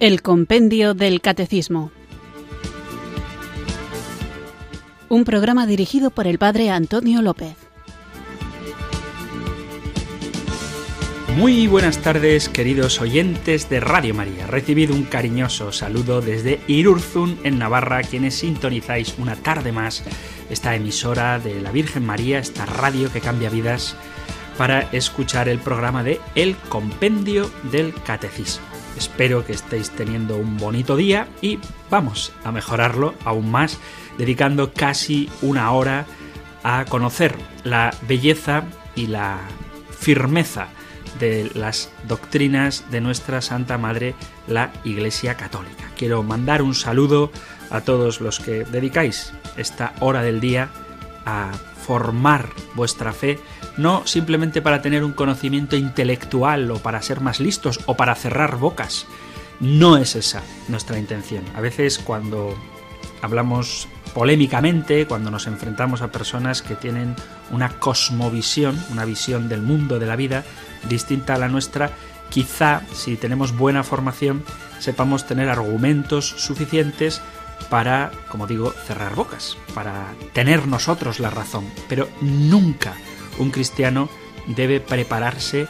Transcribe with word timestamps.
El 0.00 0.22
Compendio 0.22 0.94
del 0.94 1.20
Catecismo. 1.20 1.92
Un 5.10 5.24
programa 5.24 5.66
dirigido 5.66 6.10
por 6.10 6.26
el 6.26 6.38
Padre 6.38 6.70
Antonio 6.70 7.20
López. 7.20 7.54
Muy 11.36 11.66
buenas 11.66 11.98
tardes, 11.98 12.48
queridos 12.48 13.02
oyentes 13.02 13.68
de 13.68 13.80
Radio 13.80 14.14
María. 14.14 14.46
Recibido 14.46 14.94
un 14.94 15.02
cariñoso 15.02 15.70
saludo 15.70 16.22
desde 16.22 16.60
Irurzun, 16.66 17.38
en 17.44 17.58
Navarra, 17.58 18.00
quienes 18.00 18.36
sintonizáis 18.36 19.16
una 19.18 19.36
tarde 19.36 19.70
más 19.70 20.02
esta 20.48 20.74
emisora 20.74 21.38
de 21.38 21.60
la 21.60 21.72
Virgen 21.72 22.06
María, 22.06 22.38
esta 22.38 22.64
radio 22.64 23.12
que 23.12 23.20
cambia 23.20 23.50
vidas, 23.50 23.94
para 24.56 24.80
escuchar 24.92 25.50
el 25.50 25.58
programa 25.58 26.02
de 26.02 26.20
El 26.34 26.56
Compendio 26.56 27.50
del 27.70 27.92
Catecismo. 27.92 28.69
Espero 28.96 29.44
que 29.44 29.52
estéis 29.52 29.90
teniendo 29.90 30.36
un 30.36 30.56
bonito 30.56 30.96
día 30.96 31.28
y 31.40 31.58
vamos 31.90 32.32
a 32.44 32.52
mejorarlo 32.52 33.14
aún 33.24 33.50
más 33.50 33.78
dedicando 34.18 34.72
casi 34.72 35.28
una 35.42 35.70
hora 35.72 36.06
a 36.62 36.84
conocer 36.86 37.36
la 37.64 37.94
belleza 38.06 38.64
y 38.94 39.06
la 39.06 39.38
firmeza 39.90 40.68
de 41.18 41.50
las 41.54 41.90
doctrinas 42.06 42.90
de 42.90 43.00
nuestra 43.00 43.40
Santa 43.40 43.78
Madre, 43.78 44.14
la 44.46 44.72
Iglesia 44.84 45.36
Católica. 45.36 45.90
Quiero 45.96 46.22
mandar 46.22 46.62
un 46.62 46.74
saludo 46.74 47.30
a 47.70 47.80
todos 47.82 48.20
los 48.20 48.40
que 48.40 48.64
dedicáis 48.64 49.32
esta 49.56 49.94
hora 50.00 50.22
del 50.22 50.40
día 50.40 50.70
a 51.24 51.52
formar 51.86 52.48
vuestra 52.74 53.12
fe, 53.12 53.38
no 53.76 54.06
simplemente 54.06 54.62
para 54.62 54.82
tener 54.82 55.04
un 55.04 55.12
conocimiento 55.12 55.76
intelectual 55.76 56.70
o 56.70 56.78
para 56.78 57.02
ser 57.02 57.20
más 57.20 57.40
listos 57.40 57.80
o 57.86 57.96
para 57.96 58.14
cerrar 58.14 58.56
bocas. 58.56 59.06
No 59.60 59.96
es 59.96 60.16
esa 60.16 60.42
nuestra 60.68 60.98
intención. 60.98 61.44
A 61.54 61.60
veces 61.60 61.98
cuando 61.98 62.54
hablamos 63.22 63.88
polémicamente, 64.14 65.06
cuando 65.06 65.30
nos 65.30 65.46
enfrentamos 65.46 66.02
a 66.02 66.10
personas 66.10 66.62
que 66.62 66.74
tienen 66.74 67.14
una 67.50 67.68
cosmovisión, 67.78 68.82
una 68.90 69.04
visión 69.04 69.48
del 69.48 69.62
mundo, 69.62 69.98
de 69.98 70.06
la 70.06 70.16
vida, 70.16 70.44
distinta 70.88 71.34
a 71.34 71.38
la 71.38 71.48
nuestra, 71.48 71.90
quizá 72.30 72.82
si 72.92 73.16
tenemos 73.16 73.56
buena 73.56 73.84
formación 73.84 74.42
sepamos 74.80 75.26
tener 75.26 75.48
argumentos 75.48 76.26
suficientes 76.26 77.20
para, 77.68 78.10
como 78.28 78.46
digo, 78.46 78.72
cerrar 78.86 79.14
bocas, 79.14 79.56
para 79.74 80.14
tener 80.32 80.66
nosotros 80.66 81.20
la 81.20 81.30
razón. 81.30 81.66
Pero 81.88 82.08
nunca 82.20 82.94
un 83.38 83.50
cristiano 83.50 84.08
debe 84.46 84.80
prepararse 84.80 85.66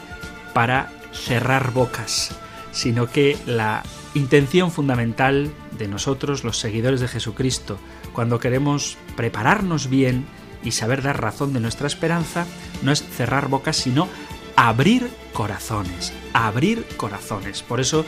para 0.53 0.91
cerrar 1.13 1.71
bocas, 1.71 2.35
sino 2.71 3.07
que 3.07 3.37
la 3.45 3.83
intención 4.13 4.71
fundamental 4.71 5.51
de 5.77 5.87
nosotros, 5.87 6.43
los 6.43 6.57
seguidores 6.57 6.99
de 6.99 7.07
Jesucristo, 7.07 7.79
cuando 8.13 8.39
queremos 8.39 8.97
prepararnos 9.15 9.89
bien 9.89 10.25
y 10.63 10.71
saber 10.71 11.01
dar 11.01 11.21
razón 11.21 11.53
de 11.53 11.59
nuestra 11.59 11.87
esperanza, 11.87 12.45
no 12.81 12.91
es 12.91 13.03
cerrar 13.03 13.47
bocas, 13.47 13.77
sino 13.77 14.07
abrir 14.55 15.09
corazones, 15.33 16.13
abrir 16.33 16.85
corazones. 16.97 17.63
Por 17.63 17.79
eso, 17.79 18.05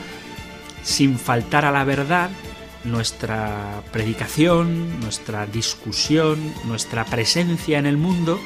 sin 0.83 1.17
faltar 1.17 1.65
a 1.65 1.71
la 1.71 1.83
verdad, 1.83 2.29
nuestra 2.83 3.81
predicación, 3.91 4.99
nuestra 4.99 5.45
discusión, 5.45 6.53
nuestra 6.66 7.05
presencia 7.05 7.79
en 7.79 7.85
el 7.85 7.97
mundo 7.97 8.39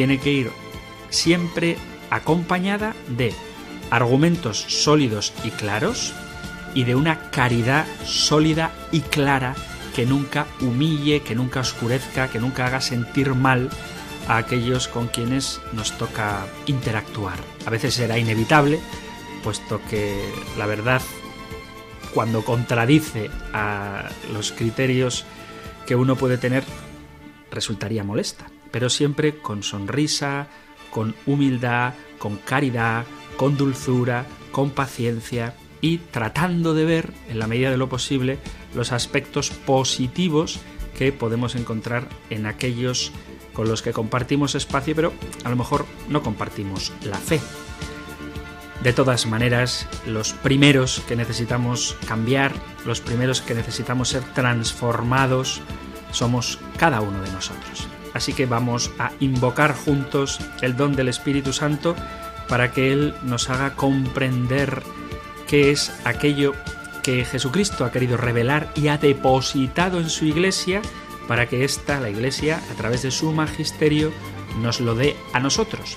tiene 0.00 0.18
que 0.18 0.32
ir 0.32 0.50
siempre 1.10 1.76
acompañada 2.08 2.94
de 3.06 3.34
argumentos 3.90 4.64
sólidos 4.66 5.34
y 5.44 5.50
claros 5.50 6.14
y 6.72 6.84
de 6.84 6.94
una 6.94 7.28
caridad 7.28 7.84
sólida 8.06 8.72
y 8.92 9.02
clara 9.02 9.54
que 9.94 10.06
nunca 10.06 10.46
humille, 10.62 11.20
que 11.20 11.34
nunca 11.34 11.60
oscurezca, 11.60 12.28
que 12.28 12.38
nunca 12.38 12.64
haga 12.64 12.80
sentir 12.80 13.34
mal 13.34 13.68
a 14.26 14.38
aquellos 14.38 14.88
con 14.88 15.08
quienes 15.08 15.60
nos 15.74 15.92
toca 15.98 16.46
interactuar. 16.64 17.36
A 17.66 17.68
veces 17.68 17.92
será 17.92 18.16
inevitable, 18.16 18.80
puesto 19.44 19.82
que 19.90 20.32
la 20.56 20.64
verdad 20.64 21.02
cuando 22.14 22.42
contradice 22.42 23.30
a 23.52 24.08
los 24.32 24.52
criterios 24.52 25.26
que 25.86 25.94
uno 25.94 26.16
puede 26.16 26.38
tener, 26.38 26.64
resultaría 27.50 28.02
molesta. 28.02 28.46
Pero 28.70 28.90
siempre 28.90 29.38
con 29.38 29.62
sonrisa, 29.62 30.48
con 30.90 31.14
humildad, 31.26 31.94
con 32.18 32.36
caridad, 32.36 33.04
con 33.36 33.56
dulzura, 33.56 34.26
con 34.52 34.70
paciencia 34.70 35.54
y 35.80 35.98
tratando 35.98 36.74
de 36.74 36.84
ver, 36.84 37.12
en 37.28 37.38
la 37.38 37.46
medida 37.46 37.70
de 37.70 37.76
lo 37.76 37.88
posible, 37.88 38.38
los 38.74 38.92
aspectos 38.92 39.50
positivos 39.50 40.60
que 40.96 41.12
podemos 41.12 41.54
encontrar 41.54 42.08
en 42.28 42.46
aquellos 42.46 43.12
con 43.54 43.68
los 43.68 43.82
que 43.82 43.92
compartimos 43.92 44.54
espacio, 44.54 44.94
pero 44.94 45.12
a 45.44 45.50
lo 45.50 45.56
mejor 45.56 45.86
no 46.08 46.22
compartimos 46.22 46.92
la 47.04 47.16
fe. 47.16 47.40
De 48.82 48.92
todas 48.92 49.26
maneras, 49.26 49.86
los 50.06 50.32
primeros 50.32 51.00
que 51.06 51.16
necesitamos 51.16 51.96
cambiar, 52.06 52.54
los 52.86 53.00
primeros 53.00 53.42
que 53.42 53.54
necesitamos 53.54 54.08
ser 54.08 54.22
transformados, 54.34 55.60
somos 56.12 56.58
cada 56.78 57.00
uno 57.00 57.20
de 57.22 57.30
nosotros. 57.30 57.86
Así 58.14 58.32
que 58.32 58.46
vamos 58.46 58.90
a 58.98 59.12
invocar 59.20 59.74
juntos 59.74 60.40
el 60.62 60.76
don 60.76 60.96
del 60.96 61.08
Espíritu 61.08 61.52
Santo 61.52 61.94
para 62.48 62.72
que 62.72 62.92
Él 62.92 63.14
nos 63.22 63.50
haga 63.50 63.74
comprender 63.74 64.82
qué 65.46 65.70
es 65.70 65.92
aquello 66.04 66.54
que 67.02 67.24
Jesucristo 67.24 67.84
ha 67.84 67.92
querido 67.92 68.16
revelar 68.16 68.70
y 68.74 68.88
ha 68.88 68.98
depositado 68.98 69.98
en 70.00 70.10
su 70.10 70.24
iglesia 70.24 70.82
para 71.28 71.46
que 71.46 71.64
ésta, 71.64 72.00
la 72.00 72.10
iglesia, 72.10 72.60
a 72.72 72.74
través 72.74 73.02
de 73.02 73.12
su 73.12 73.32
magisterio, 73.32 74.12
nos 74.60 74.80
lo 74.80 74.96
dé 74.96 75.16
a 75.32 75.38
nosotros. 75.38 75.96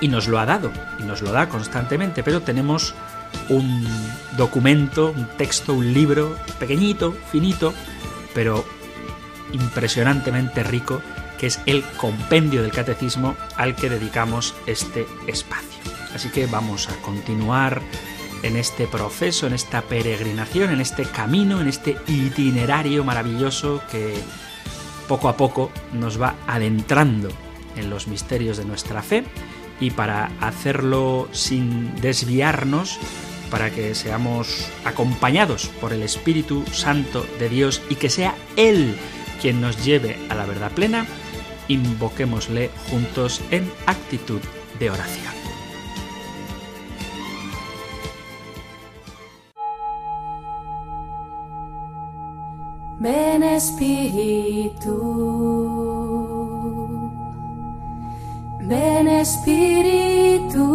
Y 0.00 0.08
nos 0.08 0.26
lo 0.26 0.40
ha 0.40 0.46
dado 0.46 0.72
y 0.98 1.04
nos 1.04 1.22
lo 1.22 1.30
da 1.30 1.48
constantemente, 1.48 2.24
pero 2.24 2.42
tenemos 2.42 2.92
un 3.48 3.86
documento, 4.36 5.14
un 5.16 5.28
texto, 5.36 5.74
un 5.74 5.92
libro 5.92 6.36
pequeñito, 6.58 7.14
finito, 7.30 7.72
pero 8.34 8.64
impresionantemente 9.52 10.62
rico, 10.62 11.00
que 11.38 11.46
es 11.46 11.60
el 11.66 11.82
compendio 11.96 12.62
del 12.62 12.72
catecismo 12.72 13.36
al 13.56 13.74
que 13.74 13.90
dedicamos 13.90 14.54
este 14.66 15.06
espacio. 15.26 15.80
Así 16.14 16.28
que 16.28 16.46
vamos 16.46 16.88
a 16.88 16.96
continuar 17.02 17.80
en 18.42 18.56
este 18.56 18.86
proceso, 18.86 19.46
en 19.46 19.54
esta 19.54 19.82
peregrinación, 19.82 20.70
en 20.70 20.80
este 20.80 21.04
camino, 21.04 21.60
en 21.60 21.68
este 21.68 21.96
itinerario 22.06 23.04
maravilloso 23.04 23.82
que 23.90 24.14
poco 25.08 25.28
a 25.28 25.36
poco 25.36 25.70
nos 25.92 26.20
va 26.20 26.34
adentrando 26.46 27.28
en 27.76 27.90
los 27.90 28.08
misterios 28.08 28.56
de 28.56 28.64
nuestra 28.64 29.02
fe 29.02 29.24
y 29.80 29.90
para 29.90 30.30
hacerlo 30.40 31.28
sin 31.32 31.94
desviarnos, 32.00 32.98
para 33.50 33.70
que 33.70 33.94
seamos 33.94 34.68
acompañados 34.84 35.66
por 35.80 35.92
el 35.92 36.02
Espíritu 36.02 36.64
Santo 36.72 37.26
de 37.38 37.48
Dios 37.48 37.82
y 37.90 37.96
que 37.96 38.10
sea 38.10 38.34
Él 38.56 38.96
quien 39.40 39.60
nos 39.60 39.84
lleve 39.84 40.16
a 40.28 40.34
la 40.34 40.46
verdad 40.46 40.70
plena, 40.72 41.06
invoquémosle 41.68 42.70
juntos 42.90 43.40
en 43.50 43.70
actitud 43.86 44.40
de 44.78 44.90
oración. 44.90 45.32
Ven 52.98 53.42
Espíritu. 53.42 55.22
Ven 58.64 59.08
Espíritu, 59.08 60.66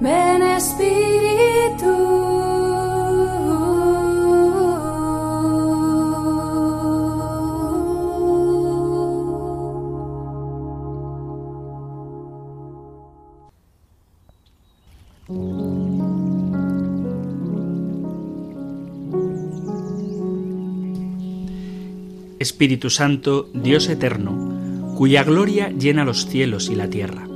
ven 0.00 0.42
Espíritu. 0.42 2.25
Espíritu 22.46 22.90
Santo, 22.90 23.50
Dios 23.54 23.88
eterno, 23.88 24.94
cuya 24.96 25.24
gloria 25.24 25.70
llena 25.70 26.04
los 26.04 26.26
cielos 26.26 26.70
y 26.70 26.76
la 26.76 26.88
tierra. 26.88 27.26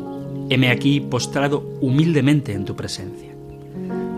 Heme 0.48 0.70
aquí 0.70 1.00
postrado 1.00 1.68
humildemente 1.80 2.52
en 2.52 2.64
tu 2.64 2.76
presencia. 2.76 3.34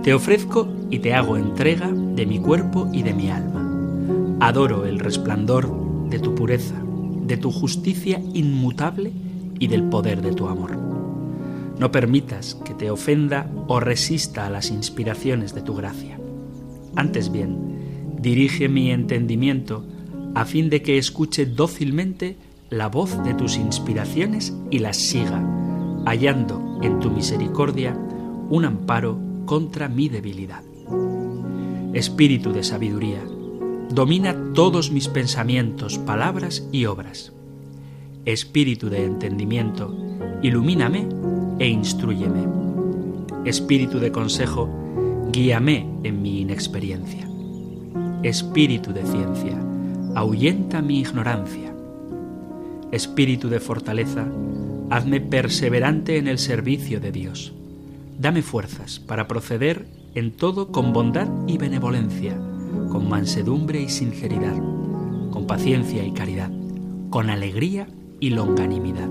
Te 0.02 0.12
ofrezco 0.12 0.68
y 0.90 0.98
te 0.98 1.14
hago 1.14 1.38
entrega 1.38 1.90
de 1.90 2.26
mi 2.26 2.38
cuerpo 2.40 2.90
y 2.92 3.04
de 3.04 3.14
mi 3.14 3.30
alma. 3.30 4.36
Adoro 4.40 4.84
el 4.84 4.98
resplandor 4.98 6.10
de 6.10 6.18
tu 6.18 6.34
pureza, 6.34 6.74
de 7.22 7.38
tu 7.38 7.50
justicia 7.50 8.20
inmutable 8.34 9.12
y 9.58 9.68
del 9.68 9.84
poder 9.84 10.20
de 10.20 10.32
tu 10.32 10.46
amor. 10.46 10.76
No 11.78 11.90
permitas 11.90 12.54
que 12.66 12.74
te 12.74 12.90
ofenda 12.90 13.50
o 13.66 13.80
resista 13.80 14.46
a 14.46 14.50
las 14.50 14.70
inspiraciones 14.70 15.54
de 15.54 15.62
tu 15.62 15.74
gracia. 15.74 16.18
Antes 16.96 17.32
bien, 17.32 18.12
dirige 18.20 18.68
mi 18.68 18.90
entendimiento 18.90 19.86
a 20.34 20.44
fin 20.44 20.70
de 20.70 20.82
que 20.82 20.98
escuche 20.98 21.46
dócilmente 21.46 22.36
la 22.70 22.88
voz 22.88 23.22
de 23.22 23.34
tus 23.34 23.56
inspiraciones 23.56 24.54
y 24.70 24.78
las 24.78 24.96
siga, 24.96 25.42
hallando 26.06 26.78
en 26.82 27.00
tu 27.00 27.10
misericordia 27.10 27.94
un 28.48 28.64
amparo 28.64 29.18
contra 29.44 29.88
mi 29.88 30.08
debilidad. 30.08 30.62
Espíritu 31.92 32.52
de 32.52 32.64
sabiduría, 32.64 33.22
domina 33.90 34.34
todos 34.54 34.90
mis 34.90 35.08
pensamientos, 35.08 35.98
palabras 35.98 36.66
y 36.72 36.86
obras. 36.86 37.32
Espíritu 38.24 38.88
de 38.88 39.04
entendimiento, 39.04 39.94
ilumíname 40.42 41.06
e 41.58 41.68
instruyeme. 41.68 42.46
Espíritu 43.44 43.98
de 43.98 44.12
consejo, 44.12 44.70
guíame 45.30 45.86
en 46.04 46.22
mi 46.22 46.40
inexperiencia. 46.40 47.28
Espíritu 48.22 48.92
de 48.92 49.04
ciencia, 49.04 49.58
ahuyenta 50.14 50.82
mi 50.82 51.00
ignorancia. 51.00 51.74
Espíritu 52.90 53.48
de 53.48 53.60
fortaleza, 53.60 54.26
hazme 54.90 55.20
perseverante 55.20 56.18
en 56.18 56.28
el 56.28 56.38
servicio 56.38 57.00
de 57.00 57.12
Dios. 57.12 57.54
Dame 58.18 58.42
fuerzas 58.42 59.00
para 59.00 59.26
proceder 59.26 59.86
en 60.14 60.32
todo 60.32 60.72
con 60.72 60.92
bondad 60.92 61.28
y 61.46 61.58
benevolencia 61.58 62.36
con 62.90 63.08
mansedumbre 63.08 63.80
y 63.80 63.88
sinceridad, 63.88 64.56
con 65.30 65.46
paciencia 65.46 66.04
y 66.04 66.12
caridad, 66.12 66.50
con 67.10 67.30
alegría 67.30 67.88
y 68.20 68.30
longanimidad. 68.30 69.08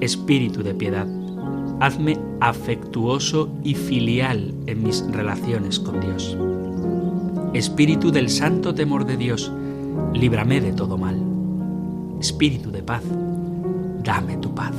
Espíritu 0.00 0.62
de 0.62 0.74
piedad, 0.74 1.06
hazme 1.80 2.18
afectuoso 2.40 3.50
y 3.62 3.74
filial 3.74 4.54
en 4.66 4.82
mis 4.82 5.04
relaciones 5.12 5.78
con 5.78 6.00
Dios. 6.00 6.36
Espíritu 7.54 8.10
del 8.10 8.30
santo 8.30 8.74
temor 8.74 9.06
de 9.06 9.16
Dios, 9.16 9.52
líbrame 10.14 10.60
de 10.60 10.72
todo 10.72 10.98
mal. 10.98 11.16
Espíritu 12.20 12.70
de 12.70 12.82
paz, 12.82 13.02
dame 14.02 14.36
tu 14.36 14.54
paz. 14.54 14.74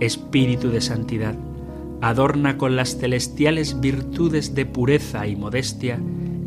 Espíritu 0.00 0.70
de 0.70 0.80
santidad, 0.80 1.34
adorna 2.00 2.58
con 2.58 2.76
las 2.76 2.96
celestiales 2.98 3.80
virtudes 3.80 4.54
de 4.54 4.66
pureza 4.66 5.26
y 5.26 5.36
modestia 5.36 5.98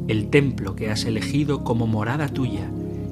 el 0.07 0.30
templo 0.30 0.75
que 0.75 0.89
has 0.89 1.06
elegido 1.06 1.63
como 1.63 1.88
morada 1.88 2.30
tuya, 2.30 2.69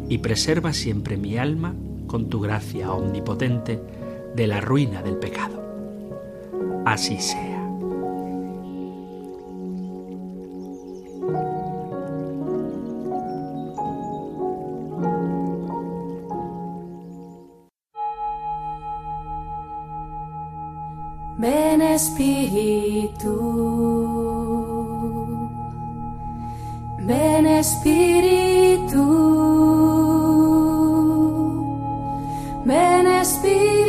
y 0.07 0.19
preserva 0.19 0.71
siempre 0.71 1.17
mi 1.17 1.37
alma 1.37 1.73
con 2.07 2.29
tu 2.29 2.39
gracia 2.39 2.91
omnipotente 2.91 3.79
de 4.35 4.47
la 4.47 4.61
ruina 4.61 5.01
del 5.01 5.17
pecado. 5.17 5.61
Así 6.85 7.19
sea. 7.19 7.54
Espíritu. 21.95 23.35
Ven 26.99 27.45
Espíritu, 27.45 29.05
ven 32.65 33.07
Espíritu. 33.07 33.85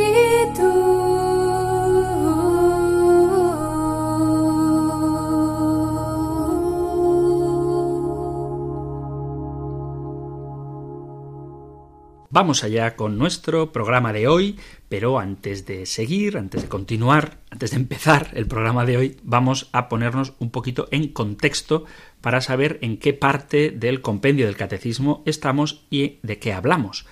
Vamos 12.29 12.63
allá 12.63 12.95
con 12.95 13.17
nuestro 13.17 13.71
programa 13.71 14.13
de 14.13 14.27
hoy, 14.27 14.59
pero 14.87 15.17
antes 15.17 15.65
de 15.65 15.87
seguir, 15.87 16.37
antes 16.37 16.61
de 16.61 16.69
continuar, 16.69 17.39
antes 17.57 17.71
de 17.71 17.77
empezar 17.77 18.29
el 18.35 18.45
programa 18.45 18.85
de 18.85 18.97
hoy, 18.97 19.17
vamos 19.23 19.67
a 19.71 19.89
ponernos 19.89 20.33
un 20.37 20.51
poquito 20.51 20.87
en 20.91 21.07
contexto 21.07 21.85
para 22.21 22.39
saber 22.39 22.77
en 22.83 22.97
qué 22.97 23.13
parte 23.13 23.71
del 23.71 24.01
compendio 24.01 24.45
del 24.45 24.55
catecismo 24.55 25.23
estamos 25.25 25.83
y 25.89 26.19
de 26.21 26.37
qué 26.37 26.53
hablamos. 26.53 27.07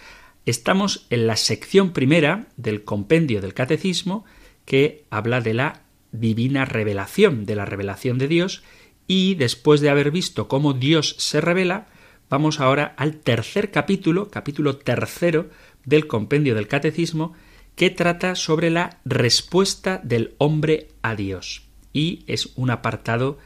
Estamos 0.45 1.07
en 1.09 1.25
la 1.25 1.35
sección 1.35 1.93
primera 1.93 2.45
del 2.57 2.83
compendio 2.83 3.41
del 3.41 3.55
catecismo 3.55 4.23
que 4.65 5.05
habla 5.09 5.41
de 5.41 5.55
la 5.55 5.81
divina 6.11 6.63
revelación, 6.63 7.47
de 7.47 7.55
la 7.55 7.65
revelación 7.65 8.19
de 8.19 8.27
Dios, 8.27 8.61
y 9.07 9.33
después 9.33 9.81
de 9.81 9.89
haber 9.89 10.11
visto 10.11 10.47
cómo 10.47 10.73
Dios 10.73 11.15
se 11.17 11.41
revela, 11.41 11.87
vamos 12.29 12.59
ahora 12.59 12.93
al 12.97 13.15
tercer 13.15 13.71
capítulo, 13.71 14.29
capítulo 14.29 14.77
tercero 14.77 15.49
del 15.85 16.05
compendio 16.05 16.53
del 16.53 16.67
catecismo, 16.67 17.33
que 17.75 17.89
trata 17.89 18.35
sobre 18.35 18.69
la 18.69 18.99
respuesta 19.05 19.99
del 20.03 20.33
hombre 20.37 20.87
a 21.01 21.15
Dios. 21.15 21.63
Y 21.93 22.23
es 22.27 22.51
un 22.55 22.69
apartado 22.71 23.37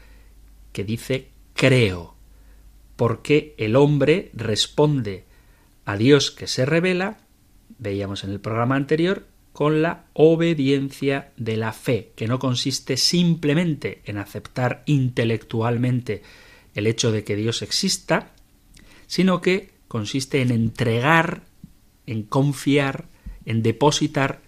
que 0.72 0.84
dice 0.84 1.30
creo, 1.54 2.16
porque 2.96 3.56
el 3.58 3.76
hombre 3.76 4.32
responde 4.34 5.26
a 5.86 5.98
Dios 5.98 6.32
que 6.32 6.48
se 6.48 6.66
revela, 6.66 7.18
veíamos 7.78 8.24
en 8.24 8.32
el 8.32 8.40
programa 8.40 8.76
anterior, 8.76 9.26
con 9.52 9.82
la 9.82 10.06
obediencia 10.14 11.32
de 11.36 11.58
la 11.58 11.74
fe, 11.74 12.12
que 12.16 12.28
no 12.28 12.40
consiste 12.40 12.96
simplemente 12.98 14.02
en 14.06 14.18
aceptar 14.18 14.84
intelectualmente 14.86 16.22
el 16.76 16.88
hecho 16.88 17.12
de 17.12 17.24
que 17.24 17.36
Dios 17.36 17.62
exista, 17.62 18.32
sino 19.08 19.42
que 19.42 19.72
consiste 19.88 20.42
en 20.42 20.52
entregar, 20.52 21.42
en 22.06 22.24
confiar, 22.24 23.08
en 23.50 23.64
depositar 23.64 24.42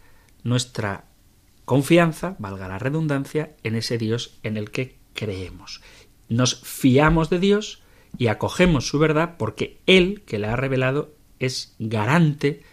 nuestra 0.44 1.04
confianza, 1.66 2.36
valga 2.40 2.70
la 2.70 2.80
redundancia, 2.80 3.52
en 3.64 3.76
ese 3.76 3.98
Dios 3.98 4.40
en 4.44 4.56
el 4.56 4.72
que 4.72 4.96
creemos 5.14 5.82
nos 6.32 6.56
fiamos 6.56 7.30
de 7.30 7.40
Dios 7.40 7.82
y 8.18 8.28
acogemos 8.28 8.88
su 8.88 9.00
verdad 9.00 9.36
porque 9.38 9.80
Él, 9.86 10.24
que 10.26 10.40
la 10.40 10.54
ha 10.54 10.56
revelado, 10.56 11.14
es 11.40 11.76
garante 11.78 12.64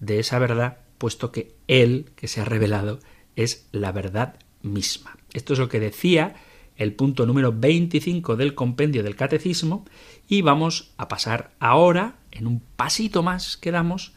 de 0.00 0.18
esa 0.18 0.38
verdad, 0.38 0.78
puesto 0.98 1.32
que 1.32 1.54
Él, 1.66 2.10
que 2.14 2.28
se 2.28 2.42
ha 2.42 2.44
revelado, 2.44 3.00
es 3.34 3.68
la 3.72 3.90
verdad 3.90 4.36
misma. 4.62 5.16
Esto 5.32 5.54
es 5.54 5.58
lo 5.58 5.70
que 5.70 5.80
decía 5.80 6.36
el 6.76 6.92
punto 6.92 7.24
número 7.24 7.54
25 7.54 8.36
del 8.36 8.54
compendio 8.54 9.02
del 9.02 9.16
catecismo 9.16 9.86
y 10.28 10.42
vamos 10.42 10.92
a 10.98 11.08
pasar 11.08 11.52
ahora, 11.58 12.16
en 12.30 12.46
un 12.46 12.60
pasito 12.60 13.22
más 13.22 13.56
que 13.56 13.70
damos, 13.70 14.12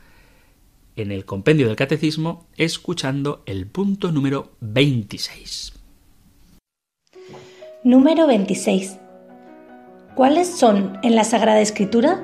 en 1.01 1.11
el 1.11 1.25
compendio 1.25 1.67
del 1.67 1.75
catecismo, 1.75 2.47
escuchando 2.57 3.43
el 3.45 3.67
punto 3.67 4.11
número 4.11 4.51
26. 4.61 5.73
Número 7.83 8.27
26. 8.27 8.97
¿Cuáles 10.15 10.47
son 10.47 10.97
en 11.01 11.15
la 11.15 11.23
Sagrada 11.23 11.61
Escritura 11.61 12.23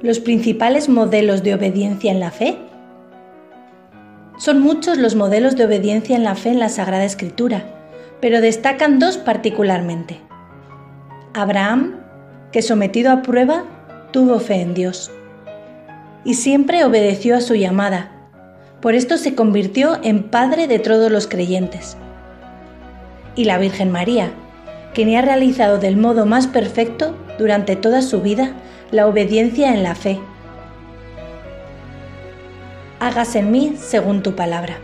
los 0.00 0.20
principales 0.20 0.88
modelos 0.88 1.42
de 1.42 1.54
obediencia 1.54 2.10
en 2.10 2.20
la 2.20 2.30
fe? 2.30 2.56
Son 4.38 4.60
muchos 4.60 4.98
los 4.98 5.14
modelos 5.14 5.56
de 5.56 5.66
obediencia 5.66 6.16
en 6.16 6.24
la 6.24 6.34
fe 6.34 6.50
en 6.50 6.58
la 6.58 6.68
Sagrada 6.68 7.04
Escritura, 7.04 7.64
pero 8.20 8.40
destacan 8.40 8.98
dos 8.98 9.18
particularmente. 9.18 10.20
Abraham, 11.34 12.00
que 12.52 12.62
sometido 12.62 13.12
a 13.12 13.22
prueba, 13.22 13.64
tuvo 14.12 14.40
fe 14.40 14.60
en 14.60 14.74
Dios 14.74 15.10
y 16.24 16.34
siempre 16.34 16.84
obedeció 16.84 17.36
a 17.36 17.40
su 17.40 17.54
llamada. 17.54 18.13
Por 18.84 18.94
esto 18.94 19.16
se 19.16 19.34
convirtió 19.34 19.98
en 20.04 20.24
padre 20.24 20.66
de 20.66 20.78
todos 20.78 21.10
los 21.10 21.26
creyentes. 21.26 21.96
Y 23.34 23.44
la 23.44 23.56
Virgen 23.56 23.90
María, 23.90 24.34
quien 24.92 25.16
ha 25.16 25.22
realizado 25.22 25.78
del 25.78 25.96
modo 25.96 26.26
más 26.26 26.46
perfecto 26.46 27.16
durante 27.38 27.76
toda 27.76 28.02
su 28.02 28.20
vida 28.20 28.54
la 28.90 29.06
obediencia 29.06 29.72
en 29.72 29.84
la 29.84 29.94
fe. 29.94 30.20
Hágase 33.00 33.38
en 33.38 33.52
mí 33.52 33.72
según 33.78 34.22
tu 34.22 34.36
palabra. 34.36 34.78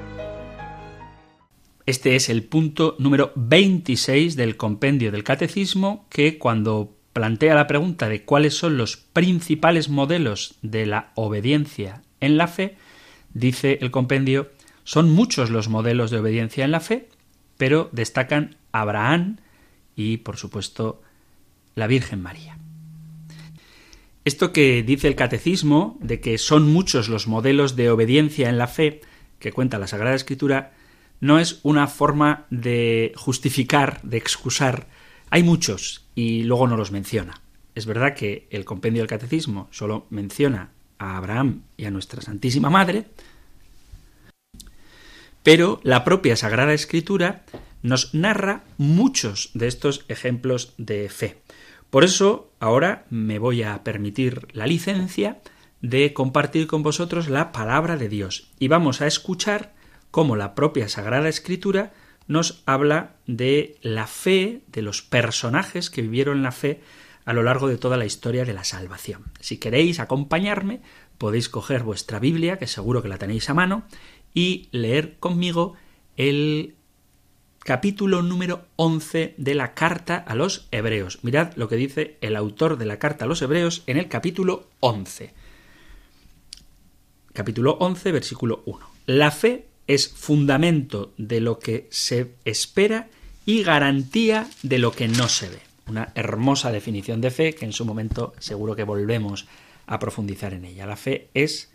Este 1.84 2.16
es 2.16 2.30
el 2.30 2.44
punto 2.44 2.96
número 2.98 3.32
26 3.36 4.34
del 4.34 4.56
compendio 4.56 5.12
del 5.12 5.24
catecismo 5.24 6.06
que 6.08 6.38
cuando 6.38 6.96
plantea 7.12 7.54
la 7.54 7.66
pregunta 7.66 8.08
de 8.08 8.24
cuáles 8.24 8.54
son 8.54 8.78
los 8.78 8.96
principales 8.96 9.90
modelos 9.90 10.54
de 10.62 10.86
la 10.86 11.12
obediencia 11.16 12.00
en 12.20 12.38
la 12.38 12.46
fe, 12.46 12.78
dice 13.34 13.78
el 13.80 13.90
compendio, 13.90 14.50
son 14.84 15.10
muchos 15.10 15.50
los 15.50 15.68
modelos 15.68 16.10
de 16.10 16.18
obediencia 16.18 16.64
en 16.64 16.70
la 16.70 16.80
fe, 16.80 17.08
pero 17.56 17.88
destacan 17.92 18.56
Abraham, 18.72 19.38
y, 19.96 20.18
por 20.18 20.36
supuesto, 20.36 21.02
la 21.74 21.86
Virgen 21.86 22.22
María. 22.22 22.56
Esto 24.24 24.52
que 24.52 24.82
dice 24.82 25.08
el 25.08 25.14
Catecismo, 25.14 25.98
de 26.00 26.20
que 26.20 26.38
son 26.38 26.72
muchos 26.72 27.08
los 27.08 27.26
modelos 27.26 27.76
de 27.76 27.90
obediencia 27.90 28.48
en 28.48 28.58
la 28.58 28.66
fe 28.66 29.00
que 29.38 29.52
cuenta 29.52 29.78
la 29.78 29.86
Sagrada 29.86 30.16
Escritura, 30.16 30.72
no 31.20 31.38
es 31.38 31.60
una 31.62 31.86
forma 31.86 32.46
de 32.50 33.12
justificar, 33.16 34.00
de 34.02 34.16
excusar. 34.16 34.88
Hay 35.30 35.42
muchos 35.42 36.06
y 36.14 36.44
luego 36.44 36.66
no 36.66 36.76
los 36.76 36.92
menciona. 36.92 37.40
Es 37.74 37.86
verdad 37.86 38.14
que 38.14 38.46
el 38.50 38.64
compendio 38.64 39.02
del 39.02 39.08
catecismo 39.08 39.68
solo 39.70 40.06
menciona 40.10 40.70
a 41.00 41.16
Abraham 41.16 41.62
y 41.76 41.86
a 41.86 41.90
nuestra 41.90 42.22
Santísima 42.22 42.70
Madre, 42.70 43.06
pero 45.42 45.80
la 45.82 46.04
propia 46.04 46.36
Sagrada 46.36 46.74
Escritura 46.74 47.42
nos 47.82 48.14
narra 48.14 48.62
muchos 48.76 49.50
de 49.54 49.66
estos 49.66 50.04
ejemplos 50.08 50.74
de 50.76 51.08
fe. 51.08 51.42
Por 51.88 52.04
eso 52.04 52.52
ahora 52.60 53.06
me 53.10 53.38
voy 53.38 53.62
a 53.62 53.82
permitir 53.82 54.46
la 54.52 54.66
licencia 54.66 55.40
de 55.80 56.12
compartir 56.12 56.66
con 56.66 56.82
vosotros 56.82 57.28
la 57.28 57.52
palabra 57.52 57.96
de 57.96 58.08
Dios 58.08 58.50
y 58.58 58.68
vamos 58.68 59.00
a 59.00 59.06
escuchar 59.06 59.72
cómo 60.10 60.36
la 60.36 60.54
propia 60.54 60.88
Sagrada 60.88 61.28
Escritura 61.28 61.92
nos 62.28 62.62
habla 62.66 63.16
de 63.26 63.76
la 63.80 64.06
fe, 64.06 64.60
de 64.68 64.82
los 64.82 65.02
personajes 65.02 65.90
que 65.90 66.02
vivieron 66.02 66.42
la 66.42 66.52
fe 66.52 66.80
a 67.30 67.32
lo 67.32 67.44
largo 67.44 67.68
de 67.68 67.78
toda 67.78 67.96
la 67.96 68.06
historia 68.06 68.44
de 68.44 68.52
la 68.52 68.64
salvación. 68.64 69.22
Si 69.38 69.58
queréis 69.58 70.00
acompañarme, 70.00 70.80
podéis 71.16 71.48
coger 71.48 71.84
vuestra 71.84 72.18
Biblia, 72.18 72.58
que 72.58 72.66
seguro 72.66 73.02
que 73.02 73.08
la 73.08 73.18
tenéis 73.18 73.48
a 73.48 73.54
mano, 73.54 73.84
y 74.34 74.68
leer 74.72 75.16
conmigo 75.20 75.74
el 76.16 76.74
capítulo 77.60 78.22
número 78.22 78.64
11 78.74 79.34
de 79.36 79.54
la 79.54 79.74
carta 79.74 80.16
a 80.16 80.34
los 80.34 80.66
Hebreos. 80.72 81.20
Mirad 81.22 81.52
lo 81.54 81.68
que 81.68 81.76
dice 81.76 82.16
el 82.20 82.34
autor 82.34 82.78
de 82.78 82.86
la 82.86 82.98
carta 82.98 83.26
a 83.26 83.28
los 83.28 83.40
Hebreos 83.42 83.84
en 83.86 83.96
el 83.96 84.08
capítulo 84.08 84.66
11. 84.80 85.32
Capítulo 87.32 87.76
11, 87.78 88.10
versículo 88.10 88.64
1. 88.66 88.90
La 89.06 89.30
fe 89.30 89.68
es 89.86 90.08
fundamento 90.08 91.12
de 91.16 91.40
lo 91.40 91.60
que 91.60 91.86
se 91.92 92.32
espera 92.44 93.08
y 93.46 93.62
garantía 93.62 94.50
de 94.64 94.80
lo 94.80 94.90
que 94.90 95.06
no 95.06 95.28
se 95.28 95.48
ve. 95.48 95.69
Una 95.90 96.12
hermosa 96.14 96.70
definición 96.70 97.20
de 97.20 97.32
fe 97.32 97.52
que 97.52 97.64
en 97.64 97.72
su 97.72 97.84
momento 97.84 98.32
seguro 98.38 98.76
que 98.76 98.84
volvemos 98.84 99.48
a 99.88 99.98
profundizar 99.98 100.54
en 100.54 100.64
ella. 100.64 100.86
La 100.86 100.94
fe 100.94 101.30
es 101.34 101.72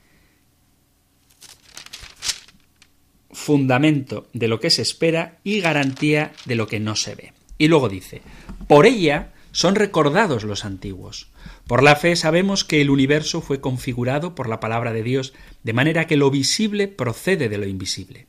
fundamento 3.29 4.29
de 4.31 4.47
lo 4.47 4.61
que 4.61 4.69
se 4.69 4.83
espera 4.83 5.39
y 5.43 5.59
garantía 5.59 6.31
de 6.45 6.55
lo 6.55 6.65
que 6.65 6.79
no 6.79 6.95
se 6.95 7.15
ve. 7.15 7.33
Y 7.57 7.67
luego 7.67 7.89
dice, 7.89 8.21
por 8.69 8.85
ella 8.85 9.33
son 9.51 9.75
recordados 9.75 10.45
los 10.45 10.63
antiguos. 10.63 11.29
Por 11.67 11.83
la 11.83 11.97
fe 11.97 12.15
sabemos 12.15 12.63
que 12.63 12.79
el 12.79 12.91
universo 12.91 13.41
fue 13.41 13.59
configurado 13.59 14.33
por 14.33 14.47
la 14.47 14.61
palabra 14.61 14.93
de 14.93 15.03
Dios, 15.03 15.33
de 15.63 15.73
manera 15.73 16.07
que 16.07 16.15
lo 16.15 16.31
visible 16.31 16.87
procede 16.87 17.49
de 17.49 17.57
lo 17.57 17.67
invisible. 17.67 18.27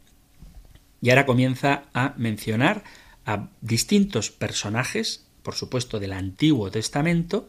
Y 1.00 1.10
ahora 1.10 1.26
comienza 1.26 1.84
a 1.94 2.14
mencionar 2.16 2.82
a 3.24 3.50
distintos 3.60 4.32
personajes, 4.32 5.25
por 5.46 5.54
supuesto 5.54 6.00
del 6.00 6.12
Antiguo 6.12 6.72
Testamento, 6.72 7.48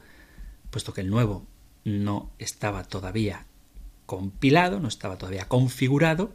puesto 0.69 0.93
que 0.93 1.01
el 1.01 1.09
Nuevo 1.09 1.47
no 1.83 2.29
estaba 2.37 2.83
todavía 2.83 3.47
compilado, 4.05 4.79
no 4.79 4.87
estaba 4.87 5.17
todavía 5.17 5.47
configurado, 5.47 6.31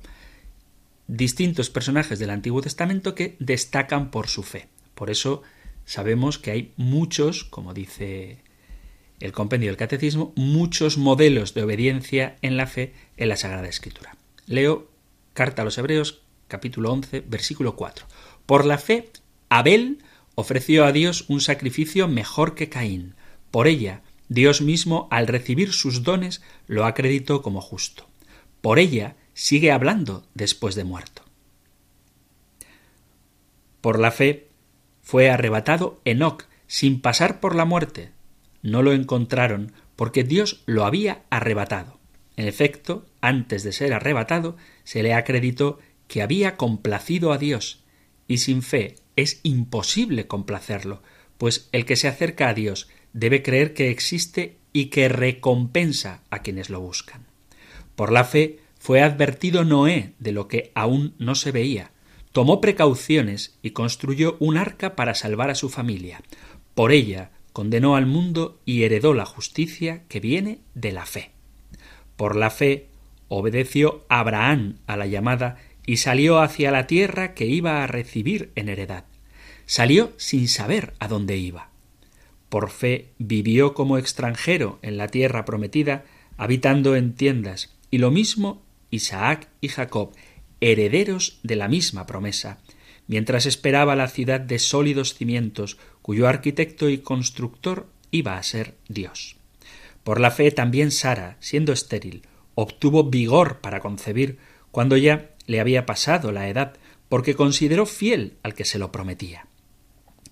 distintos 1.06 1.70
personajes 1.70 2.18
del 2.18 2.30
Antiguo 2.30 2.62
Testamento 2.62 3.14
que 3.14 3.36
destacan 3.38 4.10
por 4.10 4.26
su 4.26 4.42
fe. 4.42 4.66
Por 4.96 5.08
eso 5.08 5.42
sabemos 5.84 6.36
que 6.36 6.50
hay 6.50 6.72
muchos, 6.76 7.44
como 7.44 7.74
dice 7.74 8.38
el 9.20 9.30
compendio 9.30 9.70
del 9.70 9.76
Catecismo, 9.76 10.32
muchos 10.34 10.98
modelos 10.98 11.54
de 11.54 11.62
obediencia 11.62 12.38
en 12.42 12.56
la 12.56 12.66
fe 12.66 12.92
en 13.16 13.28
la 13.28 13.36
Sagrada 13.36 13.68
Escritura. 13.68 14.16
Leo 14.46 14.90
Carta 15.32 15.62
a 15.62 15.64
los 15.64 15.78
Hebreos, 15.78 16.22
capítulo 16.48 16.90
11, 16.90 17.20
versículo 17.20 17.76
4. 17.76 18.04
Por 18.46 18.64
la 18.64 18.78
fe, 18.78 19.12
Abel 19.48 19.98
ofreció 20.34 20.84
a 20.84 20.92
Dios 20.92 21.26
un 21.28 21.40
sacrificio 21.40 22.08
mejor 22.08 22.54
que 22.54 22.68
Caín. 22.68 23.14
Por 23.50 23.66
ella, 23.66 24.02
Dios 24.28 24.62
mismo, 24.62 25.08
al 25.10 25.26
recibir 25.26 25.72
sus 25.72 26.02
dones, 26.02 26.42
lo 26.66 26.86
acreditó 26.86 27.42
como 27.42 27.60
justo. 27.60 28.06
Por 28.60 28.78
ella, 28.78 29.16
sigue 29.34 29.72
hablando 29.72 30.26
después 30.34 30.74
de 30.74 30.84
muerto. 30.84 31.22
Por 33.80 33.98
la 33.98 34.10
fe 34.10 34.48
fue 35.02 35.28
arrebatado 35.30 36.00
Enoc 36.04 36.46
sin 36.66 37.00
pasar 37.00 37.40
por 37.40 37.54
la 37.54 37.64
muerte. 37.64 38.10
No 38.62 38.82
lo 38.82 38.92
encontraron 38.92 39.72
porque 39.96 40.24
Dios 40.24 40.62
lo 40.66 40.84
había 40.84 41.22
arrebatado. 41.28 41.98
En 42.36 42.46
efecto, 42.46 43.04
antes 43.20 43.62
de 43.62 43.72
ser 43.72 43.92
arrebatado, 43.92 44.56
se 44.84 45.02
le 45.02 45.12
acreditó 45.12 45.78
que 46.08 46.22
había 46.22 46.56
complacido 46.56 47.32
a 47.32 47.38
Dios, 47.38 47.84
y 48.26 48.38
sin 48.38 48.62
fe 48.62 48.94
es 49.16 49.40
imposible 49.42 50.26
complacerlo, 50.26 51.02
pues 51.38 51.68
el 51.72 51.84
que 51.84 51.96
se 51.96 52.08
acerca 52.08 52.48
a 52.48 52.54
Dios 52.54 52.88
debe 53.12 53.42
creer 53.42 53.74
que 53.74 53.90
existe 53.90 54.56
y 54.72 54.86
que 54.86 55.08
recompensa 55.08 56.22
a 56.30 56.40
quienes 56.40 56.70
lo 56.70 56.80
buscan. 56.80 57.26
Por 57.96 58.12
la 58.12 58.24
fe 58.24 58.60
fue 58.78 59.02
advertido 59.02 59.64
Noé 59.64 60.14
de 60.18 60.32
lo 60.32 60.48
que 60.48 60.72
aún 60.74 61.14
no 61.18 61.34
se 61.34 61.52
veía, 61.52 61.90
tomó 62.32 62.60
precauciones 62.60 63.58
y 63.62 63.70
construyó 63.70 64.36
un 64.40 64.56
arca 64.56 64.96
para 64.96 65.14
salvar 65.14 65.50
a 65.50 65.54
su 65.54 65.68
familia. 65.68 66.22
Por 66.74 66.92
ella 66.92 67.30
condenó 67.52 67.96
al 67.96 68.06
mundo 68.06 68.60
y 68.64 68.84
heredó 68.84 69.14
la 69.14 69.26
justicia 69.26 70.02
que 70.08 70.20
viene 70.20 70.60
de 70.74 70.92
la 70.92 71.06
fe. 71.06 71.30
Por 72.16 72.34
la 72.36 72.50
fe 72.50 72.88
obedeció 73.28 74.04
Abraham 74.08 74.78
a 74.86 74.96
la 74.96 75.06
llamada 75.06 75.58
y 75.86 75.98
salió 75.98 76.40
hacia 76.40 76.70
la 76.70 76.86
tierra 76.86 77.34
que 77.34 77.46
iba 77.46 77.82
a 77.82 77.86
recibir 77.86 78.52
en 78.54 78.68
heredad. 78.68 79.04
Salió 79.66 80.12
sin 80.16 80.48
saber 80.48 80.94
a 80.98 81.08
dónde 81.08 81.36
iba. 81.36 81.70
Por 82.48 82.70
fe 82.70 83.08
vivió 83.18 83.74
como 83.74 83.98
extranjero 83.98 84.78
en 84.82 84.96
la 84.96 85.08
tierra 85.08 85.44
prometida, 85.44 86.04
habitando 86.36 86.96
en 86.96 87.14
tiendas, 87.14 87.74
y 87.90 87.98
lo 87.98 88.10
mismo 88.10 88.62
Isaac 88.90 89.48
y 89.60 89.68
Jacob, 89.68 90.12
herederos 90.60 91.38
de 91.42 91.56
la 91.56 91.68
misma 91.68 92.06
promesa, 92.06 92.58
mientras 93.06 93.46
esperaba 93.46 93.96
la 93.96 94.08
ciudad 94.08 94.40
de 94.40 94.58
sólidos 94.58 95.14
cimientos, 95.14 95.78
cuyo 96.02 96.28
arquitecto 96.28 96.88
y 96.88 96.98
constructor 96.98 97.86
iba 98.10 98.36
a 98.36 98.42
ser 98.42 98.74
Dios. 98.88 99.36
Por 100.04 100.20
la 100.20 100.30
fe 100.30 100.50
también 100.50 100.90
Sara, 100.90 101.36
siendo 101.40 101.72
estéril, 101.72 102.22
obtuvo 102.54 103.04
vigor 103.04 103.60
para 103.60 103.80
concebir 103.80 104.38
cuando 104.70 104.96
ya 104.96 105.30
le 105.52 105.60
había 105.60 105.86
pasado 105.86 106.32
la 106.32 106.48
edad, 106.48 106.78
porque 107.08 107.36
consideró 107.36 107.84
fiel 107.86 108.38
al 108.42 108.54
que 108.54 108.64
se 108.64 108.78
lo 108.78 108.90
prometía. 108.90 109.46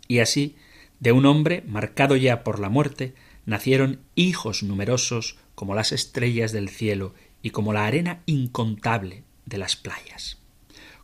Y 0.09 0.19
así, 0.19 0.57
de 0.99 1.13
un 1.13 1.27
hombre 1.27 1.63
marcado 1.69 2.17
ya 2.17 2.43
por 2.43 2.59
la 2.59 2.71
muerte, 2.71 3.15
nacieron 3.45 4.01
hijos 4.15 4.63
numerosos 4.63 5.37
como 5.55 5.75
las 5.75 5.93
estrellas 5.93 6.53
del 6.53 6.71
cielo 6.71 7.15
y 7.43 7.51
como 7.51 7.75
la 7.75 7.87
arena 7.87 8.23
incontable 8.25 9.23
de 9.45 9.59
las 9.59 9.77
playas. 9.77 10.39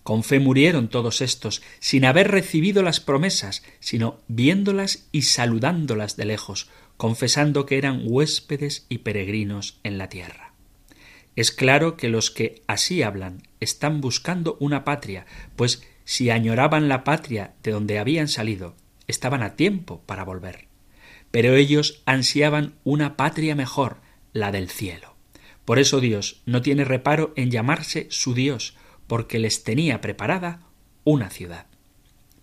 Con 0.02 0.24
fe 0.24 0.40
murieron 0.40 0.88
todos 0.88 1.20
estos, 1.20 1.62
sin 1.78 2.06
haber 2.06 2.30
recibido 2.30 2.82
las 2.82 3.00
promesas, 3.00 3.62
sino 3.80 4.20
viéndolas 4.28 5.08
y 5.12 5.22
saludándolas 5.22 6.16
de 6.16 6.24
lejos, 6.24 6.70
confesando 6.96 7.66
que 7.66 7.76
eran 7.76 8.02
huéspedes 8.04 8.86
y 8.88 8.98
peregrinos 8.98 9.78
en 9.82 9.98
la 9.98 10.08
tierra. 10.08 10.45
Es 11.36 11.52
claro 11.52 11.96
que 11.96 12.08
los 12.08 12.30
que 12.30 12.62
así 12.66 13.02
hablan 13.02 13.42
están 13.60 14.00
buscando 14.00 14.56
una 14.58 14.84
patria, 14.84 15.26
pues 15.54 15.86
si 16.04 16.30
añoraban 16.30 16.88
la 16.88 17.04
patria 17.04 17.54
de 17.62 17.72
donde 17.72 17.98
habían 17.98 18.26
salido, 18.26 18.74
estaban 19.06 19.42
a 19.42 19.54
tiempo 19.54 20.02
para 20.06 20.24
volver. 20.24 20.68
Pero 21.30 21.54
ellos 21.54 22.02
ansiaban 22.06 22.74
una 22.84 23.16
patria 23.16 23.54
mejor, 23.54 23.98
la 24.32 24.50
del 24.50 24.70
cielo. 24.70 25.14
Por 25.66 25.78
eso 25.78 26.00
Dios 26.00 26.42
no 26.46 26.62
tiene 26.62 26.84
reparo 26.84 27.32
en 27.36 27.50
llamarse 27.50 28.06
su 28.10 28.32
Dios, 28.34 28.76
porque 29.06 29.38
les 29.38 29.62
tenía 29.62 30.00
preparada 30.00 30.60
una 31.04 31.28
ciudad. 31.28 31.66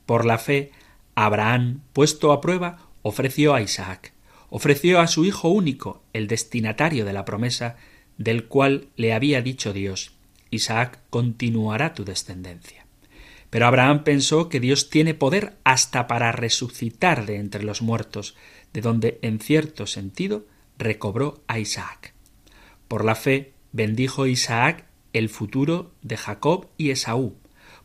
Por 0.05 0.25
la 0.25 0.37
fe, 0.37 0.71
Abraham, 1.15 1.81
puesto 1.93 2.31
a 2.31 2.41
prueba, 2.41 2.89
ofreció 3.01 3.55
a 3.55 3.61
Isaac, 3.61 4.13
ofreció 4.49 4.99
a 4.99 5.07
su 5.07 5.25
hijo 5.25 5.49
único, 5.49 6.03
el 6.13 6.27
destinatario 6.27 7.05
de 7.05 7.13
la 7.13 7.25
promesa, 7.25 7.77
del 8.17 8.45
cual 8.45 8.87
le 8.95 9.13
había 9.13 9.41
dicho 9.41 9.73
Dios, 9.73 10.13
Isaac 10.49 10.99
continuará 11.09 11.93
tu 11.93 12.05
descendencia. 12.05 12.85
Pero 13.49 13.67
Abraham 13.67 14.03
pensó 14.03 14.49
que 14.49 14.59
Dios 14.59 14.89
tiene 14.89 15.13
poder 15.13 15.57
hasta 15.63 16.07
para 16.07 16.31
resucitar 16.31 17.25
de 17.25 17.37
entre 17.37 17.63
los 17.63 17.81
muertos, 17.81 18.35
de 18.73 18.81
donde, 18.81 19.19
en 19.21 19.39
cierto 19.39 19.85
sentido, 19.85 20.45
recobró 20.77 21.43
a 21.47 21.59
Isaac. 21.59 22.13
Por 22.87 23.05
la 23.05 23.15
fe 23.15 23.53
bendijo 23.71 24.25
Isaac 24.27 24.85
el 25.13 25.29
futuro 25.29 25.91
de 26.01 26.17
Jacob 26.17 26.67
y 26.77 26.89
Esaú. 26.89 27.35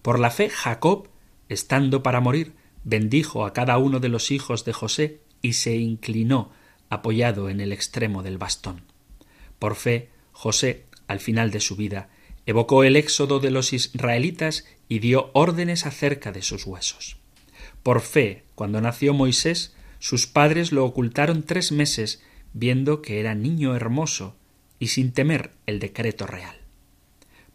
Por 0.03 0.19
la 0.19 0.31
fe 0.31 0.49
Jacob, 0.49 1.09
estando 1.49 2.03
para 2.03 2.21
morir, 2.21 2.55
bendijo 2.85 3.45
a 3.45 3.53
cada 3.53 3.77
uno 3.79 4.01
de 4.01 4.09
los 4.09 4.31
hijos 4.31 4.65
de 4.65 4.73
José 4.73 5.21
y 5.43 5.53
se 5.53 5.77
inclinó 5.77 6.51
apoyado 6.89 7.51
en 7.51 7.61
el 7.61 7.73
extremo 7.73 8.23
del 8.23 8.39
bastón. 8.39 8.83
Por 9.59 9.75
fe 9.75 10.09
José, 10.39 10.85
al 11.09 11.19
final 11.19 11.51
de 11.51 11.59
su 11.59 11.75
vida, 11.75 12.11
evocó 12.47 12.85
el 12.85 12.95
éxodo 12.95 13.41
de 13.41 13.51
los 13.51 13.73
israelitas 13.73 14.67
y 14.89 15.01
dio 15.01 15.33
órdenes 15.35 15.85
acerca 15.85 16.31
de 16.31 16.43
sus 16.43 16.65
huesos. 16.65 17.17
Por 17.83 18.03
fe, 18.03 18.45
cuando 18.55 18.81
nació 18.81 19.15
Moisés, 19.15 19.75
sus 19.99 20.29
padres 20.29 20.71
lo 20.71 20.85
ocultaron 20.85 21.43
tres 21.43 21.73
meses, 21.73 22.23
viendo 22.53 23.03
que 23.03 23.19
era 23.19 23.35
niño 23.35 23.75
hermoso, 23.75 24.37
y 24.79 24.87
sin 24.87 25.11
temer 25.11 25.51
el 25.67 25.81
decreto 25.81 26.29
real. 26.29 26.57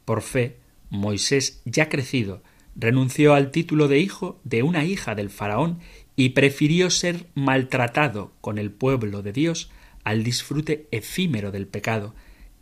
Por 0.04 0.22
fe, 0.22 0.58
Moisés, 0.90 1.62
ya 1.64 1.88
crecido, 1.88 2.44
renunció 2.76 3.34
al 3.34 3.52
título 3.52 3.88
de 3.88 4.00
hijo 4.00 4.42
de 4.44 4.62
una 4.62 4.84
hija 4.84 5.16
del 5.16 5.30
faraón 5.30 5.80
y 6.18 6.32
prefirió 6.32 6.90
ser 6.90 7.28
maltratado 7.34 8.34
con 8.42 8.58
el 8.58 8.72
pueblo 8.72 9.22
de 9.22 9.32
Dios 9.32 9.72
al 10.04 10.26
disfrute 10.26 10.90
efímero 10.92 11.54
del 11.54 11.66
pecado, 11.66 12.14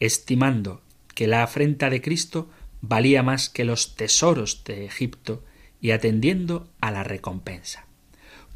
estimando 0.01 0.81
que 1.15 1.27
la 1.27 1.43
afrenta 1.43 1.89
de 1.89 2.01
Cristo 2.01 2.50
valía 2.81 3.24
más 3.24 3.50
que 3.50 3.63
los 3.63 3.96
tesoros 3.96 4.63
de 4.65 4.86
Egipto 4.86 5.43
y 5.79 5.91
atendiendo 5.91 6.70
a 6.81 6.91
la 6.91 7.03
recompensa. 7.03 7.86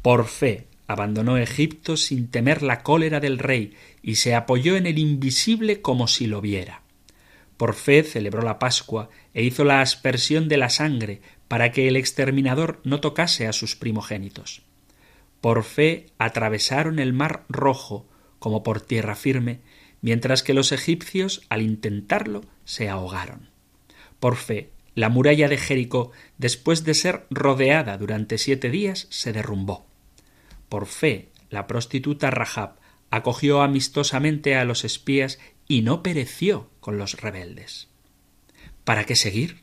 Por 0.02 0.26
fe 0.26 0.66
abandonó 0.86 1.38
Egipto 1.38 1.96
sin 1.96 2.28
temer 2.28 2.62
la 2.62 2.82
cólera 2.82 3.20
del 3.20 3.38
rey 3.38 3.74
y 4.02 4.16
se 4.16 4.34
apoyó 4.34 4.76
en 4.76 4.86
el 4.86 4.98
invisible 4.98 5.80
como 5.80 6.08
si 6.08 6.26
lo 6.26 6.40
viera. 6.40 6.82
Por 7.56 7.74
fe 7.74 8.02
celebró 8.02 8.42
la 8.42 8.58
Pascua 8.58 9.08
e 9.32 9.42
hizo 9.42 9.64
la 9.64 9.80
aspersión 9.80 10.48
de 10.48 10.58
la 10.58 10.68
sangre 10.68 11.22
para 11.48 11.72
que 11.72 11.88
el 11.88 11.96
exterminador 11.96 12.80
no 12.84 13.00
tocase 13.00 13.46
a 13.46 13.52
sus 13.52 13.76
primogénitos. 13.76 14.62
Por 15.40 15.62
fe 15.64 16.06
atravesaron 16.18 16.98
el 16.98 17.12
mar 17.12 17.44
rojo 17.48 18.06
como 18.38 18.62
por 18.62 18.80
tierra 18.80 19.14
firme, 19.14 19.60
mientras 20.06 20.44
que 20.44 20.54
los 20.54 20.70
egipcios, 20.70 21.42
al 21.48 21.62
intentarlo, 21.62 22.42
se 22.64 22.88
ahogaron. 22.88 23.50
Por 24.20 24.36
fe, 24.36 24.70
la 24.94 25.08
muralla 25.08 25.48
de 25.48 25.56
Jericó, 25.56 26.12
después 26.38 26.84
de 26.84 26.94
ser 26.94 27.26
rodeada 27.28 27.98
durante 27.98 28.38
siete 28.38 28.70
días, 28.70 29.08
se 29.10 29.32
derrumbó. 29.32 29.84
Por 30.68 30.86
fe, 30.86 31.30
la 31.50 31.66
prostituta 31.66 32.30
Rahab 32.30 32.76
acogió 33.10 33.62
amistosamente 33.62 34.54
a 34.54 34.64
los 34.64 34.84
espías 34.84 35.40
y 35.66 35.82
no 35.82 36.04
pereció 36.04 36.70
con 36.78 36.98
los 36.98 37.20
rebeldes. 37.20 37.88
¿Para 38.84 39.02
qué 39.06 39.16
seguir? 39.16 39.62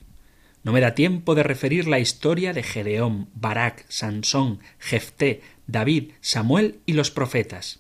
No 0.62 0.74
me 0.74 0.82
da 0.82 0.94
tiempo 0.94 1.36
de 1.36 1.44
referir 1.44 1.88
la 1.88 2.00
historia 2.00 2.52
de 2.52 2.64
Gedeón, 2.64 3.30
Barak, 3.34 3.86
Sansón, 3.88 4.60
Jefté, 4.78 5.42
David, 5.68 6.12
Samuel 6.20 6.82
y 6.86 6.94
los 6.94 7.12
profetas. 7.12 7.80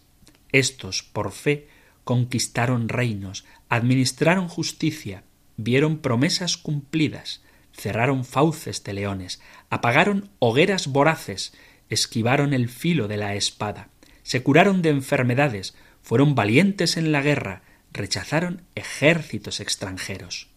Estos, 0.53 1.03
por 1.03 1.33
fe, 1.33 1.67
conquistaron 2.03 2.89
reinos, 2.89 3.45
administraron 3.69 4.47
justicia, 4.47 5.23
vieron 5.57 5.99
promesas 5.99 6.57
cumplidas, 6.57 7.41
cerraron 7.73 8.25
fauces 8.25 8.83
de 8.83 8.93
leones, 8.93 9.41
apagaron 9.69 10.29
hogueras 10.39 10.87
voraces, 10.87 11.53
esquivaron 11.89 12.53
el 12.53 12.69
filo 12.69 13.07
de 13.07 13.17
la 13.17 13.35
espada, 13.35 13.89
se 14.23 14.43
curaron 14.43 14.81
de 14.81 14.89
enfermedades, 14.89 15.75
fueron 16.01 16.35
valientes 16.35 16.97
en 16.97 17.11
la 17.11 17.21
guerra, 17.21 17.63
rechazaron 17.91 18.63
ejércitos 18.75 19.59
extranjeros. 19.59 20.49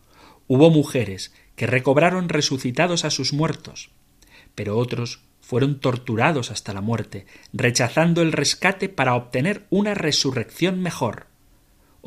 Hubo 0.48 0.70
mujeres 0.70 1.32
que 1.56 1.66
recobraron 1.66 2.28
resucitados 2.28 3.04
a 3.04 3.10
sus 3.10 3.32
muertos, 3.32 3.90
pero 4.54 4.78
otros 4.78 5.20
fueron 5.40 5.78
torturados 5.78 6.50
hasta 6.50 6.72
la 6.72 6.80
muerte, 6.80 7.26
rechazando 7.52 8.22
el 8.22 8.32
rescate 8.32 8.88
para 8.88 9.14
obtener 9.14 9.66
una 9.70 9.94
resurrección 9.94 10.80
mejor. 10.82 11.26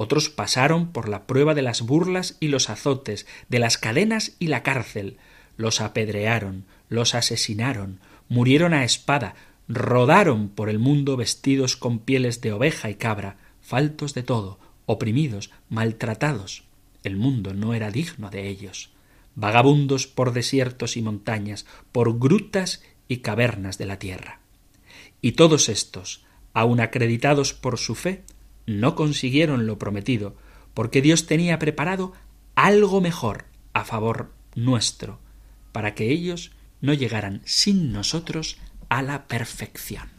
Otros 0.01 0.29
pasaron 0.29 0.93
por 0.93 1.09
la 1.09 1.27
prueba 1.27 1.53
de 1.53 1.61
las 1.61 1.81
burlas 1.81 2.37
y 2.39 2.47
los 2.47 2.69
azotes, 2.69 3.27
de 3.49 3.59
las 3.59 3.77
cadenas 3.77 4.31
y 4.39 4.47
la 4.47 4.63
cárcel, 4.63 5.17
los 5.57 5.81
apedrearon, 5.81 6.63
los 6.87 7.15
asesinaron, 7.15 7.99
murieron 8.29 8.73
a 8.73 8.85
espada, 8.85 9.35
rodaron 9.67 10.47
por 10.47 10.69
el 10.69 10.79
mundo 10.79 11.17
vestidos 11.17 11.75
con 11.75 11.99
pieles 11.99 12.39
de 12.39 12.53
oveja 12.53 12.89
y 12.89 12.95
cabra, 12.95 13.35
faltos 13.59 14.13
de 14.13 14.23
todo, 14.23 14.57
oprimidos, 14.85 15.51
maltratados. 15.67 16.63
El 17.03 17.17
mundo 17.17 17.53
no 17.53 17.73
era 17.73 17.91
digno 17.91 18.29
de 18.29 18.47
ellos. 18.47 18.91
Vagabundos 19.35 20.07
por 20.07 20.31
desiertos 20.31 20.95
y 20.95 21.01
montañas, 21.01 21.65
por 21.91 22.17
grutas 22.17 22.81
y 23.09 23.17
cavernas 23.17 23.77
de 23.77 23.85
la 23.85 23.99
tierra. 23.99 24.39
Y 25.21 25.33
todos 25.33 25.67
estos, 25.67 26.23
aun 26.53 26.79
acreditados 26.79 27.53
por 27.53 27.77
su 27.77 27.95
fe, 27.95 28.23
no 28.69 28.93
consiguieron 28.93 29.65
lo 29.65 29.79
prometido, 29.79 30.35
porque 30.75 31.01
Dios 31.01 31.25
tenía 31.25 31.57
preparado 31.57 32.13
algo 32.53 33.01
mejor 33.01 33.45
a 33.73 33.83
favor 33.83 34.31
nuestro, 34.53 35.19
para 35.71 35.95
que 35.95 36.11
ellos 36.11 36.51
no 36.79 36.93
llegaran 36.93 37.41
sin 37.45 37.91
nosotros 37.91 38.57
a 38.87 39.01
la 39.01 39.27
perfección. 39.27 40.09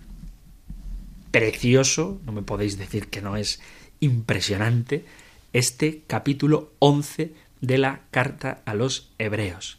Precioso, 1.31 2.21
no 2.27 2.33
me 2.33 2.43
podéis 2.43 2.77
decir 2.77 3.09
que 3.09 3.23
no 3.23 3.37
es 3.37 3.61
impresionante 4.01 5.05
este 5.53 6.03
capítulo 6.09 6.73
11 6.81 7.33
de 7.61 7.79
la 7.79 8.03
carta 8.11 8.63
a 8.65 8.75
los 8.75 9.13
hebreos. 9.19 9.79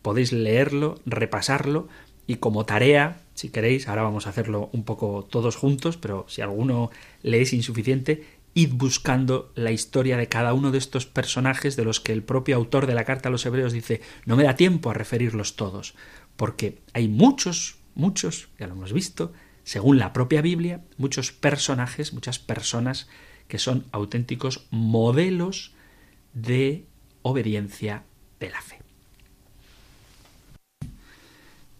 Podéis 0.00 0.32
leerlo, 0.32 1.00
repasarlo 1.06 1.88
y 2.28 2.36
como 2.36 2.66
tarea, 2.66 3.21
si 3.34 3.50
queréis, 3.50 3.88
ahora 3.88 4.02
vamos 4.02 4.26
a 4.26 4.30
hacerlo 4.30 4.70
un 4.72 4.84
poco 4.84 5.26
todos 5.28 5.56
juntos, 5.56 5.96
pero 5.96 6.26
si 6.28 6.42
alguno 6.42 6.90
le 7.22 7.40
es 7.40 7.52
insuficiente, 7.52 8.26
id 8.54 8.72
buscando 8.74 9.52
la 9.54 9.70
historia 9.70 10.16
de 10.16 10.28
cada 10.28 10.52
uno 10.52 10.70
de 10.70 10.78
estos 10.78 11.06
personajes 11.06 11.76
de 11.76 11.84
los 11.84 12.00
que 12.00 12.12
el 12.12 12.22
propio 12.22 12.56
autor 12.56 12.86
de 12.86 12.94
la 12.94 13.04
carta 13.04 13.28
a 13.28 13.32
los 13.32 13.46
hebreos 13.46 13.72
dice 13.72 14.02
no 14.26 14.36
me 14.36 14.44
da 14.44 14.56
tiempo 14.56 14.90
a 14.90 14.94
referirlos 14.94 15.56
todos, 15.56 15.94
porque 16.36 16.78
hay 16.92 17.08
muchos, 17.08 17.76
muchos, 17.94 18.48
ya 18.58 18.66
lo 18.66 18.74
hemos 18.74 18.92
visto, 18.92 19.32
según 19.64 19.98
la 19.98 20.12
propia 20.12 20.42
Biblia, 20.42 20.82
muchos 20.98 21.32
personajes, 21.32 22.12
muchas 22.12 22.38
personas 22.38 23.08
que 23.48 23.58
son 23.58 23.86
auténticos 23.92 24.66
modelos 24.70 25.72
de 26.34 26.86
obediencia 27.22 28.04
de 28.40 28.50
la 28.50 28.60
fe. 28.60 28.80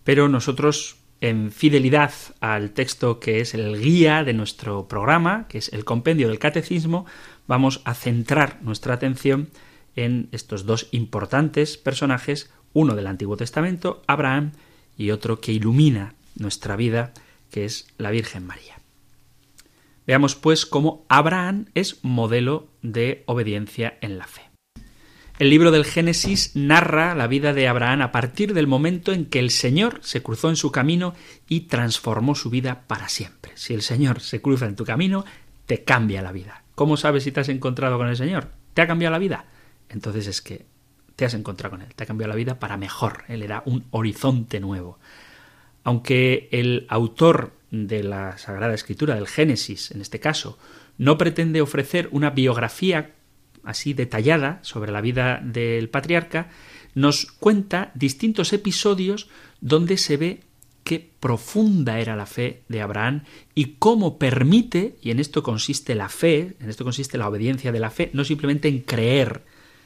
Pero 0.05 0.29
nosotros, 0.29 0.97
en 1.23 1.53
fidelidad 1.53 2.13
al 2.41 2.73
texto 2.73 3.21
que 3.21 3.41
es 3.41 3.55
el 3.55 3.81
guía 3.81 4.25
de 4.25 4.35
nuestro 4.35 4.89
programa, 4.89 5.47
que 5.49 5.59
es 5.59 5.73
el 5.73 5.85
compendio 5.85 6.29
del 6.29 6.41
catecismo, 6.41 7.07
vamos 7.47 7.81
a 7.85 7.95
centrar 7.95 8.59
nuestra 8.63 8.95
atención 8.95 9.49
en 9.95 10.29
estos 10.33 10.67
dos 10.67 10.89
importantes 10.91 11.79
personajes, 11.79 12.51
uno 12.73 12.97
del 12.97 13.07
Antiguo 13.07 13.37
Testamento, 13.37 14.03
Abraham, 14.09 14.51
y 14.97 15.13
otro 15.13 15.41
que 15.41 15.53
ilumina 15.53 16.17
nuestra 16.35 16.75
vida, 16.75 17.15
que 17.53 17.67
es 17.67 17.87
la 17.99 18.11
Virgen 18.11 18.45
María. 18.45 18.81
Veamos 20.09 20.35
pues 20.35 20.67
cómo 20.67 21.07
Abraham 21.09 21.67
es 21.75 22.03
modelo 22.03 22.67
de 22.83 23.23
obediencia 23.27 23.97
en 24.01 24.19
la 24.19 24.27
fe. 24.27 24.52
El 25.43 25.51
libro 25.51 25.73
del 25.73 25.85
Génesis 25.85 26.53
narra 26.55 27.17
la 27.17 27.27
vida 27.27 27.53
de 27.53 27.67
Abraham 27.67 28.03
a 28.03 28.13
partir 28.13 28.55
del 28.55 28.69
momento 28.69 29.13
en 29.13 29.27
que 29.27 29.41
el 29.41 29.51
Señor 29.51 29.99
se 30.01 30.23
cruzó 30.23 30.49
en 30.51 30.55
su 30.55 30.71
camino 30.71 31.17
y 31.49 31.63
transformó 31.63 32.37
su 32.37 32.49
vida 32.49 32.85
para 32.87 33.09
siempre. 33.09 33.51
Si 33.57 33.75
el 33.75 33.83
Señor 33.83 34.21
se 34.21 34.41
cruza 34.41 34.67
en 34.67 34.77
tu 34.77 34.85
camino, 34.85 35.25
te 35.67 35.83
cambia 35.83 36.23
la 36.23 36.31
vida. 36.31 36.63
¿Cómo 36.77 36.97
sabes 36.97 37.25
si 37.25 37.33
te 37.33 37.41
has 37.41 37.49
encontrado 37.49 37.99
con 37.99 38.07
el 38.07 38.17
Señor? 38.17 38.51
¿Te 38.73 38.83
ha 38.83 38.87
cambiado 38.87 39.11
la 39.11 39.19
vida? 39.19 39.47
Entonces 39.89 40.29
es 40.29 40.43
que 40.43 40.65
te 41.17 41.25
has 41.25 41.35
encontrado 41.35 41.73
con 41.73 41.83
Él, 41.83 41.93
te 41.93 42.05
ha 42.05 42.07
cambiado 42.07 42.29
la 42.29 42.37
vida 42.37 42.61
para 42.61 42.77
mejor. 42.77 43.25
Él 43.27 43.43
era 43.43 43.65
un 43.67 43.85
horizonte 43.91 44.61
nuevo. 44.61 45.01
Aunque 45.83 46.51
el 46.53 46.87
autor 46.89 47.57
de 47.73 48.05
la 48.05 48.39
Sagrada 48.39 48.75
Escritura, 48.75 49.17
del 49.17 49.27
Génesis 49.27 49.91
en 49.91 50.03
este 50.03 50.21
caso, 50.21 50.57
no 50.99 51.19
pretende 51.19 51.61
ofrecer 51.63 52.09
una 52.13 52.31
biografía 52.31 53.17
así 53.65 53.95
detallada 53.95 54.59
sobre 54.63 54.93
la 54.93 55.01
vida 55.01 55.41
del 55.43 55.89
patriarca, 55.89 56.51
nos 56.95 57.27
cuenta 57.27 57.91
distintos 57.95 58.53
episodios 58.53 59.29
donde 59.61 59.97
se 59.97 60.17
ve 60.17 60.41
qué 60.85 61.11
profunda 61.21 62.01
era 62.01 62.17
la 62.17 62.27
fe 62.27 62.63
de 62.69 62.81
Abraham 62.81 63.23
y 63.55 63.77
cómo 63.79 64.19
permite, 64.19 64.97
y 65.01 65.11
en 65.11 65.21
esto 65.21 65.43
consiste 65.43 65.95
la 65.95 66.09
fe, 66.09 66.57
en 66.61 66.69
esto 66.69 66.85
consiste 66.85 67.19
la 67.19 67.29
obediencia 67.29 67.73
de 67.73 67.81
la 67.81 67.91
fe, 67.91 68.11
no 68.13 68.25
simplemente 68.25 68.69
en 68.69 68.81
creer, 68.81 69.43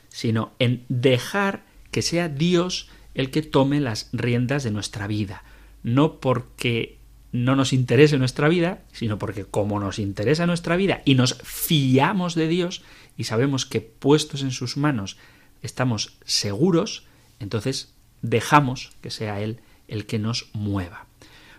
sino 0.09 0.53
en 0.59 0.85
dejar 0.89 1.65
que 1.91 2.03
sea 2.03 2.29
Dios 2.29 2.89
el 3.15 3.31
que 3.31 3.43
tome 3.43 3.81
las 3.81 4.09
riendas 4.13 4.65
de 4.65 4.71
nuestra 4.71 5.07
vida, 5.07 5.45
no 5.83 6.21
porque 6.21 6.97
no 7.33 7.57
nos 7.57 7.73
interese 7.73 8.19
nuestra 8.19 8.49
vida, 8.49 8.83
sino 8.93 9.19
porque 9.19 9.45
como 9.45 9.79
nos 9.79 9.99
interesa 9.99 10.47
nuestra 10.47 10.77
vida 10.77 11.03
y 11.05 11.15
nos 11.15 11.35
fiamos 11.43 12.35
de 12.35 12.49
Dios 12.49 12.83
y 13.17 13.25
sabemos 13.25 13.67
que 13.67 13.81
puestos 13.81 14.43
en 14.43 14.51
sus 14.51 14.77
manos 14.77 15.17
estamos 15.63 16.17
seguros, 16.25 17.07
entonces 17.41 17.95
dejamos 18.23 18.93
que 19.01 19.11
sea 19.11 19.41
Él 19.41 19.61
el 19.89 20.07
que 20.07 20.19
nos 20.19 20.49
mueva. 20.53 21.07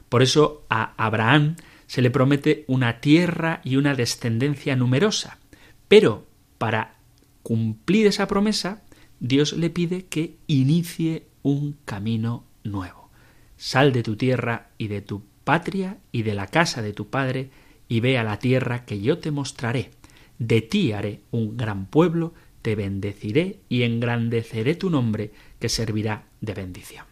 Por 0.09 0.21
eso 0.21 0.65
a 0.69 0.93
Abraham 1.03 1.55
se 1.87 2.01
le 2.01 2.11
promete 2.11 2.65
una 2.67 2.99
tierra 2.99 3.61
y 3.63 3.77
una 3.77 3.95
descendencia 3.95 4.75
numerosa, 4.75 5.39
pero 5.87 6.25
para 6.57 6.95
cumplir 7.43 8.07
esa 8.07 8.27
promesa 8.27 8.81
Dios 9.19 9.53
le 9.53 9.69
pide 9.69 10.05
que 10.05 10.37
inicie 10.47 11.27
un 11.41 11.77
camino 11.85 12.43
nuevo. 12.63 13.09
Sal 13.57 13.91
de 13.93 14.03
tu 14.03 14.15
tierra 14.15 14.69
y 14.77 14.87
de 14.87 15.01
tu 15.01 15.23
patria 15.43 15.97
y 16.11 16.23
de 16.23 16.35
la 16.35 16.47
casa 16.47 16.81
de 16.81 16.93
tu 16.93 17.09
padre 17.09 17.49
y 17.87 18.01
ve 18.01 18.17
a 18.17 18.23
la 18.23 18.37
tierra 18.37 18.85
que 18.85 19.01
yo 19.01 19.17
te 19.17 19.31
mostraré. 19.31 19.91
De 20.39 20.61
ti 20.61 20.91
haré 20.91 21.21
un 21.31 21.57
gran 21.57 21.87
pueblo, 21.87 22.33
te 22.61 22.75
bendeciré 22.75 23.59
y 23.69 23.83
engrandeceré 23.83 24.75
tu 24.75 24.89
nombre 24.89 25.31
que 25.59 25.69
servirá 25.69 26.25
de 26.41 26.53
bendición. 26.53 27.05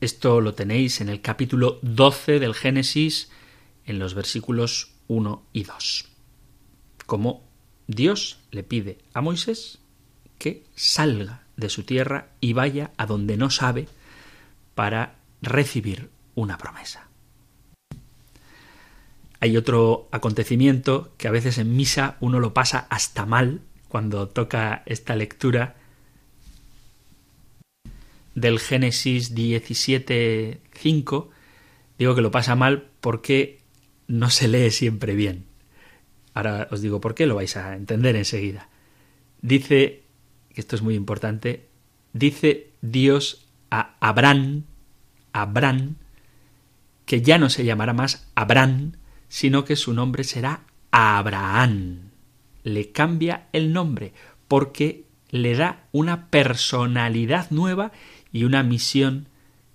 Esto 0.00 0.40
lo 0.40 0.54
tenéis 0.54 1.00
en 1.00 1.10
el 1.10 1.20
capítulo 1.20 1.78
12 1.82 2.38
del 2.38 2.54
Génesis, 2.54 3.30
en 3.84 3.98
los 3.98 4.14
versículos 4.14 4.92
1 5.08 5.42
y 5.52 5.64
2. 5.64 6.08
Como 7.04 7.42
Dios 7.86 8.38
le 8.50 8.62
pide 8.62 8.98
a 9.12 9.20
Moisés 9.20 9.78
que 10.38 10.64
salga 10.74 11.44
de 11.56 11.68
su 11.68 11.82
tierra 11.82 12.30
y 12.40 12.54
vaya 12.54 12.92
a 12.96 13.04
donde 13.04 13.36
no 13.36 13.50
sabe 13.50 13.88
para 14.74 15.18
recibir 15.42 16.08
una 16.34 16.56
promesa. 16.56 17.09
Hay 19.40 19.56
otro 19.56 20.08
acontecimiento 20.12 21.14
que 21.16 21.26
a 21.26 21.30
veces 21.30 21.56
en 21.58 21.74
misa 21.74 22.16
uno 22.20 22.38
lo 22.40 22.52
pasa 22.52 22.86
hasta 22.90 23.24
mal 23.24 23.62
cuando 23.88 24.28
toca 24.28 24.82
esta 24.86 25.16
lectura 25.16 25.76
del 28.34 28.60
Génesis 28.60 29.34
17.5. 29.34 31.28
Digo 31.98 32.14
que 32.14 32.20
lo 32.20 32.30
pasa 32.30 32.54
mal 32.54 32.86
porque 33.00 33.60
no 34.06 34.28
se 34.28 34.46
lee 34.48 34.70
siempre 34.70 35.14
bien. 35.14 35.46
Ahora 36.34 36.68
os 36.70 36.82
digo 36.82 37.00
por 37.00 37.14
qué, 37.14 37.26
lo 37.26 37.34
vais 37.34 37.56
a 37.56 37.74
entender 37.74 38.16
enseguida. 38.16 38.68
Dice, 39.42 40.02
que 40.52 40.60
esto 40.60 40.76
es 40.76 40.82
muy 40.82 40.94
importante, 40.94 41.66
dice 42.12 42.70
Dios 42.82 43.46
a 43.70 43.96
Abraham, 44.00 44.64
Abraham, 45.32 45.96
que 47.06 47.22
ya 47.22 47.38
no 47.38 47.48
se 47.50 47.64
llamará 47.64 47.92
más 47.92 48.28
Abraham, 48.34 48.92
sino 49.30 49.64
que 49.64 49.76
su 49.76 49.94
nombre 49.94 50.24
será 50.24 50.64
Abraham. 50.90 52.10
Le 52.64 52.90
cambia 52.90 53.46
el 53.52 53.72
nombre 53.72 54.12
porque 54.48 55.04
le 55.30 55.54
da 55.54 55.84
una 55.92 56.26
personalidad 56.26 57.50
nueva 57.50 57.92
y 58.32 58.44
una 58.44 58.62
misión 58.62 59.28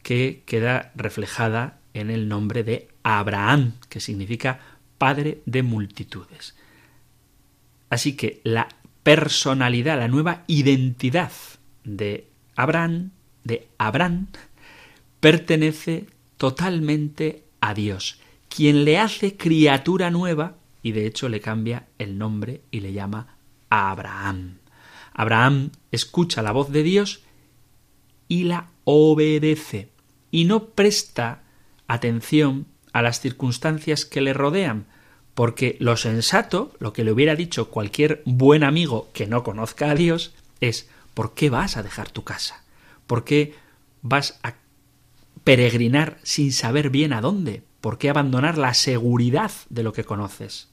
que 0.04 0.44
queda 0.46 0.92
reflejada 0.96 1.80
en 1.94 2.12
el 2.12 2.28
nombre 2.28 2.64
de 2.64 2.90
Abraham, 3.02 3.74
que 3.90 4.02
significa 4.02 4.60
padre 4.98 5.42
de 5.46 5.64
multitudes. 5.64 6.54
Así 7.90 8.18
que 8.18 8.42
la 8.44 8.68
personalidad, 9.04 9.98
la 9.98 10.10
nueva 10.10 10.44
identidad 10.48 11.32
de 11.86 12.28
Abraham, 12.58 13.12
de 13.46 13.70
Abraham, 13.78 14.28
pertenece 15.22 16.08
totalmente 16.38 17.44
a 17.62 17.74
Dios 17.74 18.20
quien 18.56 18.86
le 18.86 18.98
hace 18.98 19.36
criatura 19.36 20.10
nueva 20.12 20.56
y 20.82 20.94
de 20.94 21.06
hecho 21.06 21.28
le 21.28 21.42
cambia 21.42 21.88
el 21.98 22.18
nombre 22.18 22.62
y 22.72 22.80
le 22.80 22.94
llama 22.94 23.36
Abraham. 23.70 24.60
Abraham 25.14 25.72
escucha 25.92 26.42
la 26.42 26.54
voz 26.54 26.72
de 26.72 26.82
Dios 26.82 27.22
y 28.30 28.46
la 28.46 28.70
obedece 28.86 29.90
y 30.32 30.46
no 30.46 30.70
presta 30.70 31.44
atención 31.88 32.68
a 32.94 33.02
las 33.02 33.20
circunstancias 33.20 34.06
que 34.06 34.22
le 34.22 34.32
rodean, 34.32 34.86
porque 35.34 35.76
lo 35.82 35.98
sensato, 35.98 36.72
lo 36.80 36.94
que 36.94 37.04
le 37.04 37.12
hubiera 37.12 37.36
dicho 37.36 37.70
cualquier 37.70 38.22
buen 38.26 38.64
amigo 38.64 39.10
que 39.12 39.28
no 39.28 39.44
conozca 39.44 39.92
a 39.92 39.96
Dios, 39.96 40.34
es 40.62 40.90
¿por 41.14 41.34
qué 41.34 41.50
vas 41.50 41.76
a 41.76 41.84
dejar 41.84 42.10
tu 42.10 42.24
casa? 42.24 42.64
¿Por 43.06 43.26
qué 43.26 43.54
vas 44.02 44.40
a 44.44 44.56
peregrinar 45.44 46.20
sin 46.24 46.54
saber 46.54 46.90
bien 46.90 47.12
a 47.12 47.20
dónde? 47.20 47.64
¿Por 47.86 48.00
qué 48.00 48.10
abandonar 48.10 48.58
la 48.58 48.74
seguridad 48.74 49.52
de 49.70 49.84
lo 49.84 49.94
que 49.94 50.06
conoces? 50.06 50.70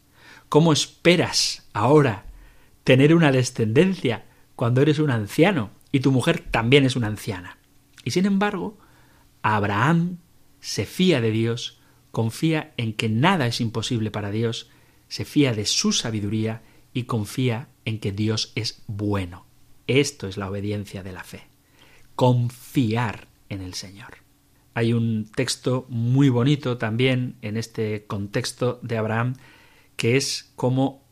¿Cómo 0.48 0.72
esperas 0.72 1.68
ahora 1.74 2.24
tener 2.84 3.14
una 3.14 3.30
descendencia 3.30 4.24
cuando 4.56 4.80
eres 4.80 4.98
un 4.98 5.10
anciano 5.10 5.72
y 5.92 6.00
tu 6.00 6.10
mujer 6.10 6.42
también 6.50 6.86
es 6.86 6.96
una 6.96 7.08
anciana? 7.08 7.58
Y 8.02 8.12
sin 8.12 8.24
embargo, 8.24 8.78
Abraham 9.42 10.20
se 10.60 10.86
fía 10.86 11.20
de 11.20 11.32
Dios, 11.32 11.82
confía 12.12 12.72
en 12.78 12.94
que 12.94 13.10
nada 13.10 13.46
es 13.46 13.60
imposible 13.60 14.10
para 14.10 14.30
Dios, 14.30 14.70
se 15.08 15.26
fía 15.26 15.52
de 15.52 15.66
su 15.66 15.92
sabiduría 15.92 16.62
y 16.94 17.02
confía 17.02 17.68
en 17.84 18.00
que 18.00 18.12
Dios 18.12 18.52
es 18.54 18.84
bueno. 18.86 19.44
Esto 19.86 20.28
es 20.28 20.38
la 20.38 20.48
obediencia 20.48 21.02
de 21.02 21.12
la 21.12 21.24
fe. 21.24 21.42
Confiar 22.14 23.28
en 23.50 23.60
el 23.60 23.74
Señor. 23.74 24.21
Hay 24.74 24.92
un 24.92 25.30
texto 25.34 25.86
muy 25.88 26.28
bonito 26.28 26.78
también 26.78 27.36
en 27.42 27.56
este 27.56 28.06
contexto 28.06 28.80
de 28.82 28.96
Abraham, 28.96 29.34
que 29.96 30.16
es 30.16 30.52
como 30.56 31.04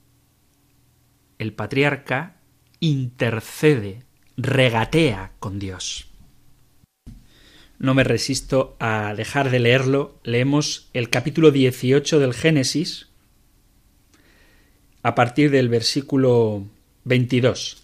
el 1.39 1.53
patriarca 1.53 2.37
intercede, 2.81 4.05
regatea 4.37 5.33
con 5.39 5.59
Dios. 5.59 6.11
No 7.79 7.95
me 7.95 8.05
resisto 8.05 8.77
a 8.79 9.15
dejar 9.15 9.51
de 9.51 9.59
leerlo. 9.59 10.21
Leemos 10.23 10.91
el 10.93 11.09
capítulo 11.09 11.51
18 11.51 12.19
del 12.19 12.35
Génesis 12.35 13.09
a 15.03 15.15
partir 15.15 15.51
del 15.51 15.71
versículo 15.71 16.67
22. 17.05 17.80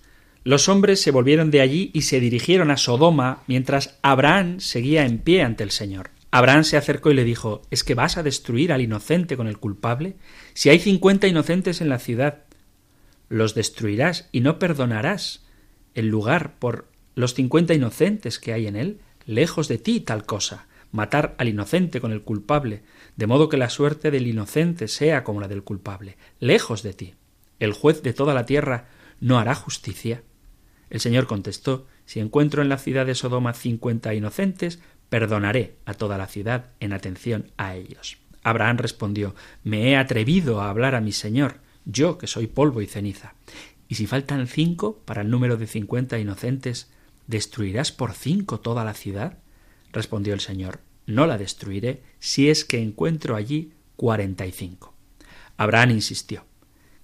Los 0.47 0.69
hombres 0.69 1.03
se 1.03 1.11
volvieron 1.11 1.51
de 1.51 1.61
allí 1.61 1.91
y 1.93 2.03
se 2.03 2.21
dirigieron 2.21 2.71
a 2.71 2.77
Sodoma 2.77 3.43
mientras 3.49 3.99
Abraham 4.03 4.61
seguía 4.61 5.05
en 5.05 5.19
pie 5.19 5.43
ante 5.43 5.65
el 5.65 5.73
Señor. 5.73 6.11
Abraham 6.31 6.63
se 6.63 6.77
acercó 6.77 7.11
y 7.11 7.15
le 7.15 7.25
dijo 7.25 7.63
¿Es 7.73 7.83
que 7.83 7.97
vas 7.97 8.17
a 8.17 8.23
destruir 8.23 8.73
al 8.73 8.81
inocente 8.81 9.37
con 9.37 9.49
el 9.49 9.59
culpable? 9.59 10.15
Si 10.55 10.69
hay 10.69 10.79
cincuenta 10.79 11.27
inocentes 11.27 11.81
en 11.81 11.89
la 11.89 11.99
ciudad, 11.99 12.45
los 13.29 13.57
destruirás 13.57 14.29
y 14.31 14.39
no 14.39 14.61
perdonarás 14.61 15.45
el 15.97 16.07
lugar 16.07 16.61
por 16.61 16.87
los 17.17 17.35
cincuenta 17.35 17.75
inocentes 17.75 18.39
que 18.39 18.53
hay 18.53 18.69
en 18.69 18.77
él. 18.77 19.01
Lejos 19.25 19.67
de 19.67 19.79
ti 19.79 19.99
tal 19.99 20.27
cosa, 20.27 20.69
matar 20.93 21.35
al 21.39 21.49
inocente 21.49 22.01
con 22.01 22.13
el 22.13 22.23
culpable, 22.23 22.85
de 23.17 23.27
modo 23.27 23.49
que 23.49 23.57
la 23.57 23.69
suerte 23.69 24.13
del 24.13 24.29
inocente 24.29 24.87
sea 24.87 25.25
como 25.25 25.41
la 25.41 25.49
del 25.49 25.65
culpable. 25.65 26.17
Lejos 26.39 26.85
de 26.85 26.93
ti. 26.93 27.15
El 27.59 27.73
juez 27.73 28.05
de 28.05 28.13
toda 28.13 28.33
la 28.33 28.47
tierra 28.47 28.87
no 29.19 29.41
hará 29.41 29.57
justicia. 29.57 30.23
El 30.91 31.01
Señor 31.01 31.27
contestó 31.27 31.87
Si 32.05 32.21
encuentro 32.21 32.63
en 32.63 32.69
la 32.69 32.79
ciudad 32.79 33.07
de 33.07 33.15
Sodoma 33.15 33.53
cincuenta 33.55 34.15
inocentes, 34.15 34.81
perdonaré 35.09 35.77
a 35.85 35.95
toda 35.95 36.19
la 36.19 36.27
ciudad 36.27 36.71
en 36.81 36.93
atención 36.93 37.53
a 37.57 37.75
ellos. 37.75 38.19
Abraham 38.43 38.79
respondió 38.79 39.35
Me 39.65 39.91
he 39.91 39.97
atrevido 39.97 40.61
a 40.61 40.71
hablar 40.71 40.95
a 40.95 41.01
mi 41.01 41.13
Señor, 41.13 41.61
yo 41.85 42.19
que 42.19 42.27
soy 42.27 42.47
polvo 42.47 42.81
y 42.83 42.87
ceniza. 42.87 43.35
Y 43.89 43.97
si 43.97 44.07
faltan 44.07 44.47
cinco 44.47 45.03
para 45.05 45.23
el 45.23 45.31
número 45.31 45.57
de 45.57 45.67
cincuenta 45.67 46.19
inocentes, 46.19 46.91
¿destruirás 47.27 47.93
por 47.93 48.13
cinco 48.13 48.61
toda 48.61 48.85
la 48.85 48.95
ciudad? 48.95 49.39
respondió 49.93 50.35
el 50.35 50.41
Señor 50.41 50.81
No 51.07 51.27
la 51.27 51.39
destruiré 51.39 52.03
si 52.19 52.51
es 52.51 52.65
que 52.65 52.83
encuentro 52.83 53.37
allí 53.37 53.73
cuarenta 53.97 54.47
y 54.47 54.53
cinco. 54.53 54.95
Abraham 55.57 55.93
insistió 55.93 56.45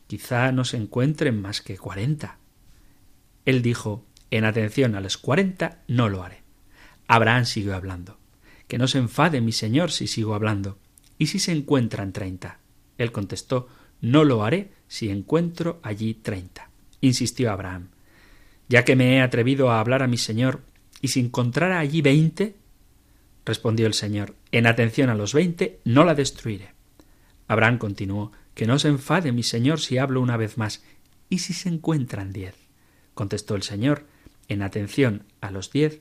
Quizá 0.07 0.53
no 0.53 0.65
se 0.65 0.77
encuentren 0.77 1.41
más 1.41 1.63
que 1.63 1.79
cuarenta. 1.79 2.39
Él 3.45 3.63
dijo 3.63 4.05
En 4.31 4.45
atención 4.45 4.95
a 4.95 5.01
los 5.01 5.19
cuarenta 5.19 5.83
no 5.89 6.09
lo 6.09 6.23
haré. 6.23 6.43
Abraham 7.07 7.45
siguió 7.45 7.75
hablando. 7.75 8.19
Que 8.69 8.79
no 8.79 8.89
se 8.89 8.99
enfade 8.99 9.41
mi 9.41 9.53
señor 9.53 9.91
si 9.91 10.07
sigo 10.07 10.35
hablando. 10.35 10.79
¿Y 11.19 11.27
si 11.27 11.39
se 11.39 11.53
encuentran 11.53 12.13
treinta? 12.13 12.59
Él 12.99 13.13
contestó 13.13 13.69
No 14.01 14.25
lo 14.25 14.45
haré 14.45 14.73
si 14.89 15.11
encuentro 15.11 15.81
allí 15.83 16.15
treinta. 16.15 16.71
Insistió 17.01 17.53
Abraham. 17.53 17.89
Ya 18.69 18.85
que 18.85 18.97
me 18.97 19.17
he 19.17 19.21
atrevido 19.21 19.71
a 19.71 19.81
hablar 19.81 20.03
a 20.03 20.07
mi 20.07 20.17
señor, 20.17 20.63
¿y 21.01 21.09
si 21.09 21.21
encontrara 21.21 21.79
allí 21.79 22.01
veinte? 22.01 22.57
Respondió 23.45 23.87
el 23.87 23.95
señor 23.95 24.35
En 24.53 24.67
atención 24.67 25.11
a 25.11 25.15
los 25.15 25.35
veinte 25.35 25.81
no 25.85 26.05
la 26.05 26.15
destruiré. 26.15 26.71
Abraham 27.49 27.79
continuó 27.79 28.33
Que 28.55 28.67
no 28.67 28.79
se 28.79 28.89
enfade 28.89 29.33
mi 29.33 29.43
señor 29.43 29.81
si 29.81 29.99
hablo 29.99 30.21
una 30.21 30.37
vez 30.37 30.57
más. 30.57 30.83
¿Y 31.29 31.39
si 31.39 31.53
se 31.53 31.69
encuentran 31.69 32.33
diez? 32.33 32.62
Contestó 33.15 33.55
el 33.55 33.63
Señor, 33.63 34.07
en 34.49 34.63
atención 34.63 35.25
a 35.41 35.51
los 35.51 35.71
diez, 35.71 36.01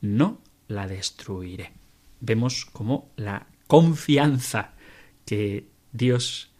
no 0.00 0.40
la 0.68 0.86
destruiré. 0.86 1.72
Vemos 2.20 2.64
cómo 2.64 3.10
la 3.16 3.46
confianza 3.66 4.72
que 5.24 5.66
Dios 5.92 6.50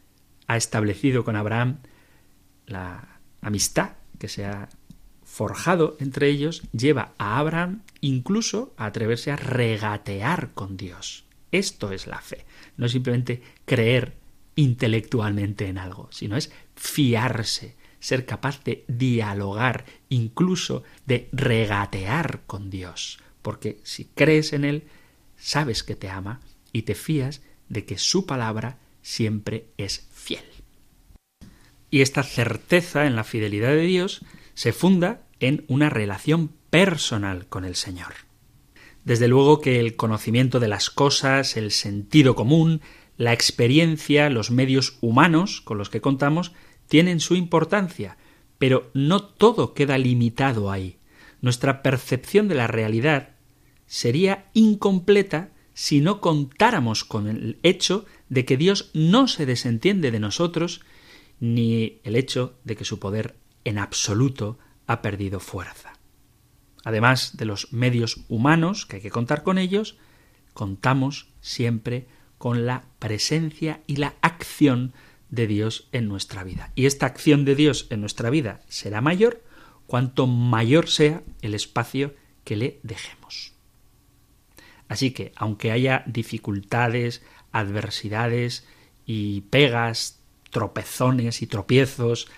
ha 0.46 0.56
establecido 0.56 1.24
con 1.24 1.36
Abraham, 1.36 1.78
la 2.66 3.20
amistad 3.40 3.92
que 4.18 4.28
se 4.28 4.46
ha 4.46 4.68
forjado 5.24 5.96
entre 6.00 6.28
ellos, 6.28 6.62
lleva 6.72 7.12
a 7.18 7.38
Abraham 7.38 7.82
incluso 8.00 8.74
a 8.76 8.86
atreverse 8.86 9.30
a 9.30 9.36
regatear 9.36 10.50
con 10.54 10.76
Dios. 10.76 11.24
Esto 11.52 11.92
es 11.92 12.06
la 12.06 12.20
fe, 12.20 12.44
no 12.76 12.88
simplemente 12.88 13.42
creer 13.64 14.14
intelectualmente 14.56 15.68
en 15.68 15.78
algo, 15.78 16.08
sino 16.10 16.36
es 16.36 16.50
fiarse 16.74 17.76
ser 18.00 18.26
capaz 18.26 18.62
de 18.64 18.84
dialogar, 18.88 19.84
incluso 20.08 20.82
de 21.06 21.28
regatear 21.32 22.42
con 22.46 22.70
Dios, 22.70 23.18
porque 23.42 23.80
si 23.82 24.04
crees 24.04 24.52
en 24.52 24.64
Él, 24.64 24.84
sabes 25.36 25.82
que 25.82 25.96
te 25.96 26.08
ama 26.08 26.40
y 26.72 26.82
te 26.82 26.94
fías 26.94 27.42
de 27.68 27.84
que 27.84 27.98
su 27.98 28.26
palabra 28.26 28.78
siempre 29.02 29.66
es 29.76 30.06
fiel. 30.12 30.44
Y 31.90 32.02
esta 32.02 32.22
certeza 32.22 33.06
en 33.06 33.16
la 33.16 33.24
fidelidad 33.24 33.70
de 33.70 33.82
Dios 33.82 34.24
se 34.54 34.72
funda 34.72 35.22
en 35.40 35.64
una 35.68 35.88
relación 35.88 36.52
personal 36.70 37.46
con 37.46 37.64
el 37.64 37.76
Señor. 37.76 38.14
Desde 39.04 39.28
luego 39.28 39.60
que 39.60 39.80
el 39.80 39.96
conocimiento 39.96 40.60
de 40.60 40.68
las 40.68 40.90
cosas, 40.90 41.56
el 41.56 41.70
sentido 41.70 42.34
común, 42.34 42.82
la 43.16 43.32
experiencia, 43.32 44.28
los 44.28 44.50
medios 44.50 44.98
humanos 45.00 45.60
con 45.62 45.78
los 45.78 45.88
que 45.88 46.00
contamos, 46.00 46.52
tienen 46.88 47.20
su 47.20 47.36
importancia, 47.36 48.16
pero 48.58 48.90
no 48.94 49.22
todo 49.22 49.74
queda 49.74 49.98
limitado 49.98 50.70
ahí. 50.70 50.98
Nuestra 51.40 51.82
percepción 51.82 52.48
de 52.48 52.56
la 52.56 52.66
realidad 52.66 53.30
sería 53.86 54.50
incompleta 54.52 55.50
si 55.74 56.00
no 56.00 56.20
contáramos 56.20 57.04
con 57.04 57.28
el 57.28 57.58
hecho 57.62 58.04
de 58.28 58.44
que 58.44 58.56
Dios 58.56 58.90
no 58.94 59.28
se 59.28 59.46
desentiende 59.46 60.10
de 60.10 60.18
nosotros, 60.18 60.80
ni 61.38 62.00
el 62.02 62.16
hecho 62.16 62.58
de 62.64 62.74
que 62.74 62.84
su 62.84 62.98
poder 62.98 63.36
en 63.64 63.78
absoluto 63.78 64.58
ha 64.88 65.02
perdido 65.02 65.38
fuerza. 65.38 65.92
Además 66.84 67.36
de 67.36 67.44
los 67.44 67.72
medios 67.72 68.24
humanos, 68.28 68.86
que 68.86 68.96
hay 68.96 69.02
que 69.02 69.10
contar 69.10 69.44
con 69.44 69.58
ellos, 69.58 69.96
contamos 70.52 71.28
siempre 71.40 72.08
con 72.38 72.66
la 72.66 72.84
presencia 72.98 73.82
y 73.86 73.96
la 73.96 74.14
acción 74.20 74.94
de 75.30 75.46
Dios 75.46 75.88
en 75.92 76.08
nuestra 76.08 76.44
vida. 76.44 76.72
Y 76.74 76.86
esta 76.86 77.06
acción 77.06 77.44
de 77.44 77.54
Dios 77.54 77.86
en 77.90 78.00
nuestra 78.00 78.30
vida 78.30 78.60
será 78.68 79.00
mayor 79.00 79.42
cuanto 79.86 80.26
mayor 80.26 80.88
sea 80.88 81.22
el 81.40 81.54
espacio 81.54 82.14
que 82.44 82.56
le 82.56 82.80
dejemos. 82.82 83.54
Así 84.88 85.10
que, 85.10 85.32
aunque 85.36 85.70
haya 85.70 86.02
dificultades, 86.06 87.22
adversidades 87.52 88.66
y 89.06 89.42
pegas, 89.42 90.20
tropezones 90.50 91.42
y 91.42 91.46
tropiezos, 91.46 92.28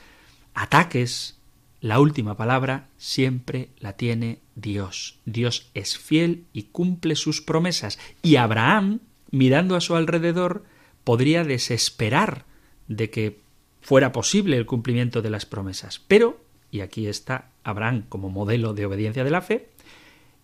ataques, 0.54 1.38
la 1.80 1.98
última 1.98 2.36
palabra 2.36 2.88
siempre 2.98 3.70
la 3.78 3.94
tiene 3.94 4.40
Dios. 4.54 5.18
Dios 5.24 5.70
es 5.74 5.96
fiel 5.96 6.44
y 6.52 6.64
cumple 6.64 7.16
sus 7.16 7.40
promesas. 7.40 7.98
Y 8.22 8.36
Abraham, 8.36 9.00
mirando 9.30 9.76
a 9.76 9.80
su 9.80 9.96
alrededor, 9.96 10.64
podría 11.04 11.42
desesperar 11.42 12.44
de 12.90 13.08
que 13.08 13.40
fuera 13.80 14.12
posible 14.12 14.56
el 14.56 14.66
cumplimiento 14.66 15.22
de 15.22 15.30
las 15.30 15.46
promesas. 15.46 16.00
Pero, 16.08 16.40
y 16.70 16.80
aquí 16.80 17.06
está 17.06 17.52
Abraham 17.62 18.04
como 18.08 18.28
modelo 18.28 18.74
de 18.74 18.84
obediencia 18.84 19.24
de 19.24 19.30
la 19.30 19.40
fe, 19.40 19.70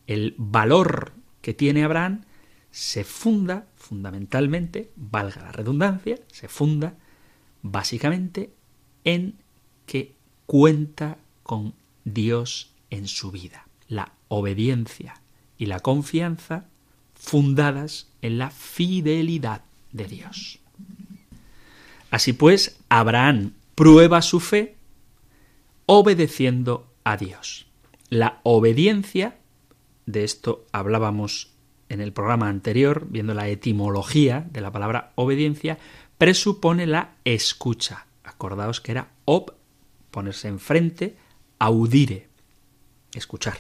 el 0.07 0.35
valor 0.39 1.13
que 1.43 1.53
tiene 1.53 1.83
Abraham 1.83 2.25
se 2.71 3.03
funda 3.03 3.67
fundamentalmente, 3.75 4.93
valga 4.95 5.43
la 5.43 5.53
redundancia, 5.53 6.19
se 6.29 6.47
funda 6.47 6.95
básicamente 7.63 8.53
en 9.03 9.35
que 9.87 10.15
cuenta 10.47 11.19
con 11.43 11.75
Dios 12.05 12.75
en 12.91 13.09
su 13.09 13.33
vida. 13.33 13.67
La 13.89 14.13
obediencia 14.29 15.21
y 15.59 15.67
la 15.67 15.81
confianza 15.81 16.69
fundadas 17.15 18.09
en 18.23 18.39
la 18.39 18.51
fidelidad 18.51 19.63
de 19.91 20.05
Dios. 20.07 20.61
Así 22.17 22.33
pues, 22.33 22.79
Abraham 22.89 23.53
prueba 23.75 24.23
su 24.23 24.41
fe 24.41 24.75
obedeciendo 25.85 26.91
a 27.05 27.19
Dios. 27.19 27.67
La 28.09 28.41
obediencia, 28.43 29.37
de 30.07 30.25
esto 30.25 30.65
hablábamos 30.73 31.53
en 31.91 32.01
el 32.01 32.15
programa 32.15 32.49
anterior, 32.49 33.07
viendo 33.11 33.35
la 33.35 33.51
etimología 33.51 34.47
de 34.51 34.63
la 34.63 34.73
palabra 34.73 35.13
obediencia, 35.17 35.77
presupone 36.17 36.87
la 36.87 37.17
escucha. 37.27 38.07
Acordaos 38.25 38.81
que 38.81 38.93
era 38.93 39.11
ob, 39.27 39.53
ponerse 40.11 40.49
enfrente, 40.49 41.19
audire, 41.59 42.29
escuchar. 43.13 43.59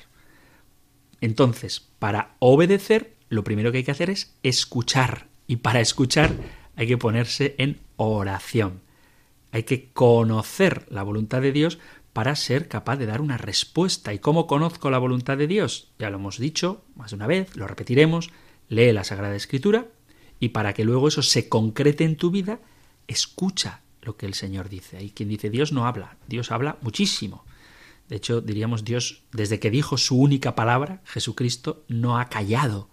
Entonces, 1.21 1.91
para 1.99 2.37
obedecer, 2.39 3.17
lo 3.29 3.45
primero 3.45 3.71
que 3.71 3.77
hay 3.77 3.85
que 3.85 3.91
hacer 3.91 4.09
es 4.09 4.35
escuchar. 4.43 5.29
Y 5.47 5.57
para 5.57 5.81
escuchar 5.81 6.33
hay 6.77 6.87
que 6.87 6.99
ponerse 6.99 7.55
en 7.59 7.81
oración. 7.97 8.81
Hay 9.51 9.65
que 9.65 9.91
conocer 9.93 10.87
la 10.91 11.03
voluntad 11.03 11.41
de 11.41 11.53
Dios 11.53 11.79
para 12.13 12.37
ser 12.37 12.69
capaz 12.69 12.97
de 12.97 13.07
dar 13.07 13.21
una 13.21 13.39
respuesta. 13.39 14.15
¿Y 14.15 14.19
cómo 14.19 14.47
conozco 14.47 14.91
la 14.91 14.99
voluntad 14.99 15.37
de 15.37 15.47
Dios? 15.47 15.91
Ya 15.99 16.11
lo 16.11 16.17
hemos 16.17 16.39
dicho 16.39 16.85
más 16.95 17.11
de 17.11 17.17
una 17.17 17.27
vez, 17.27 17.57
lo 17.57 17.67
repetiremos, 17.67 18.31
lee 18.69 18.93
la 18.93 19.05
Sagrada 19.05 19.35
Escritura 19.35 19.87
y 20.39 20.51
para 20.51 20.75
que 20.75 20.85
luego 20.85 21.09
eso 21.09 21.23
se 21.23 21.49
concrete 21.49 22.05
en 22.05 22.17
tu 22.17 22.31
vida, 22.31 22.61
escucha 23.07 23.81
lo 24.03 24.17
que 24.17 24.27
el 24.27 24.35
Señor 24.35 24.69
dice. 24.69 24.99
Hay 24.99 25.11
quien 25.11 25.29
dice 25.29 25.51
Dios 25.51 25.73
no 25.73 25.87
habla, 25.87 26.17
Dios 26.27 26.53
habla 26.53 26.79
muchísimo. 26.83 27.45
De 28.09 28.17
hecho, 28.17 28.41
diríamos 28.41 28.85
Dios, 28.85 29.23
desde 29.33 29.59
que 29.59 29.71
dijo 29.71 29.99
su 29.99 30.17
única 30.17 30.55
palabra, 30.55 31.01
Jesucristo, 31.05 31.85
no 31.89 32.19
ha 32.19 32.29
callado. 32.29 32.89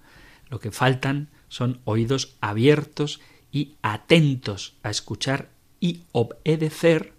Lo 0.50 0.60
que 0.60 0.72
faltan 0.72 1.30
son 1.50 1.82
oídos 1.86 2.36
abiertos 2.42 3.22
y 3.54 3.76
atentos 3.84 4.74
a 4.84 4.90
escuchar 4.90 5.50
y 5.80 6.02
obedecer, 6.12 7.14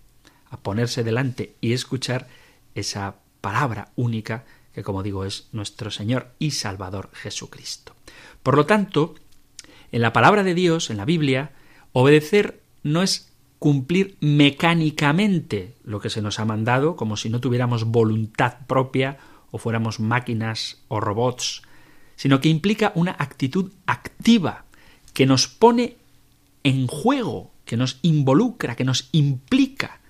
a 0.50 0.58
ponerse 0.58 1.04
delante 1.04 1.54
y 1.60 1.72
escuchar 1.72 2.28
esa 2.74 3.16
palabra 3.40 3.92
única 3.94 4.44
que, 4.74 4.82
como 4.82 5.04
digo, 5.04 5.24
es 5.24 5.48
nuestro 5.52 5.90
Señor 5.92 6.32
y 6.40 6.50
Salvador 6.50 7.10
Jesucristo. 7.14 7.94
Por 8.42 8.56
lo 8.56 8.66
tanto, 8.66 9.14
en 9.92 10.02
la 10.02 10.12
palabra 10.12 10.42
de 10.42 10.54
Dios, 10.54 10.90
en 10.90 10.96
la 10.96 11.04
Biblia, 11.04 11.52
obedecer 11.92 12.60
no 12.82 13.02
es 13.02 13.30
cumplir 13.60 14.16
mecánicamente 14.20 15.74
lo 15.84 16.00
que 16.00 16.10
se 16.10 16.20
nos 16.20 16.40
ha 16.40 16.44
mandado, 16.44 16.96
como 16.96 17.16
si 17.16 17.30
no 17.30 17.40
tuviéramos 17.40 17.84
voluntad 17.84 18.66
propia 18.66 19.18
o 19.52 19.58
fuéramos 19.58 20.00
máquinas 20.00 20.82
o 20.88 20.98
robots, 20.98 21.62
sino 22.16 22.40
que 22.40 22.48
implica 22.48 22.92
una 22.96 23.14
actitud 23.18 23.70
activa 23.86 24.64
que 25.12 25.26
nos 25.26 25.46
pone 25.46 25.96
en 26.64 26.88
juego, 26.88 27.54
que 27.64 27.76
nos 27.76 27.98
involucra, 28.02 28.74
que 28.74 28.84
nos 28.84 29.08
implica 29.12 30.00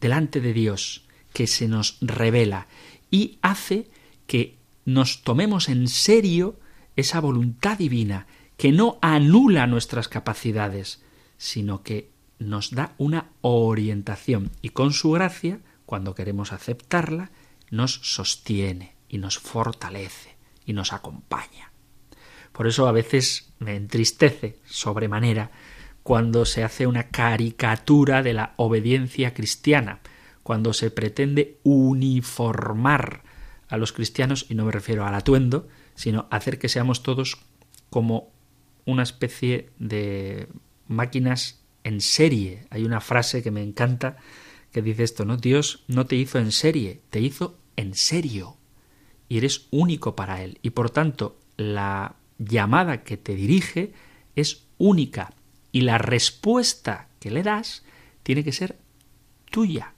delante 0.00 0.40
de 0.40 0.52
Dios, 0.52 1.04
que 1.32 1.46
se 1.46 1.66
nos 1.66 1.98
revela 2.00 2.68
y 3.10 3.38
hace 3.42 3.90
que 4.26 4.58
nos 4.84 5.22
tomemos 5.22 5.68
en 5.68 5.88
serio 5.88 6.58
esa 6.96 7.20
voluntad 7.20 7.78
divina 7.78 8.26
que 8.56 8.72
no 8.72 8.98
anula 9.00 9.66
nuestras 9.66 10.08
capacidades, 10.08 11.02
sino 11.36 11.82
que 11.82 12.10
nos 12.38 12.72
da 12.72 12.94
una 12.98 13.30
orientación 13.40 14.50
y 14.60 14.70
con 14.70 14.92
su 14.92 15.12
gracia, 15.12 15.60
cuando 15.86 16.14
queremos 16.14 16.52
aceptarla, 16.52 17.30
nos 17.70 17.94
sostiene 18.02 18.94
y 19.08 19.18
nos 19.18 19.38
fortalece 19.38 20.36
y 20.66 20.72
nos 20.72 20.92
acompaña. 20.92 21.72
Por 22.52 22.66
eso 22.66 22.86
a 22.86 22.92
veces 22.92 23.52
me 23.58 23.76
entristece 23.76 24.58
sobremanera 24.66 25.50
cuando 26.02 26.44
se 26.44 26.64
hace 26.64 26.86
una 26.86 27.08
caricatura 27.08 28.22
de 28.22 28.32
la 28.32 28.54
obediencia 28.56 29.34
cristiana, 29.34 30.00
cuando 30.42 30.72
se 30.72 30.90
pretende 30.90 31.58
uniformar 31.62 33.22
a 33.68 33.76
los 33.76 33.92
cristianos, 33.92 34.46
y 34.48 34.54
no 34.54 34.64
me 34.64 34.72
refiero 34.72 35.06
al 35.06 35.14
atuendo, 35.14 35.68
sino 35.94 36.26
hacer 36.30 36.58
que 36.58 36.68
seamos 36.68 37.02
todos 37.02 37.38
como 37.90 38.32
una 38.84 39.02
especie 39.02 39.70
de 39.78 40.48
máquinas 40.88 41.62
en 41.84 42.00
serie. 42.00 42.66
Hay 42.70 42.84
una 42.84 43.00
frase 43.00 43.42
que 43.42 43.50
me 43.50 43.62
encanta 43.62 44.16
que 44.72 44.82
dice 44.82 45.04
esto, 45.04 45.24
¿no? 45.24 45.36
Dios 45.36 45.84
no 45.86 46.06
te 46.06 46.16
hizo 46.16 46.38
en 46.38 46.50
serie, 46.50 47.02
te 47.10 47.20
hizo 47.20 47.58
en 47.76 47.94
serio. 47.94 48.56
Y 49.28 49.38
eres 49.38 49.68
único 49.70 50.16
para 50.16 50.42
Él. 50.42 50.58
Y 50.62 50.70
por 50.70 50.90
tanto, 50.90 51.38
la 51.56 52.16
llamada 52.38 53.04
que 53.04 53.16
te 53.16 53.34
dirige 53.34 53.92
es 54.34 54.64
única, 54.78 55.34
y 55.72 55.80
la 55.80 55.98
respuesta 55.98 57.08
que 57.18 57.30
le 57.30 57.42
das 57.42 57.82
tiene 58.22 58.44
que 58.44 58.52
ser 58.52 58.78
tuya 59.50 59.94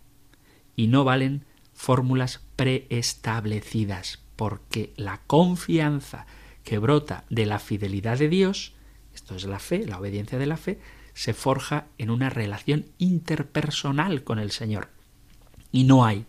y 0.77 0.87
no 0.87 1.05
valen 1.05 1.45
fórmulas 1.75 2.41
preestablecidas, 2.57 4.21
porque 4.37 4.93
la 4.97 5.21
confianza 5.27 6.27
que 6.63 6.79
brota 6.79 7.25
de 7.29 7.47
la 7.47 7.59
fidelidad 7.59 8.19
de 8.19 8.29
Dios, 8.29 8.73
esto 9.15 9.35
es 9.35 9.45
la 9.45 9.59
fe, 9.59 9.85
la 9.87 9.99
obediencia 9.99 10.39
de 10.39 10.47
la 10.47 10.57
fe, 10.57 10.79
se 11.13 11.35
forja 11.35 11.87
en 11.99 12.11
una 12.11 12.31
relación 12.31 12.87
interpersonal 12.99 14.25
con 14.25 14.39
el 14.39 14.51
Señor. 14.51 14.89
Y 15.71 15.85
no 15.85 16.05
hay 16.05 16.25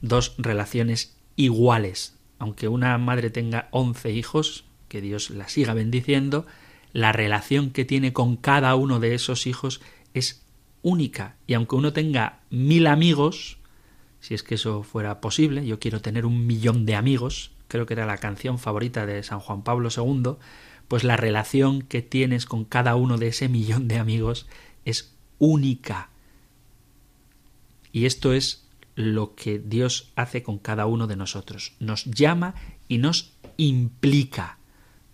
dos 0.00 0.34
relaciones 0.38 1.16
iguales. 1.36 2.16
Aunque 2.38 2.68
una 2.68 2.96
madre 2.98 3.30
tenga 3.30 3.68
once 3.72 4.12
hijos, 4.12 4.64
que 4.88 5.00
Dios 5.00 5.30
la 5.30 5.48
siga 5.48 5.74
bendiciendo, 5.74 6.46
la 6.92 7.12
relación 7.12 7.70
que 7.70 7.84
tiene 7.84 8.12
con 8.12 8.36
cada 8.36 8.74
uno 8.74 9.00
de 9.00 9.14
esos 9.14 9.46
hijos 9.46 9.80
es 10.14 10.42
única. 10.82 11.36
Y 11.46 11.54
aunque 11.54 11.76
uno 11.76 11.92
tenga 11.92 12.40
mil 12.50 12.86
amigos, 12.86 13.58
si 14.20 14.34
es 14.34 14.42
que 14.42 14.56
eso 14.56 14.82
fuera 14.82 15.20
posible. 15.20 15.66
Yo 15.66 15.78
quiero 15.78 16.00
tener 16.00 16.26
un 16.26 16.46
millón 16.46 16.86
de 16.86 16.96
amigos, 16.96 17.52
creo 17.68 17.86
que 17.86 17.94
era 17.94 18.06
la 18.06 18.18
canción 18.18 18.58
favorita 18.58 19.06
de 19.06 19.22
San 19.22 19.40
Juan 19.40 19.62
Pablo 19.62 19.88
II, 19.94 20.36
pues 20.88 21.04
la 21.04 21.16
relación 21.16 21.82
que 21.82 22.02
tienes 22.02 22.46
con 22.46 22.64
cada 22.64 22.96
uno 22.96 23.18
de 23.18 23.28
ese 23.28 23.48
millón 23.48 23.88
de 23.88 23.98
amigos 23.98 24.46
es 24.84 25.14
única. 25.38 26.10
Y 27.92 28.06
esto 28.06 28.32
es 28.32 28.66
lo 28.94 29.34
que 29.34 29.58
Dios 29.58 30.12
hace 30.16 30.42
con 30.42 30.58
cada 30.58 30.86
uno 30.86 31.06
de 31.06 31.16
nosotros. 31.16 31.74
Nos 31.78 32.04
llama 32.06 32.54
y 32.88 32.98
nos 32.98 33.32
implica, 33.56 34.58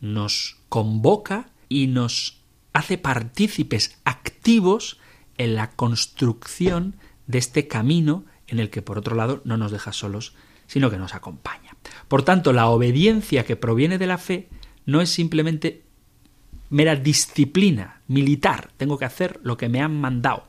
nos 0.00 0.56
convoca 0.68 1.50
y 1.74 1.88
nos 1.88 2.40
hace 2.72 2.98
partícipes 2.98 3.98
activos 4.04 5.00
en 5.38 5.56
la 5.56 5.72
construcción 5.72 6.94
de 7.26 7.38
este 7.38 7.66
camino 7.66 8.24
en 8.46 8.60
el 8.60 8.70
que 8.70 8.80
por 8.80 8.96
otro 8.96 9.16
lado 9.16 9.42
no 9.44 9.56
nos 9.56 9.72
deja 9.72 9.92
solos, 9.92 10.34
sino 10.68 10.88
que 10.88 10.98
nos 10.98 11.14
acompaña. 11.14 11.76
Por 12.06 12.22
tanto, 12.22 12.52
la 12.52 12.68
obediencia 12.68 13.44
que 13.44 13.56
proviene 13.56 13.98
de 13.98 14.06
la 14.06 14.18
fe 14.18 14.48
no 14.86 15.00
es 15.00 15.10
simplemente 15.10 15.82
mera 16.70 16.94
disciplina 16.94 18.02
militar, 18.06 18.70
tengo 18.76 18.96
que 18.96 19.04
hacer 19.04 19.40
lo 19.42 19.56
que 19.56 19.68
me 19.68 19.80
han 19.80 20.00
mandado, 20.00 20.44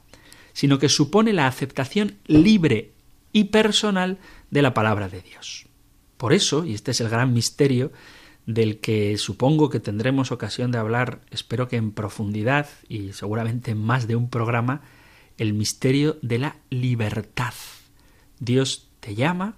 sino 0.53 0.77
que 0.77 0.89
supone 0.89 1.33
la 1.33 1.47
aceptación 1.47 2.17
libre 2.27 2.91
y 3.33 3.45
personal 3.45 4.19
de 4.51 4.61
la 4.61 4.75
palabra 4.75 5.09
de 5.09 5.21
Dios. 5.21 5.65
Por 6.17 6.33
eso, 6.33 6.65
y 6.65 6.75
este 6.75 6.91
es 6.91 7.01
el 7.01 7.09
gran 7.09 7.33
misterio 7.33 7.91
del 8.45 8.79
que 8.79 9.17
supongo 9.17 9.69
que 9.69 9.79
tendremos 9.79 10.31
ocasión 10.31 10.71
de 10.71 10.77
hablar, 10.77 11.21
espero 11.31 11.67
que 11.67 11.77
en 11.77 11.91
profundidad 11.91 12.69
y 12.87 13.13
seguramente 13.13 13.71
en 13.71 13.81
más 13.81 14.07
de 14.07 14.15
un 14.15 14.29
programa, 14.29 14.81
el 15.37 15.53
misterio 15.53 16.17
de 16.21 16.39
la 16.39 16.57
libertad. 16.69 17.53
Dios 18.39 18.87
te 18.99 19.15
llama, 19.15 19.55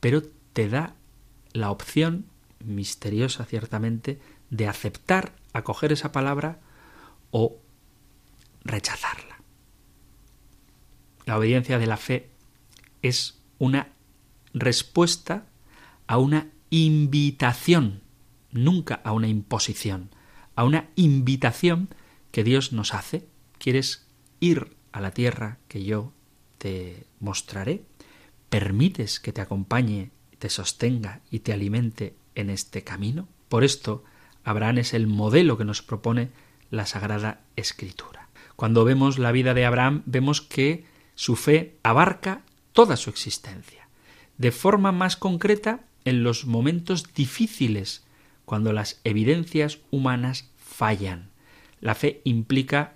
pero 0.00 0.22
te 0.52 0.68
da 0.68 0.94
la 1.52 1.70
opción, 1.70 2.26
misteriosa 2.64 3.44
ciertamente, 3.44 4.18
de 4.50 4.68
aceptar, 4.68 5.32
acoger 5.52 5.92
esa 5.92 6.12
palabra 6.12 6.58
o 7.30 7.56
rechazarla. 8.64 9.40
La 11.26 11.38
obediencia 11.38 11.78
de 11.78 11.86
la 11.86 11.96
fe 11.96 12.28
es 13.02 13.38
una 13.58 13.88
respuesta 14.52 15.46
a 16.06 16.18
una 16.18 16.48
invitación, 16.76 18.00
nunca 18.50 19.00
a 19.04 19.12
una 19.12 19.28
imposición, 19.28 20.10
a 20.56 20.64
una 20.64 20.88
invitación 20.96 21.88
que 22.32 22.42
Dios 22.42 22.72
nos 22.72 22.94
hace. 22.94 23.28
¿Quieres 23.58 24.08
ir 24.40 24.76
a 24.90 25.00
la 25.00 25.12
tierra 25.12 25.58
que 25.68 25.84
yo 25.84 26.12
te 26.58 27.06
mostraré? 27.20 27.84
¿Permites 28.48 29.20
que 29.20 29.32
te 29.32 29.40
acompañe, 29.40 30.10
te 30.40 30.50
sostenga 30.50 31.20
y 31.30 31.40
te 31.40 31.52
alimente 31.52 32.16
en 32.34 32.50
este 32.50 32.82
camino? 32.82 33.28
Por 33.48 33.62
esto, 33.62 34.02
Abraham 34.42 34.78
es 34.78 34.94
el 34.94 35.06
modelo 35.06 35.56
que 35.56 35.64
nos 35.64 35.80
propone 35.80 36.30
la 36.70 36.86
Sagrada 36.86 37.42
Escritura. 37.54 38.28
Cuando 38.56 38.84
vemos 38.84 39.20
la 39.20 39.30
vida 39.30 39.54
de 39.54 39.64
Abraham, 39.64 40.02
vemos 40.06 40.42
que 40.42 40.86
su 41.14 41.36
fe 41.36 41.78
abarca 41.84 42.42
toda 42.72 42.96
su 42.96 43.10
existencia. 43.10 43.88
De 44.38 44.50
forma 44.50 44.90
más 44.90 45.16
concreta, 45.16 45.84
en 46.04 46.22
los 46.22 46.46
momentos 46.46 47.14
difíciles, 47.14 48.04
cuando 48.44 48.72
las 48.72 49.00
evidencias 49.04 49.78
humanas 49.90 50.50
fallan. 50.56 51.30
La 51.80 51.94
fe 51.94 52.20
implica 52.24 52.94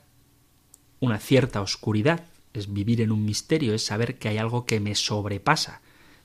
una 1.00 1.18
cierta 1.18 1.60
oscuridad, 1.60 2.24
es 2.52 2.72
vivir 2.72 3.00
en 3.00 3.12
un 3.12 3.24
misterio, 3.24 3.74
es 3.74 3.84
saber 3.84 4.18
que 4.18 4.28
hay 4.28 4.38
algo 4.38 4.66
que 4.66 4.80
me 4.80 4.94
sobrepasa. 4.94 5.80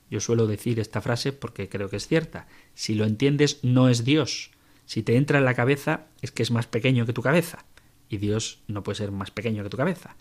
Yo 0.10 0.20
suelo 0.20 0.48
decir 0.48 0.80
esta 0.80 1.02
frase 1.02 1.32
porque 1.32 1.70
creo 1.70 1.90
que 1.90 1.98
es 1.98 2.08
cierta. 2.08 2.48
Si 2.74 2.96
lo 2.96 3.06
entiendes, 3.06 3.60
no 3.64 3.90
es 3.90 4.04
Dios. 4.04 4.52
Si 4.86 5.04
te 5.04 5.16
entra 5.16 5.40
en 5.40 5.46
la 5.46 5.54
cabeza, 5.54 6.08
es 6.22 6.32
que 6.32 6.44
es 6.44 6.52
más 6.52 6.68
pequeño 6.68 7.06
que 7.06 7.14
tu 7.14 7.22
cabeza. 7.22 7.66
Y 8.10 8.18
Dios 8.18 8.60
no 8.68 8.84
puede 8.84 8.98
ser 8.98 9.12
más 9.12 9.32
pequeño 9.32 9.64
que 9.64 9.70
tu 9.70 9.78
cabeza. 9.78 10.16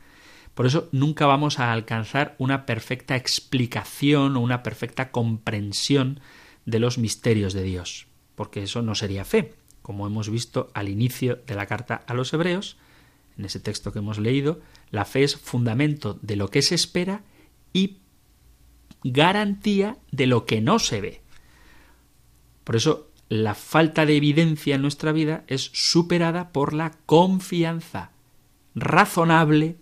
Por 0.54 0.66
eso 0.66 0.88
nunca 0.92 1.26
vamos 1.26 1.58
a 1.58 1.72
alcanzar 1.72 2.34
una 2.38 2.66
perfecta 2.66 3.16
explicación 3.16 4.36
o 4.36 4.40
una 4.40 4.62
perfecta 4.62 5.10
comprensión 5.10 6.20
de 6.66 6.78
los 6.78 6.98
misterios 6.98 7.52
de 7.52 7.62
Dios, 7.62 8.06
porque 8.34 8.62
eso 8.62 8.82
no 8.82 8.94
sería 8.94 9.24
fe, 9.24 9.54
como 9.82 10.06
hemos 10.06 10.30
visto 10.30 10.70
al 10.74 10.88
inicio 10.88 11.40
de 11.46 11.54
la 11.54 11.66
carta 11.66 12.02
a 12.06 12.14
los 12.14 12.32
hebreos, 12.32 12.76
en 13.36 13.44
ese 13.44 13.60
texto 13.60 13.92
que 13.92 13.98
hemos 13.98 14.18
leído, 14.18 14.60
la 14.90 15.04
fe 15.04 15.24
es 15.24 15.36
fundamento 15.36 16.18
de 16.22 16.36
lo 16.36 16.48
que 16.48 16.62
se 16.62 16.74
espera 16.74 17.22
y 17.72 17.98
garantía 19.02 19.98
de 20.10 20.26
lo 20.26 20.46
que 20.46 20.60
no 20.60 20.78
se 20.78 21.00
ve. 21.00 21.20
Por 22.64 22.76
eso 22.76 23.10
la 23.28 23.54
falta 23.54 24.06
de 24.06 24.16
evidencia 24.16 24.74
en 24.74 24.82
nuestra 24.82 25.12
vida 25.12 25.44
es 25.46 25.70
superada 25.72 26.52
por 26.52 26.74
la 26.74 26.92
confianza 27.06 28.10
razonable 28.74 29.76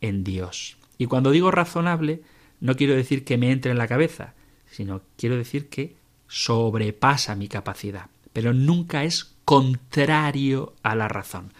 en 0.00 0.24
Dios. 0.24 0.76
Y 0.98 1.06
cuando 1.06 1.30
digo 1.30 1.50
razonable, 1.50 2.22
no 2.60 2.76
quiero 2.76 2.94
decir 2.94 3.24
que 3.24 3.38
me 3.38 3.52
entre 3.52 3.70
en 3.70 3.78
la 3.78 3.88
cabeza, 3.88 4.34
sino 4.66 5.02
quiero 5.16 5.36
decir 5.36 5.68
que 5.68 5.96
sobrepasa 6.30 7.34
mi 7.34 7.48
capacidad, 7.48 8.06
pero 8.32 8.54
nunca 8.54 9.02
es 9.02 9.34
contrario 9.44 10.74
a 10.84 10.94
la 10.94 11.08
razón. 11.08 11.52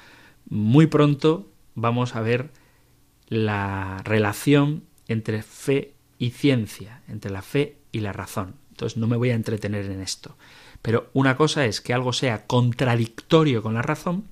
Muy 0.49 0.87
pronto 0.87 1.51
vamos 1.75 2.15
a 2.15 2.21
ver 2.21 2.51
la 3.27 4.01
relación 4.05 4.85
entre 5.09 5.43
fe 5.43 5.95
y 6.19 6.31
ciencia, 6.31 7.03
entre 7.09 7.33
la 7.33 7.43
fe 7.43 7.79
y 7.91 8.01
la 8.01 8.13
razón. 8.13 8.55
Entonces 8.71 8.97
no 8.97 9.09
me 9.09 9.17
voy 9.17 9.31
a 9.31 9.35
entretener 9.35 9.87
en 9.87 10.01
esto. 10.01 10.37
Pero 10.83 11.11
una 11.15 11.37
cosa 11.37 11.67
es 11.67 11.81
que 11.81 11.93
algo 11.93 12.13
sea 12.13 12.47
contradictorio 12.47 13.63
con 13.63 13.75
la 13.75 13.83
razón 13.83 14.25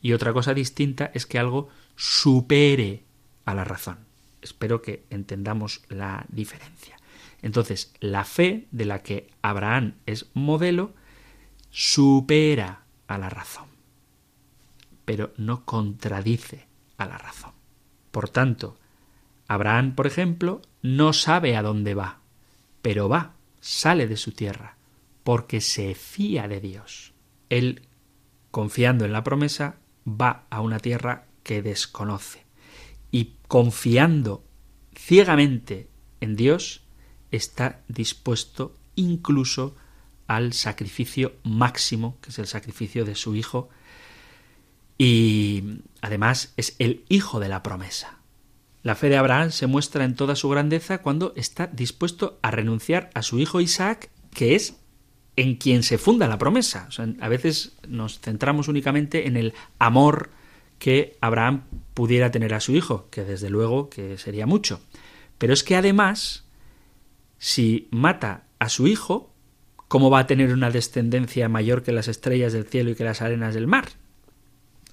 y 0.00 0.12
otra 0.12 0.32
cosa 0.32 0.54
distinta 0.54 1.10
es 1.14 1.26
que 1.26 1.38
algo 1.38 1.68
supere 1.96 3.02
a 3.44 3.54
la 3.54 3.64
razón. 3.64 3.98
Espero 4.40 4.82
que 4.82 5.04
entendamos 5.10 5.82
la 5.88 6.26
diferencia. 6.28 6.93
Entonces, 7.44 7.92
la 8.00 8.24
fe 8.24 8.68
de 8.70 8.86
la 8.86 9.02
que 9.02 9.28
Abraham 9.42 9.96
es 10.06 10.30
modelo 10.32 10.94
supera 11.68 12.86
a 13.06 13.18
la 13.18 13.28
razón, 13.28 13.66
pero 15.04 15.34
no 15.36 15.66
contradice 15.66 16.66
a 16.96 17.04
la 17.04 17.18
razón. 17.18 17.52
Por 18.12 18.30
tanto, 18.30 18.78
Abraham, 19.46 19.94
por 19.94 20.06
ejemplo, 20.06 20.62
no 20.80 21.12
sabe 21.12 21.54
a 21.54 21.62
dónde 21.62 21.92
va, 21.92 22.20
pero 22.80 23.10
va, 23.10 23.34
sale 23.60 24.06
de 24.06 24.16
su 24.16 24.32
tierra, 24.32 24.78
porque 25.22 25.60
se 25.60 25.94
fía 25.94 26.48
de 26.48 26.62
Dios. 26.62 27.12
Él, 27.50 27.82
confiando 28.52 29.04
en 29.04 29.12
la 29.12 29.22
promesa, 29.22 29.76
va 30.08 30.46
a 30.48 30.62
una 30.62 30.78
tierra 30.78 31.26
que 31.42 31.60
desconoce. 31.60 32.46
Y 33.10 33.34
confiando 33.48 34.42
ciegamente 34.96 35.90
en 36.22 36.36
Dios, 36.36 36.83
está 37.34 37.80
dispuesto 37.88 38.74
incluso 38.96 39.74
al 40.26 40.52
sacrificio 40.52 41.34
máximo, 41.42 42.16
que 42.20 42.30
es 42.30 42.38
el 42.38 42.46
sacrificio 42.46 43.04
de 43.04 43.14
su 43.14 43.34
hijo, 43.34 43.68
y 44.96 45.80
además 46.00 46.52
es 46.56 46.76
el 46.78 47.04
hijo 47.08 47.40
de 47.40 47.48
la 47.48 47.62
promesa. 47.62 48.18
La 48.82 48.94
fe 48.94 49.08
de 49.08 49.16
Abraham 49.16 49.50
se 49.50 49.66
muestra 49.66 50.04
en 50.04 50.14
toda 50.14 50.36
su 50.36 50.48
grandeza 50.48 50.98
cuando 50.98 51.32
está 51.36 51.66
dispuesto 51.66 52.38
a 52.42 52.50
renunciar 52.50 53.10
a 53.14 53.22
su 53.22 53.38
hijo 53.38 53.60
Isaac, 53.60 54.10
que 54.32 54.54
es 54.54 54.76
en 55.36 55.56
quien 55.56 55.82
se 55.82 55.98
funda 55.98 56.28
la 56.28 56.38
promesa. 56.38 56.88
a 57.20 57.28
veces 57.28 57.72
nos 57.88 58.20
centramos 58.20 58.68
únicamente 58.68 59.26
en 59.26 59.36
el 59.36 59.54
amor 59.78 60.30
que 60.78 61.16
Abraham 61.20 61.64
pudiera 61.94 62.30
tener 62.30 62.54
a 62.54 62.60
su 62.60 62.72
hijo, 62.72 63.08
que 63.10 63.24
desde 63.24 63.50
luego 63.50 63.88
que 63.88 64.18
sería 64.18 64.46
mucho. 64.46 64.80
Pero 65.38 65.52
es 65.52 65.64
que 65.64 65.76
además 65.76 66.43
si 67.44 67.88
mata 67.90 68.44
a 68.58 68.70
su 68.70 68.86
hijo, 68.86 69.30
¿cómo 69.88 70.08
va 70.08 70.20
a 70.20 70.26
tener 70.26 70.50
una 70.50 70.70
descendencia 70.70 71.46
mayor 71.46 71.82
que 71.82 71.92
las 71.92 72.08
estrellas 72.08 72.54
del 72.54 72.64
cielo 72.64 72.88
y 72.88 72.94
que 72.94 73.04
las 73.04 73.20
arenas 73.20 73.52
del 73.52 73.66
mar? 73.66 73.90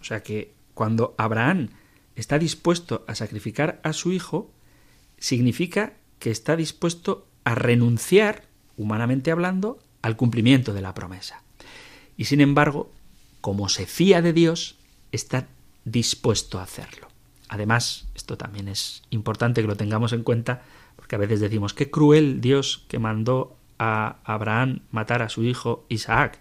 O 0.02 0.04
sea 0.04 0.22
que 0.22 0.52
cuando 0.74 1.16
Abraham 1.18 1.70
está 2.18 2.39
dispuesto 2.39 3.06
a 3.08 3.16
sacrificar 3.16 3.80
a 3.86 3.93
su 3.93 4.12
hijo, 4.12 4.52
significa 5.18 5.93
que 6.20 6.30
está 6.30 6.58
dispuesto 6.58 7.26
a 7.45 7.56
renunciar, 7.56 8.43
humanamente 8.76 9.32
hablando, 9.32 9.80
al 10.02 10.18
cumplimiento 10.18 10.74
de 10.74 10.82
la 10.82 10.93
promesa. 10.93 11.43
Y 12.18 12.26
sin 12.26 12.41
embargo, 12.41 12.91
como 13.39 13.70
se 13.70 13.86
fía 13.86 14.22
de 14.22 14.34
Dios, 14.34 14.76
está 15.14 15.47
dispuesto 15.86 16.60
a 16.60 16.64
hacerlo. 16.64 17.08
Además, 17.47 18.08
esto 18.14 18.38
también 18.38 18.68
es 18.68 19.04
importante 19.10 19.62
que 19.62 19.70
lo 19.70 19.78
tengamos 19.78 20.12
en 20.12 20.24
cuenta, 20.24 20.64
que 21.12 21.16
a 21.16 21.20
veces 21.20 21.41
decimos, 21.41 21.74
qué 21.74 21.91
cruel 21.91 22.39
Dios 22.39 22.86
que 22.88 22.97
mandó 22.97 23.57
a 23.78 24.20
Abraham 24.24 24.84
matar 24.91 25.22
a 25.22 25.28
su 25.28 25.43
hijo 25.43 25.86
Isaac. 25.89 26.39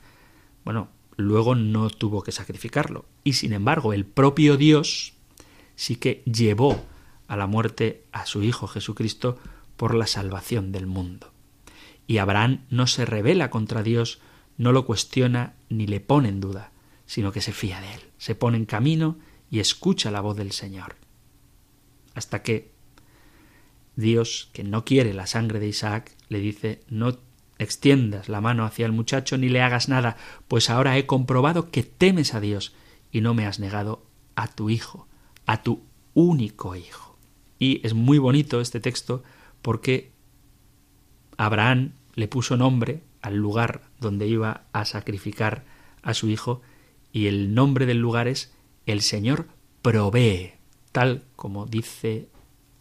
Bueno, 0.64 0.90
luego 1.16 1.56
no 1.56 1.90
tuvo 1.90 2.22
que 2.22 2.30
sacrificarlo. 2.30 3.04
Y 3.24 3.32
sin 3.32 3.52
embargo, 3.52 3.92
el 3.92 4.04
propio 4.04 4.56
Dios 4.56 5.14
sí 5.74 5.96
que 5.96 6.22
llevó 6.24 6.86
a 7.26 7.36
la 7.36 7.48
muerte 7.48 8.04
a 8.12 8.26
su 8.26 8.44
hijo 8.44 8.68
Jesucristo 8.68 9.40
por 9.76 9.92
la 9.92 10.06
salvación 10.06 10.70
del 10.70 10.86
mundo. 10.86 11.32
Y 12.06 12.18
Abraham 12.18 12.60
no 12.70 12.86
se 12.86 13.04
revela 13.04 13.50
contra 13.50 13.82
Dios, 13.82 14.20
no 14.56 14.70
lo 14.70 14.86
cuestiona 14.86 15.54
ni 15.68 15.88
le 15.88 15.98
pone 15.98 16.28
en 16.28 16.40
duda, 16.40 16.70
sino 17.06 17.32
que 17.32 17.40
se 17.40 17.50
fía 17.50 17.80
de 17.80 17.92
él, 17.92 18.00
se 18.18 18.36
pone 18.36 18.56
en 18.56 18.66
camino 18.66 19.18
y 19.50 19.58
escucha 19.58 20.12
la 20.12 20.20
voz 20.20 20.36
del 20.36 20.52
Señor. 20.52 20.94
Hasta 22.14 22.44
que 22.44 22.70
Dios, 24.00 24.50
que 24.52 24.64
no 24.64 24.84
quiere 24.84 25.14
la 25.14 25.26
sangre 25.26 25.60
de 25.60 25.68
Isaac, 25.68 26.16
le 26.28 26.40
dice 26.40 26.80
no 26.88 27.18
extiendas 27.58 28.28
la 28.28 28.40
mano 28.40 28.64
hacia 28.64 28.86
el 28.86 28.92
muchacho 28.92 29.36
ni 29.36 29.48
le 29.48 29.62
hagas 29.62 29.88
nada, 29.88 30.16
pues 30.48 30.70
ahora 30.70 30.96
he 30.96 31.06
comprobado 31.06 31.70
que 31.70 31.82
temes 31.82 32.34
a 32.34 32.40
Dios 32.40 32.74
y 33.12 33.20
no 33.20 33.34
me 33.34 33.46
has 33.46 33.58
negado 33.60 34.02
a 34.34 34.48
tu 34.48 34.70
hijo, 34.70 35.06
a 35.46 35.62
tu 35.62 35.82
único 36.14 36.74
hijo. 36.74 37.18
Y 37.58 37.86
es 37.86 37.92
muy 37.92 38.18
bonito 38.18 38.60
este 38.60 38.80
texto 38.80 39.22
porque 39.60 40.12
Abraham 41.36 41.92
le 42.14 42.28
puso 42.28 42.56
nombre 42.56 43.02
al 43.20 43.36
lugar 43.36 43.82
donde 44.00 44.26
iba 44.26 44.64
a 44.72 44.84
sacrificar 44.84 45.64
a 46.02 46.14
su 46.14 46.28
hijo 46.28 46.62
y 47.12 47.26
el 47.26 47.54
nombre 47.54 47.86
del 47.86 47.98
lugar 47.98 48.28
es 48.28 48.52
el 48.86 49.02
Señor 49.02 49.48
provee, 49.82 50.52
tal 50.92 51.24
como 51.36 51.66
dice, 51.66 52.28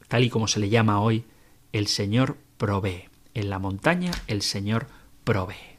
tal 0.09 0.25
y 0.25 0.29
como 0.29 0.49
se 0.49 0.59
le 0.59 0.67
llama 0.67 0.99
hoy, 0.99 1.23
el 1.71 1.87
Señor 1.87 2.37
provee. 2.57 3.07
En 3.33 3.49
la 3.49 3.59
montaña 3.59 4.11
el 4.27 4.41
Señor 4.41 4.87
provee. 5.23 5.77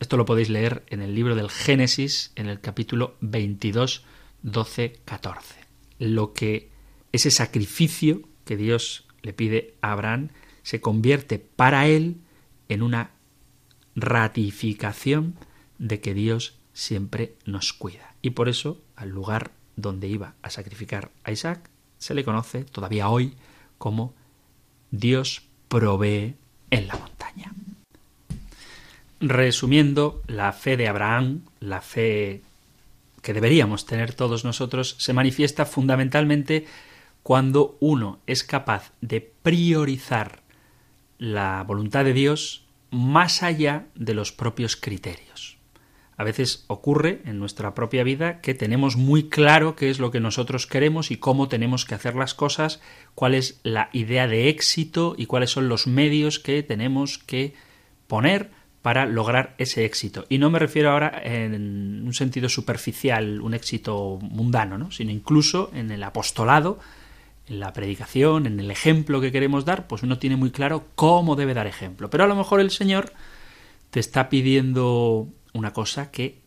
Esto 0.00 0.16
lo 0.16 0.24
podéis 0.24 0.48
leer 0.48 0.84
en 0.88 1.02
el 1.02 1.14
libro 1.14 1.36
del 1.36 1.50
Génesis, 1.50 2.32
en 2.34 2.48
el 2.48 2.60
capítulo 2.60 3.16
22, 3.20 4.04
12, 4.42 5.00
14. 5.04 5.56
Lo 5.98 6.32
que 6.32 6.70
ese 7.12 7.30
sacrificio 7.30 8.22
que 8.44 8.56
Dios 8.56 9.06
le 9.22 9.32
pide 9.32 9.74
a 9.82 9.92
Abraham 9.92 10.30
se 10.62 10.80
convierte 10.80 11.38
para 11.38 11.86
él 11.86 12.16
en 12.68 12.82
una 12.82 13.10
ratificación 13.94 15.36
de 15.78 16.00
que 16.00 16.14
Dios 16.14 16.58
siempre 16.72 17.34
nos 17.44 17.72
cuida. 17.72 18.14
Y 18.22 18.30
por 18.30 18.48
eso 18.48 18.80
al 18.96 19.10
lugar 19.10 19.50
donde 19.76 20.08
iba 20.08 20.36
a 20.42 20.50
sacrificar 20.50 21.10
a 21.24 21.32
Isaac 21.32 21.71
se 22.02 22.14
le 22.14 22.24
conoce 22.24 22.64
todavía 22.64 23.08
hoy 23.08 23.34
como 23.78 24.12
Dios 24.90 25.42
provee 25.68 26.34
en 26.70 26.88
la 26.88 26.96
montaña. 26.96 27.52
Resumiendo, 29.20 30.20
la 30.26 30.52
fe 30.52 30.76
de 30.76 30.88
Abraham, 30.88 31.42
la 31.60 31.80
fe 31.80 32.42
que 33.22 33.32
deberíamos 33.32 33.86
tener 33.86 34.14
todos 34.14 34.44
nosotros, 34.44 34.96
se 34.98 35.12
manifiesta 35.12 35.64
fundamentalmente 35.64 36.66
cuando 37.22 37.76
uno 37.78 38.18
es 38.26 38.42
capaz 38.42 38.90
de 39.00 39.20
priorizar 39.20 40.42
la 41.18 41.62
voluntad 41.62 42.04
de 42.04 42.14
Dios 42.14 42.64
más 42.90 43.44
allá 43.44 43.86
de 43.94 44.14
los 44.14 44.32
propios 44.32 44.74
criterios. 44.74 45.56
A 46.22 46.24
veces 46.24 46.62
ocurre 46.68 47.20
en 47.24 47.40
nuestra 47.40 47.74
propia 47.74 48.04
vida 48.04 48.40
que 48.42 48.54
tenemos 48.54 48.94
muy 48.94 49.28
claro 49.28 49.74
qué 49.74 49.90
es 49.90 49.98
lo 49.98 50.12
que 50.12 50.20
nosotros 50.20 50.68
queremos 50.68 51.10
y 51.10 51.16
cómo 51.16 51.48
tenemos 51.48 51.84
que 51.84 51.96
hacer 51.96 52.14
las 52.14 52.32
cosas, 52.32 52.80
cuál 53.16 53.34
es 53.34 53.58
la 53.64 53.90
idea 53.92 54.28
de 54.28 54.48
éxito 54.48 55.16
y 55.18 55.26
cuáles 55.26 55.50
son 55.50 55.68
los 55.68 55.88
medios 55.88 56.38
que 56.38 56.62
tenemos 56.62 57.18
que 57.18 57.54
poner 58.06 58.52
para 58.82 59.04
lograr 59.04 59.56
ese 59.58 59.84
éxito. 59.84 60.24
Y 60.28 60.38
no 60.38 60.48
me 60.48 60.60
refiero 60.60 60.92
ahora 60.92 61.20
en 61.24 62.06
un 62.06 62.14
sentido 62.14 62.48
superficial, 62.48 63.40
un 63.40 63.54
éxito 63.54 64.20
mundano, 64.22 64.78
¿no? 64.78 64.92
sino 64.92 65.10
incluso 65.10 65.72
en 65.74 65.90
el 65.90 66.04
apostolado, 66.04 66.78
en 67.48 67.58
la 67.58 67.72
predicación, 67.72 68.46
en 68.46 68.60
el 68.60 68.70
ejemplo 68.70 69.20
que 69.20 69.32
queremos 69.32 69.64
dar, 69.64 69.88
pues 69.88 70.04
uno 70.04 70.20
tiene 70.20 70.36
muy 70.36 70.52
claro 70.52 70.84
cómo 70.94 71.34
debe 71.34 71.52
dar 71.52 71.66
ejemplo. 71.66 72.10
Pero 72.10 72.22
a 72.22 72.28
lo 72.28 72.36
mejor 72.36 72.60
el 72.60 72.70
Señor 72.70 73.12
te 73.90 73.98
está 73.98 74.28
pidiendo 74.28 75.28
una 75.52 75.72
cosa 75.72 76.10
que 76.10 76.40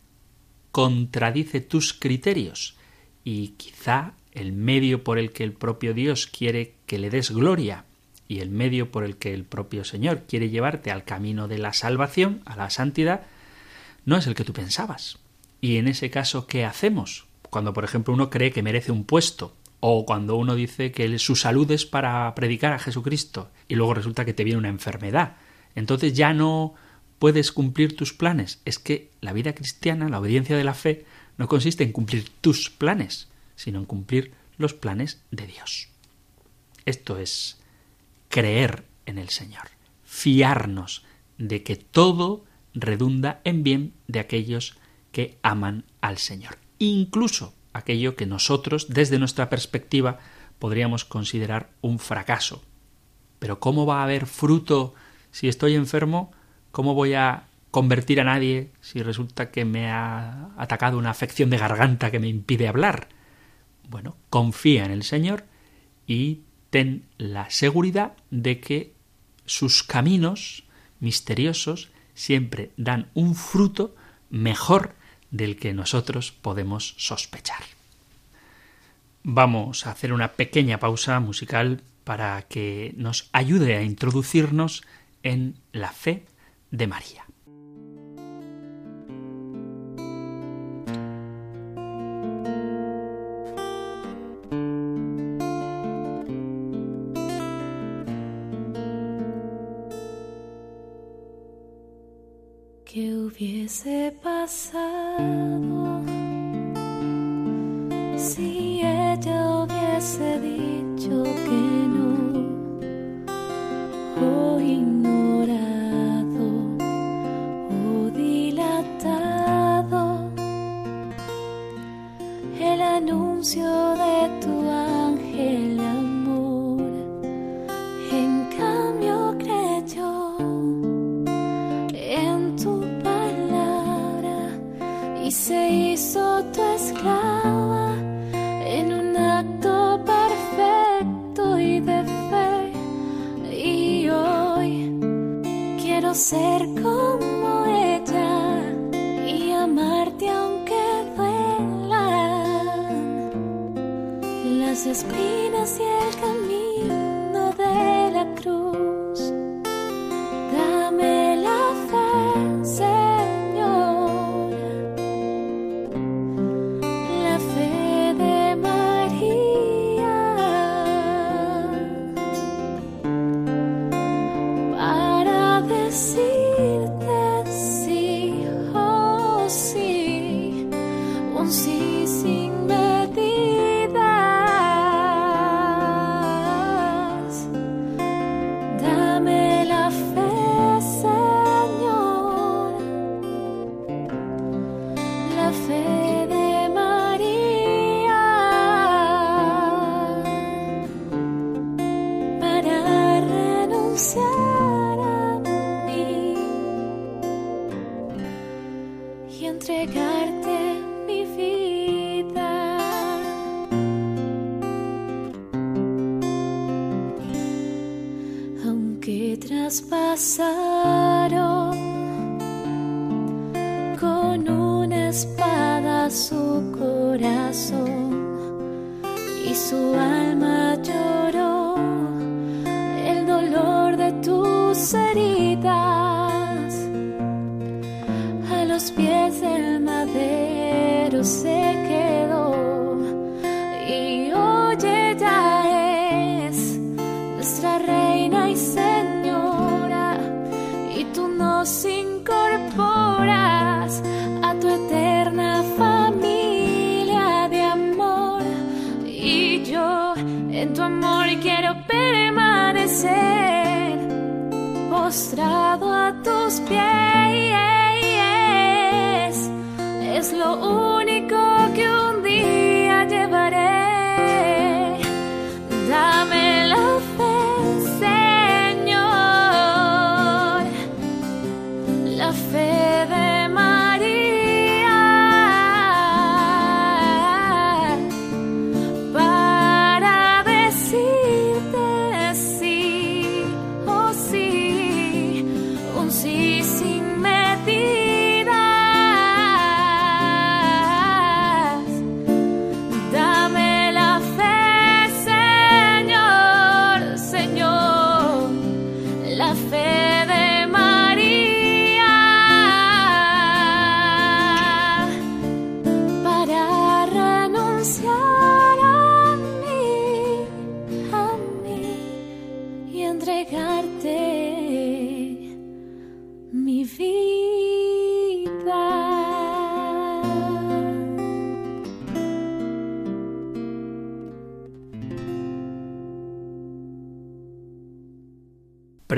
contradice 0.72 1.62
tus 1.62 1.94
criterios 1.94 2.76
y 3.24 3.50
quizá 3.58 4.14
el 4.32 4.52
medio 4.52 5.04
por 5.04 5.18
el 5.18 5.32
que 5.32 5.44
el 5.44 5.54
propio 5.54 5.94
Dios 5.94 6.28
quiere 6.28 6.76
que 6.86 7.00
le 7.00 7.10
des 7.10 7.32
gloria 7.32 7.86
y 8.28 8.40
el 8.40 8.50
medio 8.50 8.92
por 8.92 9.04
el 9.04 9.18
que 9.18 9.34
el 9.34 9.46
propio 9.46 9.84
Señor 9.84 10.24
quiere 10.28 10.50
llevarte 10.50 10.92
al 10.92 11.04
camino 11.04 11.48
de 11.48 11.58
la 11.58 11.74
salvación, 11.74 12.42
a 12.46 12.56
la 12.56 12.70
santidad, 12.70 13.22
no 14.04 14.18
es 14.18 14.28
el 14.28 14.36
que 14.36 14.44
tú 14.44 14.54
pensabas. 14.54 15.20
Y 15.62 15.78
en 15.78 15.88
ese 15.88 16.10
caso, 16.10 16.48
¿qué 16.48 16.66
hacemos? 16.66 17.26
Cuando, 17.50 17.74
por 17.74 17.84
ejemplo, 17.84 18.14
uno 18.14 18.30
cree 18.30 18.52
que 18.52 18.64
merece 18.64 18.92
un 18.92 19.06
puesto, 19.06 19.56
o 19.80 20.06
cuando 20.06 20.36
uno 20.36 20.56
dice 20.56 20.92
que 20.92 21.18
su 21.20 21.36
salud 21.36 21.70
es 21.72 21.86
para 21.86 22.34
predicar 22.36 22.74
a 22.74 22.80
Jesucristo, 22.80 23.50
y 23.68 23.76
luego 23.76 23.94
resulta 23.94 24.26
que 24.26 24.34
te 24.34 24.44
viene 24.44 24.60
una 24.60 24.70
enfermedad. 24.70 25.38
Entonces 25.76 26.14
ya 26.14 26.34
no 26.34 26.74
puedes 27.20 27.52
cumplir 27.52 27.96
tus 27.96 28.14
planes. 28.14 28.62
Es 28.66 28.80
que 28.80 29.10
la 29.22 29.34
vida 29.34 29.54
cristiana, 29.54 30.10
la 30.10 30.20
obediencia 30.20 30.58
de 30.58 30.64
la 30.64 30.74
fe, 30.74 31.06
no 31.38 31.48
consiste 31.48 31.84
en 31.84 31.92
cumplir 31.92 32.30
tus 32.42 32.70
planes, 32.70 33.28
sino 33.56 33.80
en 33.80 33.86
cumplir 33.86 34.34
los 34.58 34.74
planes 34.74 35.22
de 35.32 35.48
Dios. 35.48 35.90
Esto 36.86 37.18
es 37.18 37.58
creer 38.30 38.86
en 39.06 39.18
el 39.18 39.30
Señor, 39.30 39.70
fiarnos 40.04 41.04
de 41.38 41.64
que 41.64 41.76
todo 41.76 42.46
redunda 42.74 43.42
en 43.44 43.64
bien 43.64 43.94
de 44.08 44.20
aquellos 44.20 44.78
que 45.12 45.38
aman 45.42 45.86
al 46.02 46.18
Señor, 46.18 46.58
incluso 46.80 47.54
aquello 47.74 48.16
que 48.16 48.26
nosotros, 48.26 48.88
desde 48.90 49.20
nuestra 49.20 49.50
perspectiva, 49.50 50.20
podríamos 50.60 51.06
considerar 51.06 51.70
un 51.82 52.00
fracaso. 52.00 52.64
Pero 53.40 53.60
¿cómo 53.60 53.86
va 53.86 54.00
a 54.00 54.04
haber 54.04 54.26
fruto 54.26 54.94
si 55.32 55.48
estoy 55.48 55.76
enfermo? 55.76 56.32
¿Cómo 56.76 56.94
voy 56.94 57.14
a 57.14 57.46
convertir 57.72 58.20
a 58.20 58.26
nadie 58.26 58.70
si 58.82 59.02
resulta 59.02 59.50
que 59.50 59.64
me 59.64 59.90
ha 59.90 60.50
atacado 60.58 60.98
una 60.98 61.10
afección 61.10 61.50
de 61.50 61.58
garganta 61.58 62.12
que 62.12 62.20
me 62.20 62.28
impide 62.28 62.68
hablar? 62.68 63.08
Bueno, 63.88 64.18
confía 64.30 64.84
en 64.84 64.92
el 64.92 65.04
Señor 65.04 65.46
y 66.06 66.42
ten 66.72 67.06
la 67.18 67.50
seguridad 67.50 68.18
de 68.30 68.60
que 68.60 68.92
sus 69.46 69.84
caminos 69.84 70.66
misteriosos 71.00 71.92
siempre 72.14 72.72
dan 72.76 73.08
un 73.14 73.36
fruto 73.36 73.96
mejor 74.30 74.96
del 75.32 75.56
que 75.56 75.74
nosotros 75.74 76.34
podemos 76.34 76.94
sospechar. 76.98 77.64
Vamos 79.24 79.88
a 79.88 79.92
hacer 79.92 80.12
una 80.12 80.34
pequeña 80.34 80.78
pausa 80.78 81.22
musical 81.22 81.84
para 82.04 82.42
que 82.42 82.94
nos 82.98 83.30
ayude 83.32 83.78
a 83.78 83.84
introducirnos 83.84 84.84
en 85.24 85.56
la 85.72 85.94
fe 85.94 86.26
de 86.72 86.88
María. 86.88 87.26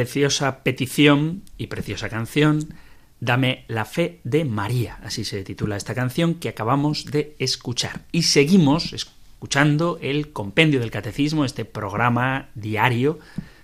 Preciosa 0.07 0.63
petición 0.63 1.43
y 1.57 1.67
preciosa 1.67 2.07
canción, 2.07 2.73
Dame 3.19 3.65
la 3.67 3.83
fe 3.83 4.21
de 4.23 4.45
María, 4.45 4.99
así 5.03 5.25
se 5.25 5.43
titula 5.43 5.75
esta 5.75 5.95
canción 5.95 6.35
que 6.35 6.49
acabamos 6.49 7.05
de 7.05 7.35
escuchar. 7.39 8.05
Y 8.11 8.21
seguimos 8.21 8.93
escuchando 8.93 9.97
el 10.01 10.31
Compendio 10.31 10.79
del 10.79 10.91
Catecismo, 10.91 11.43
este 11.43 11.65
programa 11.65 12.49
diario 12.53 13.17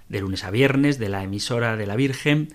de 0.09 0.21
lunes 0.21 0.43
a 0.43 0.49
viernes 0.49 0.97
de 0.97 1.07
la 1.07 1.23
emisora 1.23 1.77
de 1.77 1.85
la 1.85 1.95
Virgen, 1.95 2.49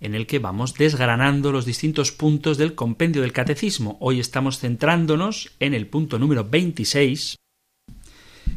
en 0.00 0.14
el 0.14 0.26
que 0.26 0.38
vamos 0.38 0.74
desgranando 0.74 1.50
los 1.50 1.64
distintos 1.64 2.12
puntos 2.12 2.58
del 2.58 2.74
Compendio 2.74 3.22
del 3.22 3.32
Catecismo. 3.32 3.96
Hoy 3.98 4.20
estamos 4.20 4.58
centrándonos 4.60 5.52
en 5.58 5.74
el 5.74 5.88
punto 5.88 6.18
número 6.18 6.44
26, 6.44 7.36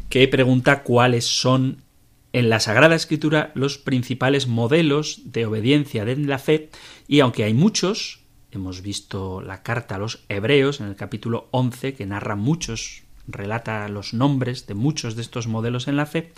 que 0.09 0.27
pregunta 0.27 0.83
cuáles 0.83 1.25
son 1.25 1.81
en 2.33 2.49
la 2.49 2.59
Sagrada 2.59 2.95
Escritura 2.95 3.51
los 3.55 3.77
principales 3.77 4.47
modelos 4.47 5.21
de 5.25 5.45
obediencia 5.45 6.05
de 6.05 6.15
la 6.17 6.39
fe 6.39 6.69
y 7.07 7.21
aunque 7.21 7.43
hay 7.43 7.53
muchos, 7.53 8.21
hemos 8.51 8.81
visto 8.81 9.41
la 9.41 9.63
carta 9.63 9.95
a 9.95 9.99
los 9.99 10.23
hebreos 10.29 10.79
en 10.79 10.87
el 10.87 10.95
capítulo 10.95 11.47
11 11.51 11.93
que 11.93 12.05
narra 12.05 12.35
muchos, 12.35 13.03
relata 13.27 13.87
los 13.89 14.13
nombres 14.13 14.67
de 14.67 14.75
muchos 14.75 15.15
de 15.15 15.21
estos 15.21 15.47
modelos 15.47 15.87
en 15.87 15.95
la 15.95 16.05
fe, 16.05 16.31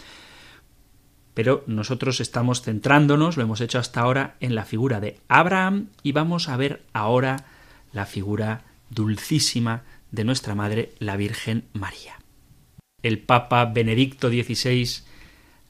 pero 1.34 1.64
nosotros 1.68 2.20
estamos 2.20 2.62
centrándonos, 2.62 3.38
lo 3.38 3.44
hemos 3.44 3.62
hecho 3.62 3.80
hasta 3.80 4.02
ahora, 4.02 4.36
en 4.40 4.56
la 4.56 4.66
figura 4.66 5.00
de 5.00 5.20
Abraham 5.28 5.88
y 6.04 6.12
vamos 6.12 6.50
a 6.50 6.58
ver 6.58 6.84
ahora 6.94 7.46
la 7.94 8.06
figura 8.06 8.64
dulcísima 8.90 9.84
de 10.12 10.26
nuestra 10.26 10.56
Madre, 10.56 10.94
la 11.00 11.16
Virgen 11.16 11.66
María. 11.74 12.20
El 13.02 13.20
Papa 13.20 13.66
Benedicto 13.66 14.30
XVI 14.30 15.04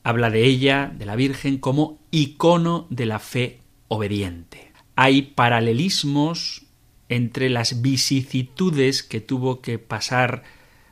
habla 0.04 0.30
de 0.30 0.46
ella, 0.46 0.92
de 0.98 1.06
la 1.06 1.16
Virgen, 1.16 1.58
como 1.58 2.00
icono 2.12 2.88
de 2.90 3.06
la 3.06 3.20
fe 3.20 3.60
obediente. 3.88 4.72
Hay 4.96 5.22
paralelismos 5.22 6.64
entre 7.10 7.50
las 7.50 7.82
vicisitudes 7.82 9.04
que 9.04 9.20
tuvo 9.20 9.62
que 9.62 9.80
pasar 9.80 10.44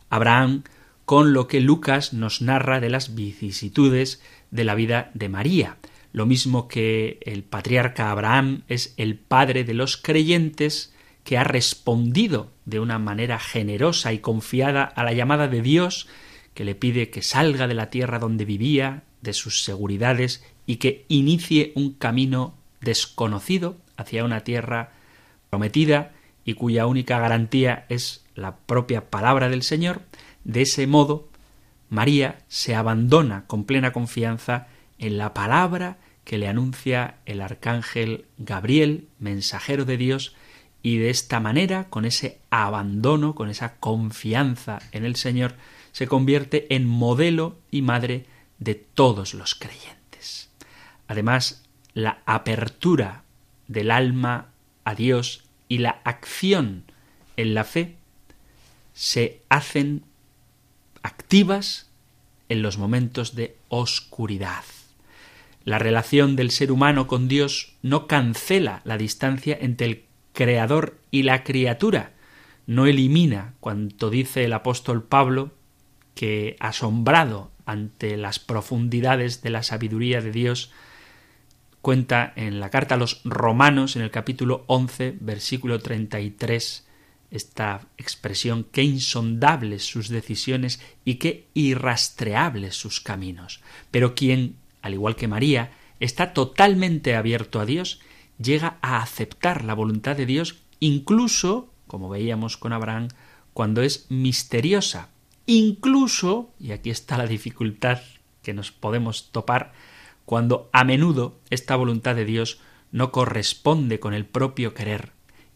Abraham 0.09 0.63
con 1.05 1.33
lo 1.33 1.47
que 1.47 1.59
Lucas 1.59 2.13
nos 2.13 2.41
narra 2.41 2.79
de 2.79 2.89
las 2.89 3.15
vicisitudes 3.15 4.21
de 4.51 4.63
la 4.63 4.75
vida 4.75 5.11
de 5.13 5.29
María. 5.29 5.77
Lo 6.11 6.25
mismo 6.25 6.67
que 6.67 7.19
el 7.21 7.43
patriarca 7.43 8.11
Abraham 8.11 8.63
es 8.67 8.93
el 8.97 9.15
padre 9.15 9.63
de 9.63 9.73
los 9.73 9.97
creyentes 9.97 10.93
que 11.23 11.37
ha 11.37 11.43
respondido 11.43 12.51
de 12.65 12.79
una 12.79 12.99
manera 12.99 13.39
generosa 13.39 14.13
y 14.13 14.19
confiada 14.19 14.83
a 14.83 15.03
la 15.03 15.13
llamada 15.13 15.47
de 15.47 15.61
Dios 15.61 16.07
que 16.59 16.65
le 16.65 16.75
pide 16.75 17.09
que 17.09 17.21
salga 17.21 17.69
de 17.69 17.73
la 17.73 17.89
tierra 17.89 18.19
donde 18.19 18.43
vivía, 18.43 19.03
de 19.21 19.31
sus 19.31 19.63
seguridades, 19.63 20.43
y 20.65 20.75
que 20.75 21.05
inicie 21.07 21.71
un 21.73 21.93
camino 21.93 22.53
desconocido 22.81 23.77
hacia 23.95 24.25
una 24.25 24.41
tierra 24.41 24.91
prometida 25.49 26.11
y 26.43 26.55
cuya 26.55 26.85
única 26.85 27.17
garantía 27.17 27.85
es 27.87 28.25
la 28.35 28.57
propia 28.57 29.09
palabra 29.09 29.47
del 29.47 29.63
Señor, 29.63 30.01
de 30.43 30.63
ese 30.63 30.85
modo 30.85 31.29
María 31.87 32.39
se 32.49 32.75
abandona 32.75 33.45
con 33.47 33.63
plena 33.63 33.93
confianza 33.93 34.67
en 34.97 35.17
la 35.17 35.33
palabra 35.33 35.97
que 36.25 36.37
le 36.37 36.49
anuncia 36.49 37.19
el 37.25 37.39
arcángel 37.39 38.25
Gabriel, 38.37 39.07
mensajero 39.17 39.85
de 39.85 39.95
Dios, 39.95 40.35
y 40.83 40.97
de 40.97 41.09
esta 41.09 41.39
manera, 41.39 41.85
con 41.85 42.03
ese 42.03 42.41
abandono, 42.49 43.33
con 43.33 43.49
esa 43.49 43.77
confianza 43.77 44.79
en 44.91 45.05
el 45.05 45.15
Señor, 45.15 45.55
se 45.91 46.07
convierte 46.07 46.73
en 46.73 46.85
modelo 46.85 47.59
y 47.71 47.81
madre 47.81 48.25
de 48.59 48.75
todos 48.75 49.33
los 49.33 49.55
creyentes. 49.55 50.49
Además, 51.07 51.63
la 51.93 52.21
apertura 52.25 53.23
del 53.67 53.91
alma 53.91 54.49
a 54.83 54.95
Dios 54.95 55.43
y 55.67 55.79
la 55.79 56.01
acción 56.03 56.83
en 57.37 57.53
la 57.53 57.63
fe 57.63 57.95
se 58.93 59.41
hacen 59.49 60.03
activas 61.03 61.89
en 62.49 62.61
los 62.61 62.77
momentos 62.77 63.35
de 63.35 63.55
oscuridad. 63.69 64.63
La 65.63 65.79
relación 65.79 66.35
del 66.35 66.51
ser 66.51 66.71
humano 66.71 67.07
con 67.07 67.27
Dios 67.27 67.73
no 67.81 68.07
cancela 68.07 68.81
la 68.83 68.97
distancia 68.97 69.57
entre 69.59 69.87
el 69.87 70.03
creador 70.33 70.97
y 71.11 71.23
la 71.23 71.43
criatura, 71.43 72.13
no 72.65 72.85
elimina 72.85 73.55
cuanto 73.59 74.09
dice 74.09 74.45
el 74.45 74.53
apóstol 74.53 75.03
Pablo 75.03 75.51
que, 76.19 76.57
asombrado 76.59 77.49
ante 77.65 78.17
las 78.17 78.39
profundidades 78.39 79.41
de 79.41 79.51
la 79.51 79.63
sabiduría 79.63 80.19
de 80.19 80.33
Dios, 80.33 80.69
cuenta 81.81 82.33
en 82.35 82.59
la 82.59 82.69
carta 82.69 82.95
a 82.95 82.97
los 82.97 83.21
romanos, 83.23 83.95
en 83.95 84.01
el 84.01 84.11
capítulo 84.11 84.65
11, 84.67 85.15
versículo 85.21 85.79
33, 85.79 86.85
esta 87.31 87.87
expresión, 87.97 88.65
qué 88.69 88.83
insondables 88.83 89.85
sus 89.85 90.09
decisiones 90.09 90.81
y 91.05 91.15
qué 91.15 91.47
irrastreables 91.53 92.75
sus 92.75 92.99
caminos. 92.99 93.61
Pero 93.89 94.13
quien, 94.13 94.57
al 94.81 94.95
igual 94.95 95.15
que 95.15 95.29
María, 95.29 95.71
está 96.01 96.33
totalmente 96.33 97.15
abierto 97.15 97.61
a 97.61 97.65
Dios, 97.65 98.01
llega 98.37 98.77
a 98.81 99.01
aceptar 99.01 99.63
la 99.63 99.73
voluntad 99.73 100.17
de 100.17 100.25
Dios, 100.25 100.57
incluso, 100.81 101.71
como 101.87 102.09
veíamos 102.09 102.57
con 102.57 102.73
Abraham, 102.73 103.07
cuando 103.53 103.81
es 103.83 104.05
misteriosa, 104.09 105.11
incluso, 105.49 106.51
y 106.59 106.71
aquí 106.73 106.91
está 106.91 107.17
la 107.17 107.25
dificultad 107.25 108.01
que 108.43 108.53
nos 108.53 108.71
podemos 108.71 109.31
topar, 109.31 109.73
cuando 110.25 110.69
a 110.73 110.83
menudo 110.83 111.39
esta 111.49 111.75
voluntad 111.75 112.15
de 112.15 112.25
Dios 112.25 112.59
no 112.91 113.11
corresponde 113.11 113.99
con 113.99 114.13
el 114.13 114.27
propio 114.27 114.75
querer 114.75 115.11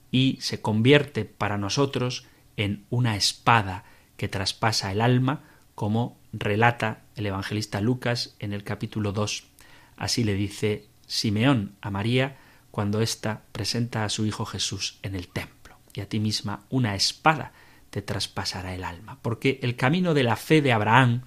y 0.09 0.37
se 0.41 0.61
convierte 0.61 1.25
para 1.25 1.59
nosotros 1.59 2.25
en 2.57 2.85
una 2.89 3.15
espada 3.15 3.83
que 4.17 4.27
traspasa 4.27 4.91
el 4.91 4.99
alma, 4.99 5.43
como 5.75 6.17
relata 6.31 7.03
el 7.15 7.27
evangelista 7.27 7.79
Lucas 7.79 8.35
en 8.39 8.51
el 8.51 8.63
capítulo 8.63 9.11
2. 9.11 9.43
Así 9.95 10.23
le 10.23 10.33
dice 10.33 10.87
Simeón 11.05 11.75
a 11.81 11.91
María 11.91 12.37
cuando 12.71 13.01
ésta 13.01 13.43
presenta 13.51 14.05
a 14.05 14.09
su 14.09 14.25
Hijo 14.25 14.45
Jesús 14.45 14.97
en 15.03 15.13
el 15.13 15.27
templo. 15.27 15.77
Y 15.93 16.01
a 16.01 16.09
ti 16.09 16.19
misma 16.19 16.65
una 16.71 16.95
espada 16.95 17.53
te 17.93 18.01
traspasará 18.01 18.73
el 18.73 18.83
alma, 18.83 19.19
porque 19.21 19.59
el 19.61 19.75
camino 19.75 20.15
de 20.15 20.23
la 20.23 20.35
fe 20.35 20.63
de 20.63 20.73
Abraham 20.73 21.21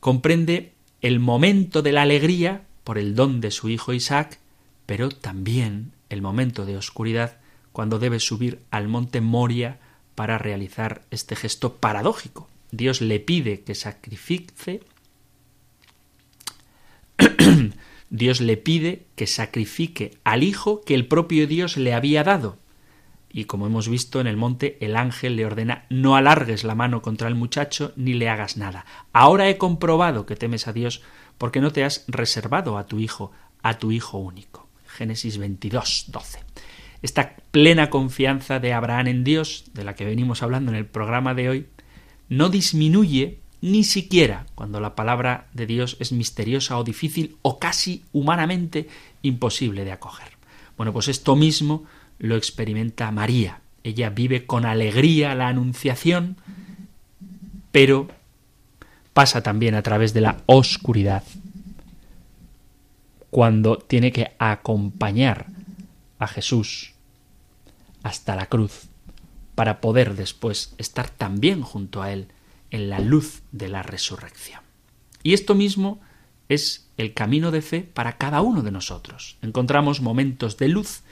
comprende 0.00 0.72
el 1.02 1.20
momento 1.20 1.82
de 1.82 1.92
la 1.92 2.02
alegría 2.02 2.64
por 2.82 2.98
el 2.98 3.14
don 3.14 3.40
de 3.40 3.52
su 3.52 3.68
hijo 3.68 3.92
Isaac, 3.92 4.40
pero 4.86 5.08
también 5.08 5.92
el 6.08 6.20
momento 6.20 6.66
de 6.66 6.76
oscuridad 6.76 7.36
cuando 7.70 8.00
debe 8.00 8.18
subir 8.18 8.58
al 8.72 8.88
monte 8.88 9.20
Moria 9.20 9.78
para 10.16 10.36
realizar 10.36 11.02
este 11.12 11.36
gesto 11.36 11.76
paradójico. 11.76 12.48
Dios 12.72 13.00
le 13.00 13.20
pide 13.20 13.60
que 13.60 13.76
sacrifique 13.76 14.80
Dios 18.10 18.40
le 18.40 18.56
pide 18.56 19.06
que 19.14 19.28
sacrifique 19.28 20.18
al 20.24 20.42
hijo 20.42 20.80
que 20.80 20.96
el 20.96 21.06
propio 21.06 21.46
Dios 21.46 21.76
le 21.76 21.94
había 21.94 22.24
dado 22.24 22.58
y 23.32 23.44
como 23.44 23.66
hemos 23.66 23.88
visto 23.88 24.20
en 24.20 24.26
el 24.26 24.36
monte, 24.36 24.76
el 24.80 24.96
ángel 24.96 25.36
le 25.36 25.46
ordena 25.46 25.86
no 25.88 26.16
alargues 26.16 26.64
la 26.64 26.74
mano 26.74 27.00
contra 27.00 27.28
el 27.28 27.34
muchacho 27.34 27.92
ni 27.96 28.12
le 28.12 28.28
hagas 28.28 28.56
nada. 28.56 28.84
Ahora 29.12 29.48
he 29.48 29.56
comprobado 29.56 30.26
que 30.26 30.36
temes 30.36 30.68
a 30.68 30.72
Dios 30.72 31.02
porque 31.38 31.60
no 31.60 31.72
te 31.72 31.84
has 31.84 32.04
reservado 32.08 32.76
a 32.76 32.86
tu 32.86 32.98
hijo, 32.98 33.32
a 33.62 33.78
tu 33.78 33.90
hijo 33.90 34.18
único. 34.18 34.68
Génesis 34.86 35.38
22, 35.38 36.06
12. 36.08 36.40
Esta 37.00 37.36
plena 37.50 37.90
confianza 37.90 38.60
de 38.60 38.72
Abraham 38.74 39.08
en 39.08 39.24
Dios, 39.24 39.64
de 39.72 39.84
la 39.84 39.94
que 39.94 40.04
venimos 40.04 40.42
hablando 40.42 40.70
en 40.70 40.76
el 40.76 40.86
programa 40.86 41.34
de 41.34 41.48
hoy, 41.48 41.66
no 42.28 42.48
disminuye 42.48 43.40
ni 43.60 43.84
siquiera 43.84 44.46
cuando 44.54 44.80
la 44.80 44.94
palabra 44.94 45.48
de 45.54 45.66
Dios 45.66 45.96
es 46.00 46.12
misteriosa 46.12 46.78
o 46.78 46.84
difícil 46.84 47.36
o 47.42 47.58
casi 47.58 48.04
humanamente 48.12 48.88
imposible 49.22 49.84
de 49.84 49.92
acoger. 49.92 50.32
Bueno, 50.76 50.92
pues 50.92 51.08
esto 51.08 51.36
mismo 51.36 51.84
lo 52.22 52.36
experimenta 52.36 53.10
María. 53.10 53.60
Ella 53.82 54.08
vive 54.08 54.46
con 54.46 54.64
alegría 54.64 55.34
la 55.34 55.48
anunciación, 55.48 56.36
pero 57.72 58.08
pasa 59.12 59.42
también 59.42 59.74
a 59.74 59.82
través 59.82 60.14
de 60.14 60.20
la 60.20 60.38
oscuridad 60.46 61.24
cuando 63.28 63.76
tiene 63.76 64.12
que 64.12 64.36
acompañar 64.38 65.46
a 66.20 66.28
Jesús 66.28 66.92
hasta 68.04 68.36
la 68.36 68.46
cruz 68.46 68.84
para 69.56 69.80
poder 69.80 70.14
después 70.14 70.74
estar 70.78 71.10
también 71.10 71.62
junto 71.62 72.02
a 72.02 72.12
Él 72.12 72.28
en 72.70 72.88
la 72.88 73.00
luz 73.00 73.42
de 73.50 73.68
la 73.68 73.82
resurrección. 73.82 74.60
Y 75.24 75.34
esto 75.34 75.56
mismo 75.56 76.00
es 76.48 76.88
el 76.98 77.14
camino 77.14 77.50
de 77.50 77.62
fe 77.62 77.80
para 77.80 78.16
cada 78.16 78.42
uno 78.42 78.62
de 78.62 78.70
nosotros. 78.70 79.38
Encontramos 79.42 80.00
momentos 80.00 80.56
de 80.56 80.68
luz 80.68 81.02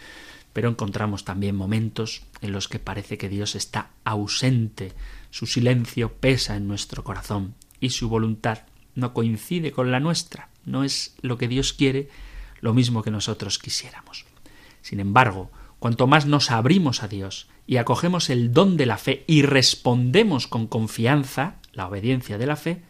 pero 0.52 0.68
encontramos 0.68 1.24
también 1.24 1.54
momentos 1.56 2.22
en 2.40 2.52
los 2.52 2.68
que 2.68 2.78
parece 2.78 3.18
que 3.18 3.28
Dios 3.28 3.54
está 3.54 3.90
ausente, 4.04 4.92
su 5.30 5.46
silencio 5.46 6.14
pesa 6.14 6.56
en 6.56 6.66
nuestro 6.66 7.04
corazón 7.04 7.54
y 7.80 7.90
su 7.90 8.08
voluntad 8.08 8.64
no 8.94 9.14
coincide 9.14 9.72
con 9.72 9.90
la 9.90 10.00
nuestra, 10.00 10.48
no 10.64 10.84
es 10.84 11.14
lo 11.22 11.38
que 11.38 11.48
Dios 11.48 11.72
quiere, 11.72 12.08
lo 12.60 12.74
mismo 12.74 13.02
que 13.02 13.10
nosotros 13.10 13.58
quisiéramos. 13.58 14.26
Sin 14.82 15.00
embargo, 15.00 15.50
cuanto 15.78 16.06
más 16.06 16.26
nos 16.26 16.50
abrimos 16.50 17.02
a 17.02 17.08
Dios 17.08 17.48
y 17.66 17.76
acogemos 17.76 18.30
el 18.30 18.52
don 18.52 18.76
de 18.76 18.86
la 18.86 18.98
fe 18.98 19.24
y 19.26 19.42
respondemos 19.42 20.46
con 20.46 20.66
confianza, 20.66 21.56
la 21.72 21.86
obediencia 21.86 22.38
de 22.38 22.46
la 22.46 22.56
fe, 22.56 22.82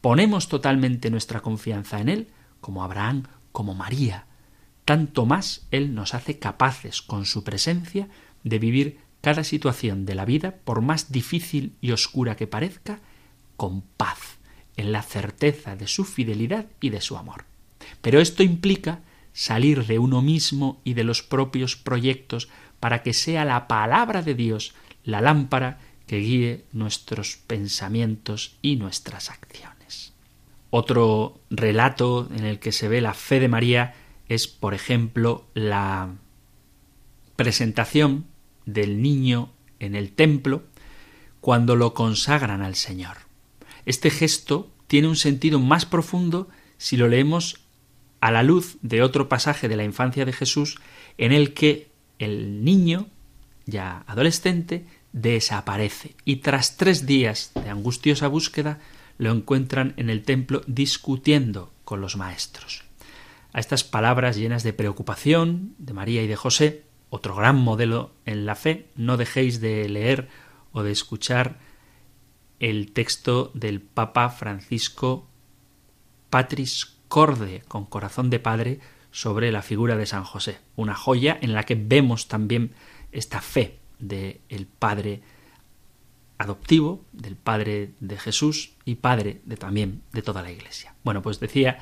ponemos 0.00 0.48
totalmente 0.48 1.10
nuestra 1.10 1.40
confianza 1.40 2.00
en 2.00 2.08
Él, 2.08 2.28
como 2.60 2.82
Abraham, 2.82 3.24
como 3.52 3.74
María, 3.74 4.26
tanto 4.84 5.26
más 5.26 5.66
Él 5.70 5.94
nos 5.94 6.14
hace 6.14 6.38
capaces 6.38 7.02
con 7.02 7.26
su 7.26 7.44
presencia 7.44 8.08
de 8.42 8.58
vivir 8.58 8.98
cada 9.20 9.44
situación 9.44 10.04
de 10.04 10.14
la 10.14 10.26
vida, 10.26 10.56
por 10.64 10.82
más 10.82 11.10
difícil 11.10 11.72
y 11.80 11.92
oscura 11.92 12.36
que 12.36 12.46
parezca, 12.46 13.00
con 13.56 13.80
paz, 13.80 14.38
en 14.76 14.92
la 14.92 15.02
certeza 15.02 15.76
de 15.76 15.86
su 15.86 16.04
fidelidad 16.04 16.66
y 16.80 16.90
de 16.90 17.00
su 17.00 17.16
amor. 17.16 17.44
Pero 18.02 18.20
esto 18.20 18.42
implica 18.42 19.00
salir 19.32 19.86
de 19.86 19.98
uno 19.98 20.20
mismo 20.20 20.80
y 20.84 20.94
de 20.94 21.04
los 21.04 21.22
propios 21.22 21.76
proyectos 21.76 22.48
para 22.80 23.02
que 23.02 23.14
sea 23.14 23.44
la 23.44 23.66
palabra 23.66 24.22
de 24.22 24.34
Dios 24.34 24.74
la 25.04 25.20
lámpara 25.20 25.78
que 26.06 26.18
guíe 26.18 26.64
nuestros 26.72 27.36
pensamientos 27.36 28.56
y 28.60 28.76
nuestras 28.76 29.30
acciones. 29.30 30.12
Otro 30.70 31.40
relato 31.50 32.28
en 32.36 32.44
el 32.44 32.58
que 32.58 32.72
se 32.72 32.88
ve 32.88 33.00
la 33.00 33.14
fe 33.14 33.40
de 33.40 33.48
María 33.48 33.94
es, 34.34 34.48
por 34.48 34.74
ejemplo, 34.74 35.46
la 35.54 36.14
presentación 37.36 38.26
del 38.66 39.02
niño 39.02 39.50
en 39.80 39.94
el 39.94 40.12
templo 40.12 40.62
cuando 41.40 41.76
lo 41.76 41.94
consagran 41.94 42.62
al 42.62 42.74
Señor. 42.74 43.18
Este 43.86 44.10
gesto 44.10 44.70
tiene 44.86 45.08
un 45.08 45.16
sentido 45.16 45.58
más 45.58 45.86
profundo 45.86 46.48
si 46.78 46.96
lo 46.96 47.08
leemos 47.08 47.60
a 48.20 48.30
la 48.30 48.42
luz 48.42 48.78
de 48.80 49.02
otro 49.02 49.28
pasaje 49.28 49.68
de 49.68 49.76
la 49.76 49.84
infancia 49.84 50.24
de 50.24 50.32
Jesús 50.32 50.78
en 51.18 51.32
el 51.32 51.52
que 51.52 51.90
el 52.18 52.64
niño, 52.64 53.08
ya 53.66 54.04
adolescente, 54.06 54.86
desaparece 55.12 56.14
y 56.24 56.36
tras 56.36 56.76
tres 56.76 57.06
días 57.06 57.52
de 57.54 57.68
angustiosa 57.68 58.28
búsqueda 58.28 58.80
lo 59.18 59.30
encuentran 59.30 59.94
en 59.96 60.10
el 60.10 60.22
templo 60.22 60.62
discutiendo 60.66 61.72
con 61.84 62.00
los 62.00 62.16
maestros. 62.16 62.84
A 63.54 63.60
estas 63.60 63.84
palabras 63.84 64.36
llenas 64.36 64.64
de 64.64 64.72
preocupación 64.72 65.76
de 65.78 65.92
María 65.92 66.24
y 66.24 66.26
de 66.26 66.34
José, 66.34 66.82
otro 67.08 67.36
gran 67.36 67.54
modelo 67.54 68.10
en 68.26 68.46
la 68.46 68.56
fe, 68.56 68.88
no 68.96 69.16
dejéis 69.16 69.60
de 69.60 69.88
leer 69.88 70.28
o 70.72 70.82
de 70.82 70.90
escuchar 70.90 71.60
el 72.58 72.90
texto 72.90 73.52
del 73.54 73.80
Papa 73.80 74.28
Francisco 74.30 75.28
Patris 76.30 76.96
Corde, 77.06 77.62
con 77.68 77.86
corazón 77.86 78.28
de 78.28 78.40
padre, 78.40 78.80
sobre 79.12 79.52
la 79.52 79.62
figura 79.62 79.96
de 79.96 80.06
San 80.06 80.24
José, 80.24 80.58
una 80.74 80.96
joya 80.96 81.38
en 81.40 81.52
la 81.52 81.62
que 81.62 81.76
vemos 81.76 82.26
también 82.26 82.72
esta 83.12 83.40
fe 83.40 83.78
del 84.00 84.40
el 84.48 84.66
Padre 84.66 85.22
adoptivo, 86.38 87.04
del 87.12 87.36
Padre 87.36 87.92
de 88.00 88.18
Jesús 88.18 88.72
y 88.84 88.96
Padre 88.96 89.42
de 89.44 89.56
también 89.56 90.02
de 90.12 90.22
toda 90.22 90.42
la 90.42 90.50
Iglesia. 90.50 90.96
Bueno, 91.04 91.22
pues 91.22 91.38
decía 91.38 91.78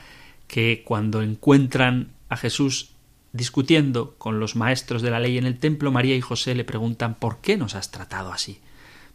que 0.53 0.83
cuando 0.85 1.23
encuentran 1.23 2.13
a 2.29 2.37
Jesús 2.37 2.91
discutiendo 3.33 4.17
con 4.19 4.39
los 4.39 4.55
maestros 4.55 5.01
de 5.01 5.11
la 5.11 5.19
ley 5.19 5.39
en 5.39 5.47
el 5.47 5.59
templo, 5.59 5.91
María 5.91 6.15
y 6.15 6.21
José 6.21 6.55
le 6.55 6.63
preguntan 6.63 7.15
¿por 7.15 7.41
qué 7.41 7.57
nos 7.57 7.75
has 7.75 7.91
tratado 7.91 8.31
así? 8.31 8.61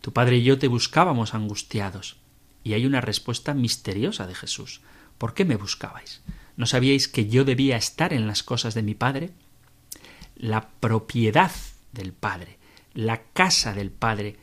Tu 0.02 0.12
padre 0.12 0.38
y 0.38 0.44
yo 0.44 0.58
te 0.58 0.68
buscábamos 0.68 1.36
angustiados. 1.36 2.18
Y 2.64 2.74
hay 2.74 2.88
una 2.88 3.02
respuesta 3.02 3.54
misteriosa 3.54 4.26
de 4.26 4.34
Jesús. 4.34 4.82
¿Por 5.20 5.36
qué 5.36 5.46
me 5.46 5.58
buscabais? 5.58 6.24
¿No 6.56 6.66
sabíais 6.66 7.08
que 7.08 7.28
yo 7.28 7.46
debía 7.46 7.78
estar 7.78 8.14
en 8.14 8.26
las 8.26 8.42
cosas 8.42 8.74
de 8.74 8.82
mi 8.82 8.96
padre? 8.96 9.30
La 10.36 10.70
propiedad 10.80 11.52
del 11.92 12.14
padre, 12.14 12.58
la 12.96 13.22
casa 13.34 13.76
del 13.76 13.92
padre, 13.92 14.38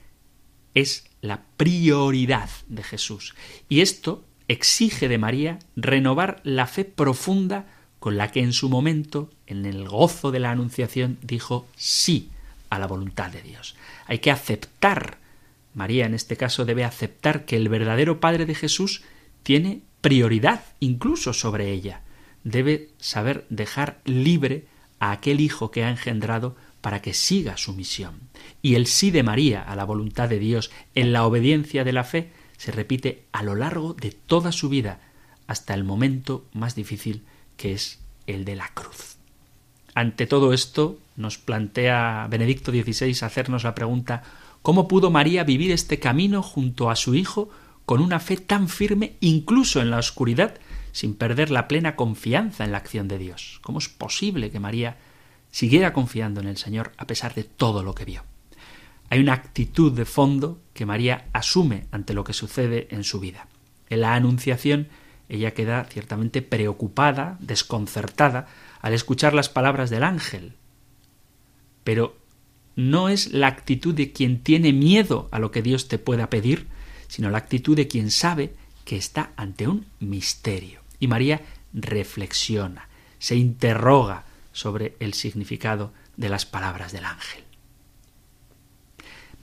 es 0.74 1.10
la 1.22 1.42
prioridad 1.56 2.50
de 2.68 2.84
Jesús. 2.84 3.34
Y 3.68 3.80
esto 3.80 4.24
exige 4.48 5.08
de 5.08 5.18
María 5.18 5.58
renovar 5.76 6.40
la 6.44 6.66
fe 6.66 6.84
profunda 6.84 7.66
con 7.98 8.16
la 8.16 8.30
que 8.30 8.40
en 8.40 8.52
su 8.52 8.68
momento, 8.68 9.30
en 9.46 9.64
el 9.64 9.88
gozo 9.88 10.30
de 10.30 10.38
la 10.38 10.50
Anunciación, 10.50 11.18
dijo 11.22 11.66
sí 11.76 12.28
a 12.68 12.78
la 12.78 12.86
voluntad 12.86 13.30
de 13.30 13.40
Dios. 13.40 13.76
Hay 14.06 14.18
que 14.18 14.30
aceptar, 14.30 15.18
María 15.74 16.06
en 16.06 16.14
este 16.14 16.36
caso 16.36 16.64
debe 16.64 16.84
aceptar 16.84 17.46
que 17.46 17.56
el 17.56 17.68
verdadero 17.68 18.20
Padre 18.20 18.44
de 18.44 18.54
Jesús 18.54 19.02
tiene 19.42 19.80
prioridad 20.00 20.64
incluso 20.80 21.32
sobre 21.32 21.70
ella. 21.70 22.02
Debe 22.42 22.90
saber 22.98 23.46
dejar 23.48 24.00
libre 24.04 24.66
a 24.98 25.12
aquel 25.12 25.40
hijo 25.40 25.70
que 25.70 25.84
ha 25.84 25.90
engendrado 25.90 26.56
para 26.82 27.00
que 27.00 27.14
siga 27.14 27.56
su 27.56 27.72
misión. 27.72 28.20
Y 28.60 28.74
el 28.74 28.86
sí 28.86 29.10
de 29.10 29.22
María 29.22 29.62
a 29.62 29.74
la 29.76 29.84
voluntad 29.84 30.28
de 30.28 30.38
Dios 30.38 30.70
en 30.94 31.14
la 31.14 31.24
obediencia 31.24 31.84
de 31.84 31.92
la 31.94 32.04
fe 32.04 32.28
se 32.56 32.72
repite 32.72 33.24
a 33.32 33.42
lo 33.42 33.54
largo 33.54 33.94
de 33.94 34.10
toda 34.10 34.52
su 34.52 34.68
vida, 34.68 35.00
hasta 35.46 35.74
el 35.74 35.84
momento 35.84 36.44
más 36.52 36.74
difícil 36.74 37.24
que 37.56 37.72
es 37.72 38.00
el 38.26 38.44
de 38.44 38.56
la 38.56 38.68
cruz. 38.68 39.16
Ante 39.94 40.26
todo 40.26 40.52
esto, 40.52 40.98
nos 41.16 41.38
plantea 41.38 42.26
Benedicto 42.28 42.72
XVI 42.72 43.24
hacernos 43.24 43.64
la 43.64 43.74
pregunta 43.74 44.22
¿Cómo 44.64 44.88
pudo 44.88 45.10
María 45.10 45.44
vivir 45.44 45.72
este 45.72 45.98
camino 45.98 46.42
junto 46.42 46.88
a 46.88 46.96
su 46.96 47.14
Hijo 47.14 47.50
con 47.84 48.00
una 48.00 48.18
fe 48.18 48.38
tan 48.38 48.70
firme 48.70 49.12
incluso 49.20 49.82
en 49.82 49.90
la 49.90 49.98
oscuridad, 49.98 50.54
sin 50.90 51.14
perder 51.14 51.50
la 51.50 51.68
plena 51.68 51.96
confianza 51.96 52.64
en 52.64 52.72
la 52.72 52.78
acción 52.78 53.06
de 53.06 53.18
Dios? 53.18 53.60
¿Cómo 53.62 53.78
es 53.78 53.90
posible 53.90 54.50
que 54.50 54.60
María 54.60 54.96
siguiera 55.50 55.92
confiando 55.92 56.40
en 56.40 56.48
el 56.48 56.56
Señor 56.56 56.92
a 56.96 57.06
pesar 57.06 57.34
de 57.34 57.44
todo 57.44 57.82
lo 57.82 57.94
que 57.94 58.06
vio? 58.06 58.24
Hay 59.10 59.20
una 59.20 59.34
actitud 59.34 59.92
de 59.92 60.04
fondo 60.04 60.60
que 60.72 60.86
María 60.86 61.26
asume 61.32 61.86
ante 61.90 62.14
lo 62.14 62.24
que 62.24 62.32
sucede 62.32 62.88
en 62.90 63.04
su 63.04 63.20
vida. 63.20 63.48
En 63.88 64.00
la 64.00 64.14
Anunciación 64.14 64.88
ella 65.28 65.54
queda 65.54 65.84
ciertamente 65.84 66.42
preocupada, 66.42 67.38
desconcertada, 67.40 68.46
al 68.80 68.92
escuchar 68.92 69.34
las 69.34 69.48
palabras 69.48 69.90
del 69.90 70.04
ángel. 70.04 70.52
Pero 71.82 72.16
no 72.76 73.08
es 73.08 73.32
la 73.32 73.46
actitud 73.46 73.94
de 73.94 74.12
quien 74.12 74.42
tiene 74.42 74.72
miedo 74.72 75.28
a 75.30 75.38
lo 75.38 75.50
que 75.50 75.62
Dios 75.62 75.88
te 75.88 75.98
pueda 75.98 76.28
pedir, 76.28 76.66
sino 77.08 77.30
la 77.30 77.38
actitud 77.38 77.76
de 77.76 77.88
quien 77.88 78.10
sabe 78.10 78.54
que 78.84 78.96
está 78.96 79.32
ante 79.36 79.66
un 79.68 79.86
misterio. 80.00 80.80
Y 80.98 81.08
María 81.08 81.40
reflexiona, 81.72 82.88
se 83.18 83.36
interroga 83.36 84.24
sobre 84.52 84.96
el 85.00 85.14
significado 85.14 85.92
de 86.16 86.28
las 86.28 86.46
palabras 86.46 86.92
del 86.92 87.04
ángel. 87.04 87.44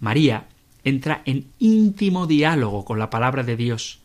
María 0.01 0.47
entra 0.83 1.21
en 1.25 1.51
íntimo 1.59 2.27
diálogo 2.27 2.83
con 2.83 2.99
la 2.99 3.09
palabra 3.09 3.43
de 3.43 3.55
Dios 3.55 4.01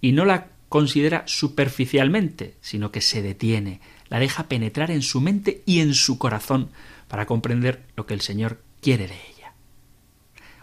y 0.00 0.12
no 0.12 0.24
la 0.24 0.48
considera 0.68 1.22
superficialmente, 1.26 2.56
sino 2.60 2.90
que 2.90 3.00
se 3.00 3.22
detiene, 3.22 3.80
la 4.08 4.18
deja 4.18 4.48
penetrar 4.48 4.90
en 4.90 5.02
su 5.02 5.20
mente 5.20 5.62
y 5.66 5.80
en 5.80 5.94
su 5.94 6.18
corazón 6.18 6.70
para 7.06 7.26
comprender 7.26 7.84
lo 7.94 8.06
que 8.06 8.14
el 8.14 8.22
Señor 8.22 8.60
quiere 8.80 9.06
de 9.06 9.14
ella. 9.14 9.52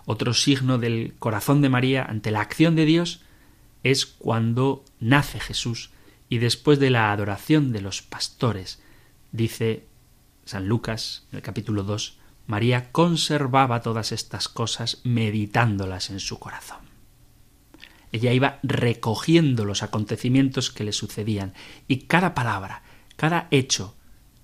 Otro 0.05 0.33
signo 0.33 0.79
del 0.79 1.13
corazón 1.19 1.61
de 1.61 1.69
María 1.69 2.03
ante 2.03 2.31
la 2.31 2.41
acción 2.41 2.75
de 2.75 2.85
Dios 2.85 3.21
es 3.83 4.05
cuando 4.05 4.83
nace 4.99 5.39
Jesús 5.39 5.91
y 6.27 6.39
después 6.39 6.79
de 6.79 6.89
la 6.89 7.11
adoración 7.11 7.71
de 7.71 7.81
los 7.81 8.01
pastores, 8.01 8.81
dice 9.31 9.85
San 10.43 10.67
Lucas 10.67 11.27
en 11.31 11.37
el 11.37 11.43
capítulo 11.43 11.83
2, 11.83 12.17
María 12.51 12.91
conservaba 12.91 13.81
todas 13.81 14.11
estas 14.11 14.49
cosas 14.49 14.99
meditándolas 15.05 16.09
en 16.09 16.19
su 16.19 16.37
corazón. 16.37 16.79
Ella 18.11 18.33
iba 18.33 18.59
recogiendo 18.61 19.63
los 19.63 19.83
acontecimientos 19.83 20.69
que 20.69 20.83
le 20.83 20.91
sucedían 20.91 21.53
y 21.87 22.07
cada 22.07 22.33
palabra, 22.33 22.83
cada 23.15 23.47
hecho, 23.51 23.95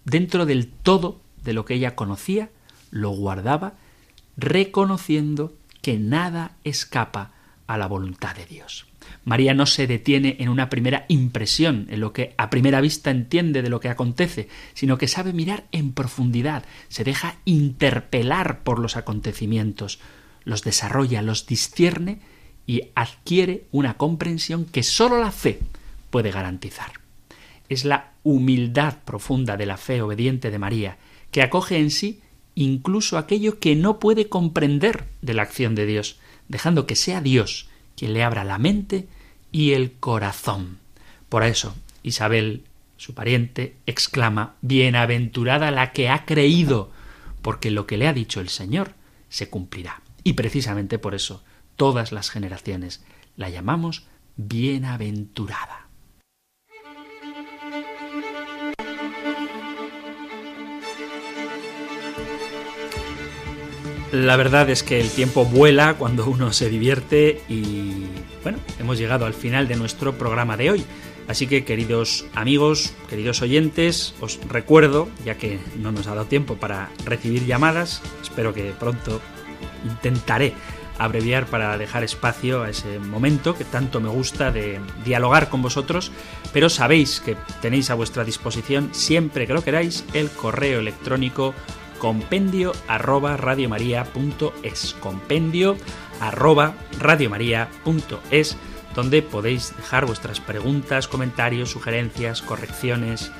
dentro 0.06 0.46
del 0.46 0.70
todo 0.70 1.20
de 1.44 1.52
lo 1.52 1.66
que 1.66 1.74
ella 1.74 1.98
conocía, 1.98 2.50
lo 2.92 3.10
guardaba, 3.10 3.74
reconociendo 4.38 5.58
que 5.82 5.98
nada 5.98 6.56
escapa 6.64 7.34
a 7.68 7.78
la 7.78 7.88
voluntad 7.88 8.38
de 8.38 8.46
Dios. 8.46 8.88
María 9.26 9.54
no 9.54 9.66
se 9.66 9.88
detiene 9.88 10.38
en 10.40 10.50
una 10.50 10.70
primera 10.70 11.06
impresión, 11.08 11.88
en 11.90 12.00
lo 12.00 12.14
que 12.14 12.34
a 12.38 12.50
primera 12.50 12.82
vista 12.82 13.12
entiende 13.12 13.62
de 13.62 13.70
lo 13.70 13.80
que 13.80 13.90
acontece, 13.90 14.48
sino 14.74 14.98
que 14.98 15.08
sabe 15.08 15.34
mirar 15.34 15.66
en 15.72 15.94
profundidad, 15.94 16.64
se 16.88 17.04
deja 17.04 17.38
interpelar 17.46 18.64
por 18.64 18.80
los 18.80 18.96
acontecimientos, 18.98 20.00
los 20.44 20.64
desarrolla, 20.64 21.22
los 21.22 21.46
discierne 21.46 22.20
y 22.66 22.84
adquiere 22.96 23.66
una 23.72 23.96
comprensión 23.96 24.66
que 24.66 24.84
sólo 24.84 25.20
la 25.20 25.32
fe 25.32 25.60
puede 26.10 26.32
garantizar. 26.32 26.92
Es 27.70 27.86
la 27.86 28.12
humildad 28.24 29.00
profunda 29.04 29.58
de 29.58 29.66
la 29.66 29.78
fe 29.78 30.02
obediente 30.02 30.52
de 30.52 30.60
María, 30.60 30.98
que 31.32 31.42
acoge 31.42 31.78
en 31.78 31.92
sí 31.92 32.22
incluso 32.56 33.18
aquello 33.18 33.60
que 33.60 33.76
no 33.76 34.00
puede 34.00 34.30
comprender 34.30 35.06
de 35.22 35.34
la 35.36 35.44
acción 35.44 35.76
de 35.76 35.86
Dios, 35.86 36.18
dejando 36.48 36.88
que 36.88 36.96
sea 36.96 37.22
Dios 37.22 37.70
quien 37.98 38.14
le 38.14 38.24
abra 38.24 38.46
la 38.46 38.60
mente 38.60 39.08
y 39.52 39.74
el 39.74 39.94
corazón. 39.94 40.78
Por 41.28 41.44
eso, 41.44 41.76
Isabel, 42.04 42.64
su 42.96 43.14
pariente, 43.14 43.76
exclama 43.86 44.56
Bienaventurada 44.62 45.72
la 45.72 45.92
que 45.92 46.10
ha 46.10 46.26
creído, 46.26 46.92
porque 47.42 47.72
lo 47.72 47.86
que 47.88 47.98
le 47.98 48.08
ha 48.08 48.14
dicho 48.14 48.40
el 48.40 48.50
Señor 48.50 48.94
se 49.30 49.50
cumplirá. 49.50 50.02
Y 50.24 50.34
precisamente 50.34 51.00
por 51.00 51.16
eso, 51.16 51.44
todas 51.76 52.12
las 52.12 52.30
generaciones 52.30 53.04
la 53.36 53.50
llamamos 53.50 54.06
bienaventurada. 54.36 55.87
La 64.24 64.36
verdad 64.36 64.68
es 64.72 64.82
que 64.82 65.00
el 65.00 65.12
tiempo 65.12 65.46
vuela 65.46 65.94
cuando 65.94 66.26
uno 66.26 66.52
se 66.52 66.70
divierte 66.70 67.44
y 67.48 68.08
bueno, 68.42 68.58
hemos 68.80 68.98
llegado 68.98 69.28
al 69.28 69.36
final 69.36 69.68
de 69.68 69.76
nuestro 69.76 70.18
programa 70.18 70.58
de 70.58 70.72
hoy. 70.72 70.86
Así 71.28 71.46
que 71.46 71.64
queridos 71.64 72.26
amigos, 72.34 72.96
queridos 73.12 73.44
oyentes, 73.44 74.16
os 74.20 74.40
recuerdo, 74.50 75.08
ya 75.24 75.36
que 75.36 75.60
no 75.78 75.92
nos 75.92 76.08
ha 76.08 76.16
dado 76.16 76.26
tiempo 76.26 76.56
para 76.56 76.90
recibir 77.06 77.46
llamadas, 77.46 78.02
espero 78.24 78.56
que 78.56 78.74
pronto 78.80 79.22
intentaré 79.86 80.56
abreviar 80.98 81.46
para 81.46 81.78
dejar 81.78 82.04
espacio 82.04 82.64
a 82.64 82.72
ese 82.72 82.98
momento 82.98 83.56
que 83.56 83.66
tanto 83.66 84.00
me 84.02 84.10
gusta 84.10 84.52
de 84.52 84.80
dialogar 85.06 85.48
con 85.50 85.62
vosotros, 85.62 86.12
pero 86.54 86.70
sabéis 86.70 87.22
que 87.22 87.38
tenéis 87.62 87.92
a 87.92 87.94
vuestra 87.94 88.24
disposición 88.24 88.90
siempre 88.94 89.46
que 89.46 89.54
lo 89.54 89.64
queráis 89.64 90.06
el 90.16 90.32
correo 90.32 90.80
electrónico 90.80 91.54
compendio 91.98 92.74
arroba 92.88 93.38
compendio 95.02 95.78
arroba 96.20 96.74
donde 98.98 99.22
podéis 99.22 99.76
dejar 99.78 100.08
vuestras 100.08 100.40
preguntas, 100.40 101.08
comentarios, 101.08 101.70
sugerencias, 101.70 102.42
correcciones. 102.42 103.32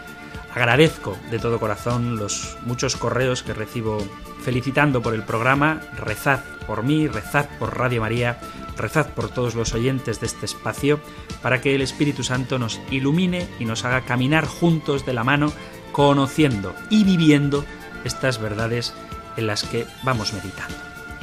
Agradezco 0.54 1.18
de 1.32 1.40
todo 1.40 1.60
corazón 1.60 2.18
los 2.18 2.58
muchos 2.64 2.96
correos 2.96 3.42
que 3.42 3.54
recibo 3.54 3.98
felicitando 4.42 5.02
por 5.02 5.16
el 5.16 5.24
programa. 5.24 5.82
Rezad 5.98 6.42
por 6.68 6.84
mí, 6.84 7.08
rezad 7.08 7.48
por 7.58 7.76
Radio 7.76 8.02
María, 8.02 8.40
rezad 8.78 9.08
por 9.08 9.30
todos 9.30 9.56
los 9.56 9.74
oyentes 9.74 10.20
de 10.20 10.28
este 10.28 10.46
espacio 10.46 11.00
para 11.42 11.60
que 11.60 11.74
el 11.74 11.82
Espíritu 11.82 12.24
Santo 12.24 12.60
nos 12.60 12.80
ilumine 12.92 13.48
y 13.60 13.66
nos 13.66 13.84
haga 13.84 14.02
caminar 14.02 14.46
juntos 14.46 15.06
de 15.06 15.14
la 15.14 15.24
mano, 15.24 15.52
conociendo 15.92 16.76
y 16.92 17.04
viviendo 17.04 17.66
estas 18.08 18.40
verdades 18.40 18.94
en 19.38 19.48
las 19.48 19.64
que 19.64 19.86
vamos 20.04 20.34
meditando. 20.34 20.76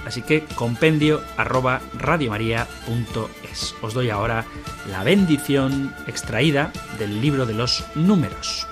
Así 0.07 0.23
que 0.23 0.45
compendio 0.55 1.23
arroba 1.37 1.81
radiomaria.es. 1.95 3.75
Os 3.83 3.95
doy 3.95 4.11
ahora 4.11 4.45
la 4.91 5.03
bendición 5.03 5.95
extraída 6.07 6.73
del 6.99 7.21
libro 7.21 7.47
de 7.47 7.55
los 7.55 7.85
números. 7.95 8.67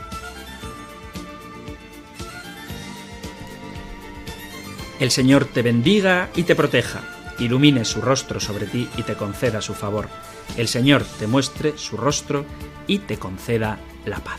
El 5.01 5.11
Señor 5.11 5.47
te 5.47 5.63
bendiga 5.63 6.31
y 6.37 6.45
te 6.45 6.55
proteja, 6.55 7.01
ilumine 7.39 7.85
su 7.85 8.01
rostro 8.01 8.39
sobre 8.39 8.67
ti 8.67 8.89
y 8.97 9.03
te 9.03 9.15
conceda 9.17 9.61
su 9.61 9.75
favor. 9.75 10.09
El 10.57 10.69
Señor 10.69 11.03
te 11.19 11.27
muestre 11.27 11.77
su 11.77 11.97
rostro 11.97 12.45
y 12.87 12.99
te 12.99 13.19
conceda 13.19 13.81
la 14.05 14.19
paz. 14.19 14.39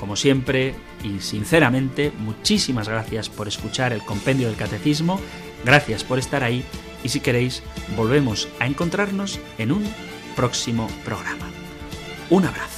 Como 0.00 0.16
siempre 0.16 0.74
y 1.02 1.20
sinceramente, 1.20 2.12
muchísimas 2.18 2.88
gracias 2.88 3.28
por 3.28 3.48
escuchar 3.48 3.92
el 3.92 4.04
compendio 4.04 4.48
del 4.48 4.56
catecismo, 4.56 5.20
gracias 5.64 6.04
por 6.04 6.18
estar 6.18 6.42
ahí 6.42 6.64
y 7.02 7.08
si 7.08 7.20
queréis, 7.20 7.62
volvemos 7.96 8.48
a 8.60 8.66
encontrarnos 8.66 9.38
en 9.58 9.72
un 9.72 9.84
próximo 10.36 10.88
programa. 11.04 11.46
Un 12.30 12.44
abrazo. 12.44 12.77